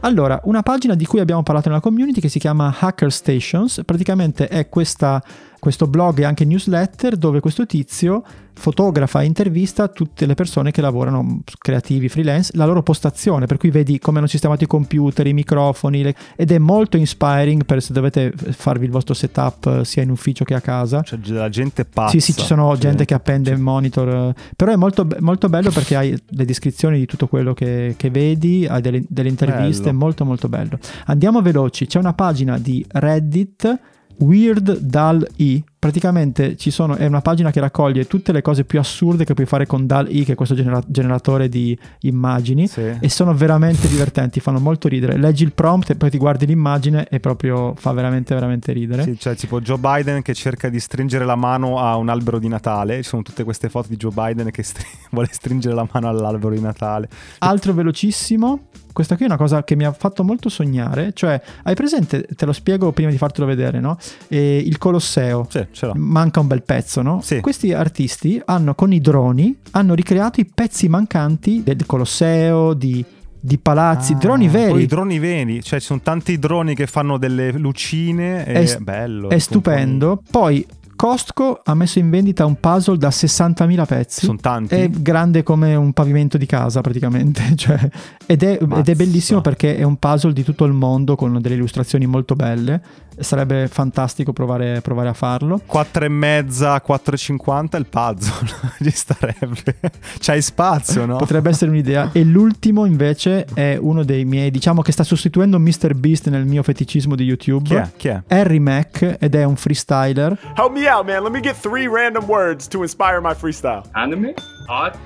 Allora, 0.01 0.41
una 0.45 0.63
pagina 0.63 0.95
di 0.95 1.07
cui 1.07 1.21
abbiamo 1.21 1.43
parlato 1.43 1.69
nella 1.69 1.81
community 1.81 2.21
che 2.21 2.29
si 2.29 2.39
chiama 2.39 2.75
Hacker 2.79 3.11
Stations, 3.11 3.83
praticamente 3.85 4.49
è 4.49 4.69
questa, 4.69 5.23
questo 5.67 5.89
blog 5.89 6.21
e 6.21 6.25
anche 6.25 6.45
newsletter 6.45 7.17
dove 7.17 7.41
questo 7.41 7.67
tizio 7.67 8.23
fotografa 8.59 9.21
e 9.21 9.27
intervista 9.27 9.89
tutte 9.89 10.25
le 10.25 10.35
persone 10.35 10.71
che 10.71 10.81
lavorano 10.81 11.41
creativi, 11.59 12.09
freelance, 12.09 12.53
la 12.55 12.65
loro 12.65 12.85
postazione, 12.85 13.47
per 13.47 13.57
cui 13.59 13.71
vedi 13.71 13.99
come 13.99 14.19
hanno 14.19 14.29
sistemato 14.29 14.63
i 14.63 14.69
computer, 14.69 15.27
i 15.27 15.33
microfoni, 15.33 16.03
le- 16.05 16.15
ed 16.37 16.53
è 16.53 16.59
molto 16.59 16.97
inspiring 16.97 17.65
per 17.65 17.83
se 17.83 17.93
dovete 17.93 18.33
farvi 18.37 18.85
il 18.85 18.93
vostro 18.93 19.13
setup 19.13 19.67
eh, 19.67 19.85
sia 19.85 20.03
in 20.03 20.11
ufficio 20.11 20.45
che 20.45 20.55
a 20.55 20.61
casa. 20.61 21.03
C'è 21.03 21.17
della 21.17 21.49
gente 21.49 21.85
pazza. 21.85 22.13
Sì, 22.13 22.21
sì, 22.21 22.33
ci 22.33 22.45
sono 22.47 22.71
Cioè, 22.71 22.79
gente 22.79 23.05
che 23.05 23.15
appende 23.15 23.51
il 23.51 23.59
monitor, 23.59 24.09
eh, 24.09 24.35
però 24.55 24.71
è 24.71 24.77
molto, 24.77 25.07
molto 25.19 25.49
bello 25.49 25.71
perché 25.73 25.97
hai 25.97 26.17
le 26.29 26.45
descrizioni 26.45 26.99
di 26.99 27.07
tutto 27.07 27.27
quello 27.27 27.55
che, 27.55 27.95
che 27.97 28.09
vedi, 28.11 28.67
hai 28.67 28.81
delle, 28.81 29.03
delle 29.09 29.29
interviste, 29.29 29.87
Bello. 29.87 29.99
molto 29.99 30.25
molto 30.25 30.49
bello. 30.49 30.79
Andiamo 31.07 31.43
veloci, 31.43 31.87
c'è 31.87 31.99
una 31.99 32.15
pagina 32.15 32.57
di 32.57 32.87
Reddit, 32.89 33.81
Weird 34.19 34.79
Dal 34.79 35.27
E, 35.37 35.63
praticamente 35.79 36.57
ci 36.57 36.71
sono, 36.71 36.97
è 36.97 37.07
una 37.07 37.21
pagina 37.21 37.51
che 37.51 37.61
raccoglie 37.61 38.07
tutte 38.07 38.33
le 38.33 38.43
cose 38.43 38.65
più 38.65 38.79
assurde 38.79 39.25
che 39.25 39.35
puoi 39.35 39.47
fare 39.47 39.67
con 39.67 39.87
Dal 39.87 40.09
E, 40.09 40.25
che 40.25 40.33
è 40.33 40.35
questo 40.35 40.55
genera- 40.55 40.83
generatore 40.87 41.49
di 41.49 41.79
immagini. 42.01 42.67
Sì. 42.67 42.97
E 42.99 43.09
sono 43.09 43.35
veramente 43.35 43.89
divertenti, 43.89 44.41
fanno 44.41 44.59
molto 44.59 44.89
ridere. 44.89 45.17
Leggi 45.17 45.45
il 45.45 45.53
prompt 45.53 45.91
e 45.91 45.95
poi 45.97 46.11
ti 46.11 46.19
guardi 46.19 46.47
l'immagine 46.47 47.07
e 47.09 47.21
proprio 47.21 47.75
fa 47.77 47.93
veramente, 47.93 48.35
veramente 48.35 48.73
ridere. 48.73 49.03
Sì, 49.03 49.19
cioè 49.19 49.37
tipo 49.37 49.61
Joe 49.61 49.79
Biden 49.79 50.23
che 50.23 50.35
cerca 50.35 50.69
di 50.69 50.81
stringere 50.81 51.25
la 51.25 51.37
mano 51.37 51.79
a 51.79 51.97
un 51.97 52.09
albero 52.09 52.39
di 52.39 52.49
Natale. 52.49 52.97
Ci 53.03 53.09
sono 53.09 53.23
tutte 53.23 53.45
queste 53.45 53.69
foto 53.69 53.89
di 53.89 53.97
Joe 53.97 54.13
Biden 54.13 54.51
che 54.51 54.63
stri- 54.63 54.87
vuole 55.11 55.29
stringere 55.31 55.75
la 55.75 55.87
mano 55.91 56.09
all'albero 56.09 56.55
di 56.55 56.61
Natale. 56.61 57.09
Altro 57.39 57.73
velocissimo, 57.73 58.66
questa 58.97 59.17
qui 59.17 59.27
è 59.27 59.29
una 59.29 59.37
cosa 59.37 59.63
che 59.63 59.77
mi 59.77 59.85
ha 59.85 59.93
fatto 59.93 60.25
molto 60.25 60.49
sognare, 60.49 61.11
cioè 61.13 61.39
hai 61.65 61.75
presente, 61.75 62.27
te 62.35 62.47
lo 62.47 62.55
spiego 62.55 62.93
prima 62.93 63.11
di 63.11 63.19
fartelo 63.19 63.47
vedere, 63.47 63.79
no? 63.79 63.99
Eh, 64.29 64.57
il 64.57 64.79
Colosseo. 64.79 65.47
Sì. 65.51 65.67
Manca 65.97 66.41
un 66.41 66.47
bel 66.47 66.63
pezzo, 66.63 67.03
no? 67.03 67.21
Sì. 67.23 67.41
Questi 67.41 67.75
artisti 67.75 68.41
hanno 68.47 68.75
con 68.75 68.95
i 68.95 69.01
droni 69.03 69.55
hanno 69.73 69.93
ricreato 69.93 70.41
i 70.41 70.47
pezzi 70.47 70.89
mancanti 70.89 71.63
del 71.63 71.85
Colosseo, 71.85 72.73
di, 72.73 73.05
di 73.39 73.59
palazzi, 73.59 74.15
Ah, 74.15 74.17
droni 74.17 74.49
Poi 74.49 74.61
i 74.61 74.65
veri. 74.73 74.87
droni 74.87 75.19
veri, 75.19 75.63
cioè 75.63 75.79
ci 75.79 75.85
sono 75.87 76.01
tanti 76.03 76.39
droni 76.39 76.75
che 76.75 76.87
fanno 76.87 77.19
delle 77.19 77.53
lucine. 77.53 78.47
E 78.47 78.53
È 78.55 78.65
s- 78.65 78.79
bello. 78.79 79.29
È 79.29 79.39
stupendo. 79.39 80.23
Poi 80.31 80.67
Costco 80.97 81.61
ha 81.63 81.75
messo 81.75 81.99
in 81.99 82.09
vendita 82.09 82.47
un 82.47 82.59
puzzle 82.59 82.97
da 82.97 83.11
60.000 83.11 83.85
pezzi. 83.85 84.25
Sono 84.25 84.39
tanti. 84.39 84.75
È 84.77 84.89
grande 84.89 85.43
come 85.43 85.75
un 85.75 85.93
pavimento 85.93 86.39
di 86.39 86.47
casa 86.47 86.81
praticamente, 86.81 87.43
cioè, 87.55 87.79
ed, 88.27 88.43
è, 88.43 88.59
ed 88.61 88.89
è 88.89 88.95
bellissimo 88.95 89.41
perché 89.41 89.77
è 89.77 89.83
un 89.85 89.97
puzzle 89.97 90.33
di 90.33 90.43
tutto 90.43 90.65
il 90.65 90.73
mondo 90.73 91.15
con 91.15 91.41
delle 91.41 91.55
illustrazioni 91.55 92.07
molto 92.07 92.35
belle. 92.35 92.81
Sarebbe 93.19 93.67
fantastico 93.69 94.33
provare, 94.35 94.81
provare 94.83 95.09
a 95.09 95.15
farlo. 95.15 95.61
4 95.65 96.05
e 96.05 96.09
mezza, 96.09 96.83
4,50 96.87 97.77
il 97.79 97.87
puzzle. 97.87 98.49
Ci 98.83 98.91
starebbe. 98.91 99.77
C'hai 100.19 100.43
spazio, 100.43 101.07
no? 101.07 101.17
Potrebbe 101.17 101.49
essere 101.49 101.71
un'idea. 101.71 102.11
E 102.13 102.25
l'ultimo 102.25 102.85
invece 102.85 103.47
è 103.55 103.79
uno 103.81 104.05
dei 104.05 104.25
miei, 104.25 104.51
diciamo 104.51 104.83
che 104.83 104.93
sta 104.93 105.03
sostituendo 105.03 105.59
Mr. 105.59 105.95
Beast 105.95 106.29
nel 106.29 106.45
mio 106.45 106.63
feticismo 106.63 107.15
di 107.15 107.25
YouTube. 107.25 107.69
Chi 107.69 107.75
è? 107.75 107.91
Chi 107.97 108.09
è? 108.09 108.23
Harry 108.29 108.59
Mack 108.59 109.17
ed 109.19 109.35
è 109.35 109.45
un 109.45 109.57
freestyler. 109.57 110.39
Help 110.55 110.73
me 110.73 110.87
out, 110.91 111.07
man. 111.07 111.23
Let 111.23 111.33
me 111.33 111.41
get 111.41 111.59
three 111.59 111.87
random 111.87 112.25
words 112.27 112.69
to 112.69 112.83
inspire 112.83 113.21
my 113.23 113.35
freestyle. 113.35 113.85
Anime, 113.93 114.35
art, 114.67 114.99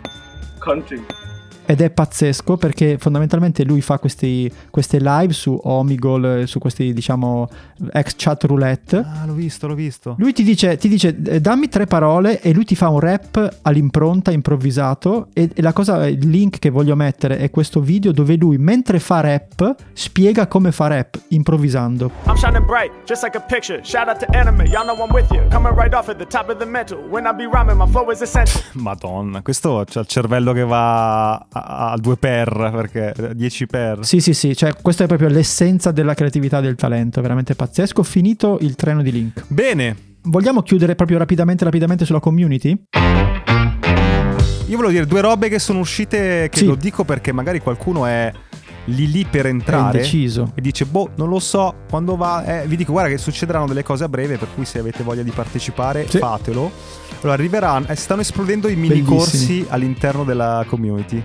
country. 0.59 1.01
Ed 1.71 1.81
è 1.83 1.91
pazzesco 1.91 2.57
perché 2.57 2.99
fondamentalmente 2.99 3.63
lui 3.63 3.81
fa 3.81 4.01
questi, 4.01 4.53
queste 4.71 4.99
live 5.01 5.33
su 5.33 5.57
Omigol, 5.63 6.49
su 6.49 6.59
questi 6.59 6.93
diciamo 6.93 7.49
ex 7.93 8.15
chat 8.17 8.43
roulette. 8.43 8.97
Ah, 8.97 9.25
l'ho 9.25 9.35
visto, 9.35 9.69
l'ho 9.69 9.77
visto. 9.77 10.17
Lui 10.19 10.33
ti 10.33 10.43
dice, 10.43 10.77
ti 10.79 10.89
dice 10.89 11.17
eh, 11.27 11.41
dammi 11.41 11.69
tre 11.69 11.87
parole 11.87 12.41
e 12.41 12.53
lui 12.53 12.65
ti 12.65 12.75
fa 12.75 12.89
un 12.89 12.99
rap 12.99 13.59
all'impronta 13.63 14.33
improvvisato 14.33 15.29
e, 15.33 15.49
e 15.55 15.63
la 15.63 15.73
cosa, 15.73 16.09
il 16.09 16.29
link 16.29 16.59
che 16.59 16.71
voglio 16.71 16.97
mettere 16.97 17.39
è 17.39 17.51
questo 17.51 17.81
video 17.81 18.11
dove 18.11 18.35
lui 18.35 18.59
mentre 18.59 18.99
fa 18.99 19.21
rap 19.21 19.77
spiega 19.93 20.49
come 20.49 20.73
fa 20.73 20.89
rap 20.89 21.21
improvvisando. 21.29 22.11
I'm 22.27 22.35
shining 22.35 22.67
bright, 22.67 22.91
just 23.07 23.23
like 23.23 23.37
a 23.37 23.41
picture. 23.41 23.81
Shout 23.85 24.09
out 24.09 24.19
to 24.19 24.27
anime, 24.37 24.65
y'all 24.65 24.85
know 24.85 24.97
I'm 24.97 25.15
with 25.15 25.31
you. 25.31 25.47
Coming 25.51 25.77
right 25.77 25.95
off 25.95 26.09
at 26.09 26.19
the 26.19 26.27
top 26.27 26.51
of 26.51 26.59
the 26.59 26.67
mental. 26.67 26.99
When 27.09 27.27
I 27.27 27.33
be 27.33 27.45
rhyming, 27.45 27.77
my 27.77 27.87
flow 27.87 28.11
is 28.11 28.21
essential. 28.23 28.61
Madonna, 28.75 29.41
questo 29.43 29.85
c'ha 29.89 30.01
il 30.01 30.07
cervello 30.07 30.53
che 30.53 30.65
va 30.65 31.35
a, 31.35 31.60
a 31.65 31.97
2 31.97 32.17
per, 32.17 32.71
perché 32.75 33.15
10 33.35 33.67
per. 33.67 33.99
Sì, 34.05 34.21
sì, 34.21 34.35
sì, 34.35 34.57
cioè 34.57 34.73
questa 34.81 35.05
è 35.05 35.07
proprio 35.07 35.29
l'essenza 35.29 35.91
della 35.91 36.15
creatività 36.15 36.61
del 36.61 36.75
talento, 36.77 37.21
veramente 37.21 37.55
pazzesco. 37.55 38.03
Finito 38.03 38.59
il 38.61 38.75
treno 38.75 39.03
di 39.03 39.13
Link. 39.13 39.45
Bene, 39.49 39.97
Vogliamo 40.23 40.61
chiudere 40.61 40.95
proprio 40.97 41.17
rapidamente, 41.17 41.65
rapidamente 41.65 42.05
sulla 42.05 42.21
community? 42.21 42.79
io 44.67 44.77
volevo 44.77 44.91
dire 44.93 45.07
due 45.07 45.21
robe 45.23 45.49
che 45.49 45.59
sono 45.59 45.79
uscite, 45.81 46.49
che 46.51 46.59
Sì. 46.59 46.67
lo 46.67 46.75
dico 46.75 47.05
perché 47.05 47.33
magari 47.33 47.59
qualcuno 47.59 48.05
è 48.07 48.31
lì 48.91 49.11
lì 49.11 49.25
per 49.25 49.47
È 49.47 49.49
entrare. 49.49 49.97
indeciso. 49.99 50.53
E 50.55 50.61
dice, 50.61 50.85
boh, 50.85 51.11
non 51.17 51.29
lo 51.29 51.39
so, 51.39 51.75
quando 51.89 52.17
va... 52.17 52.45
eh, 52.63 52.67
vi 52.67 52.77
dico, 52.77 52.93
guarda 52.93 53.11
che 53.11 53.19
succederanno 53.19 53.67
delle 53.67 53.83
cose 53.83 54.05
a 54.05 54.09
breve, 54.09 54.37
per 54.37 54.49
cui 54.55 54.65
se 54.65 54.79
avete 54.79 55.03
voglia 55.03 55.23
di 55.23 55.31
partecipare, 55.31 56.07
Sì. 56.09 56.19
fatelo. 56.19 56.71
Allora, 57.23 57.33
arriveranno, 57.35 57.87
eh, 57.89 57.95
stanno 57.97 58.21
esplodendo 58.23 58.69
i 58.69 58.77
mini 58.77 59.03
corsi 59.03 59.37
Bellissimi. 59.37 59.67
all'interno 59.69 60.25
della 60.25 60.65
community. 60.67 61.23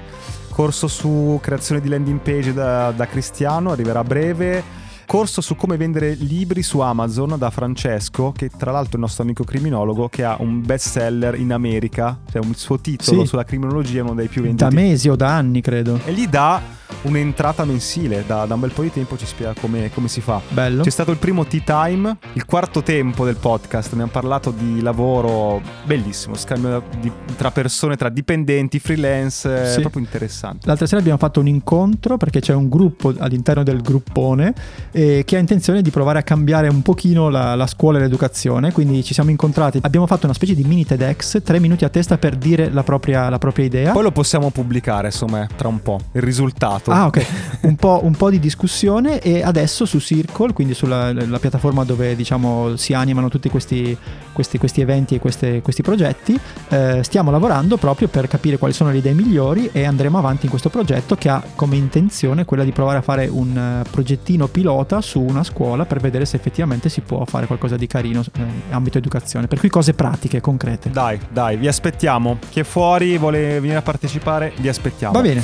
Corso 0.50 0.88
su 0.88 1.38
creazione 1.42 1.82
di 1.82 1.90
landing 1.90 2.20
page 2.20 2.54
da, 2.54 2.92
da 2.92 3.06
Cristiano, 3.08 3.72
arriverà 3.72 4.00
a 4.00 4.04
breve. 4.04 4.64
Corso 5.06 5.42
su 5.42 5.56
come 5.56 5.78
vendere 5.78 6.14
libri 6.16 6.62
su 6.64 6.80
Amazon 6.80 7.36
da 7.38 7.50
Francesco, 7.50 8.32
che 8.36 8.50
tra 8.50 8.72
l'altro 8.72 8.94
è 8.94 8.96
il 8.96 9.02
nostro 9.02 9.24
amico 9.24 9.44
criminologo, 9.44 10.10
che 10.10 10.24
ha 10.24 10.36
un 10.40 10.62
best 10.66 10.90
seller 10.90 11.36
in 11.40 11.54
America, 11.54 12.18
cioè 12.32 12.44
un 12.44 12.54
suo 12.56 12.80
titolo 12.80 13.22
Sì. 13.22 13.28
sulla 13.28 13.44
criminologia 13.46 14.00
è 14.00 14.02
uno 14.02 14.14
dei 14.16 14.28
più 14.28 14.42
Da 14.42 14.48
venduti. 14.48 14.76
mesi 14.76 15.10
o 15.10 15.16
da 15.16 15.36
anni, 15.36 15.62
credo. 15.62 16.00
E 16.06 16.12
gli 16.14 16.28
dà 16.28 16.62
un'entrata 17.04 17.66
mensile, 17.66 18.24
da, 18.26 18.46
da 18.46 18.56
un 18.56 18.60
bel 18.62 18.72
po' 18.72 18.82
di 18.82 18.92
tempo 18.92 19.16
ci 19.18 19.26
spiega 19.26 19.54
come, 19.60 19.92
come 19.94 20.08
si 20.08 20.22
fa. 20.22 20.42
Bello. 20.50 20.82
C'è 20.84 20.90
stato 20.90 21.12
il 21.12 21.18
primo 21.18 21.46
tea 21.46 21.62
time, 21.64 22.18
il 22.34 22.46
quarto 22.46 22.82
tempo 22.82 23.26
del 23.26 23.36
podcast, 23.36 23.92
abbiamo 23.94 24.12
parlato 24.12 24.52
di 24.52 24.82
lavoro 24.82 25.62
bellissimo, 25.86 26.36
scambio 26.36 26.84
di- 27.00 27.12
tra 27.36 27.52
persone, 27.52 27.96
tra 27.96 28.10
dipendenti, 28.10 28.80
freelance, 28.80 29.68
Sì. 29.72 29.78
è 29.78 29.82
proprio 29.82 30.02
interessante. 30.02 30.66
L'altra 30.68 30.88
sera 30.88 31.00
abbiamo 31.00 31.18
fatto 31.20 31.40
un 31.40 31.48
incontro 31.48 32.18
perché 32.18 32.40
c'è 32.40 32.54
un 32.54 32.70
gruppo 32.70 33.14
all'interno 33.18 33.62
del 33.64 33.82
gruppone 33.82 34.54
eh, 34.96 35.24
che 35.26 35.36
ha 35.36 35.40
intenzione 35.40 35.82
di 35.82 35.90
provare 35.90 36.20
a 36.20 36.24
cambiare 36.24 36.70
un 36.70 36.82
pochino 36.82 37.28
la, 37.28 37.54
la 37.56 37.68
scuola 37.68 37.98
e 37.98 38.02
l'educazione. 38.02 38.72
Quindi 38.72 39.04
ci 39.04 39.14
siamo 39.14 39.30
incontrati, 39.30 39.80
abbiamo 39.82 40.08
fatto 40.08 40.26
una 40.26 40.34
specie 40.34 40.56
di 40.56 40.64
mini 40.64 40.86
TEDx, 40.86 41.42
tre 41.44 41.60
minuti 41.60 41.84
a 41.84 41.90
testa 41.90 42.18
per 42.18 42.38
dire 42.38 42.70
la 42.72 42.84
propria, 42.84 43.28
la 43.28 43.38
propria 43.38 43.66
idea. 43.66 43.92
Poi 43.92 44.04
lo 44.04 44.12
possiamo 44.12 44.52
pubblicare, 44.52 45.08
insomma, 45.08 45.46
tra 45.54 45.68
un 45.68 45.82
po', 45.82 46.00
il 46.14 46.22
risultato. 46.22 46.92
Ah, 46.92 47.08
ok. 47.08 47.26
un, 47.64 47.76
po', 47.76 48.00
un 48.04 48.16
po' 48.16 48.30
di 48.30 48.40
discussione 48.40 49.20
e 49.20 49.44
adesso 49.44 49.86
su 49.86 50.00
Circle, 50.00 50.54
quindi 50.54 50.74
sulla 50.74 51.12
la 51.12 51.40
piattaforma 51.40 51.84
dove 51.84 52.16
diciamo 52.16 52.76
si 52.78 52.94
animano 52.94 53.28
tutti 53.28 53.50
questi, 53.50 53.98
questi, 54.32 54.58
questi 54.58 54.80
eventi 54.82 55.16
e 55.16 55.20
queste- 55.20 55.62
questi 55.62 55.82
progetti, 55.82 56.40
eh, 56.70 57.04
stiamo 57.04 57.32
lavorando 57.32 57.76
proprio 57.78 58.08
per 58.08 58.28
capire 58.28 58.58
quali 58.58 58.74
sono 58.74 58.92
le 58.92 58.98
idee 58.98 59.14
migliori 59.14 59.70
e 59.72 59.84
andremo 59.84 60.18
avanti 60.18 60.46
in 60.46 60.50
questo 60.50 60.70
progetto 60.70 61.16
che 61.16 61.28
ha 61.30 61.44
come 61.56 61.76
intenzione 61.76 62.46
quella 62.46 62.64
di 62.64 62.72
provare 62.72 63.00
a 63.00 63.02
fare 63.02 63.28
un 63.28 63.58
eh, 63.58 63.90
progettino 63.90 64.48
pilota 64.48 64.85
su 65.02 65.22
una 65.22 65.44
scuola 65.44 65.86
per 65.86 66.00
vedere 66.00 66.26
se 66.26 66.36
effettivamente 66.38 66.90
si 66.90 67.02
può 67.02 67.24
fare 67.26 67.46
qualcosa 67.48 67.76
di 67.76 67.88
carino 67.88 68.22
eh, 68.22 68.42
in 68.42 68.74
ambito 68.74 68.98
educazione. 68.98 69.48
Per 69.48 69.60
cui 69.60 69.70
cose 69.70 69.94
pratiche, 69.94 70.42
concrete. 70.42 70.90
Dai, 70.90 71.20
dai, 71.30 71.58
vi 71.58 71.68
aspettiamo. 71.68 72.38
Chi 72.50 72.60
è 72.62 72.64
fuori 72.64 73.18
vuole 73.18 73.60
venire 73.60 73.78
a 73.78 73.82
partecipare, 73.82 74.54
vi 74.58 74.70
aspettiamo. 74.70 75.14
Va 75.14 75.22
bene. 75.22 75.44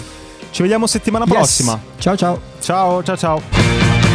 Ci 0.52 0.62
vediamo 0.62 0.86
settimana 0.88 1.26
Yes. 1.26 1.34
prossima. 1.34 1.80
Ciao 1.98 2.16
ciao. 2.16 2.40
Ciao, 2.60 3.04
ciao, 3.04 3.18
ciao. 3.18 4.11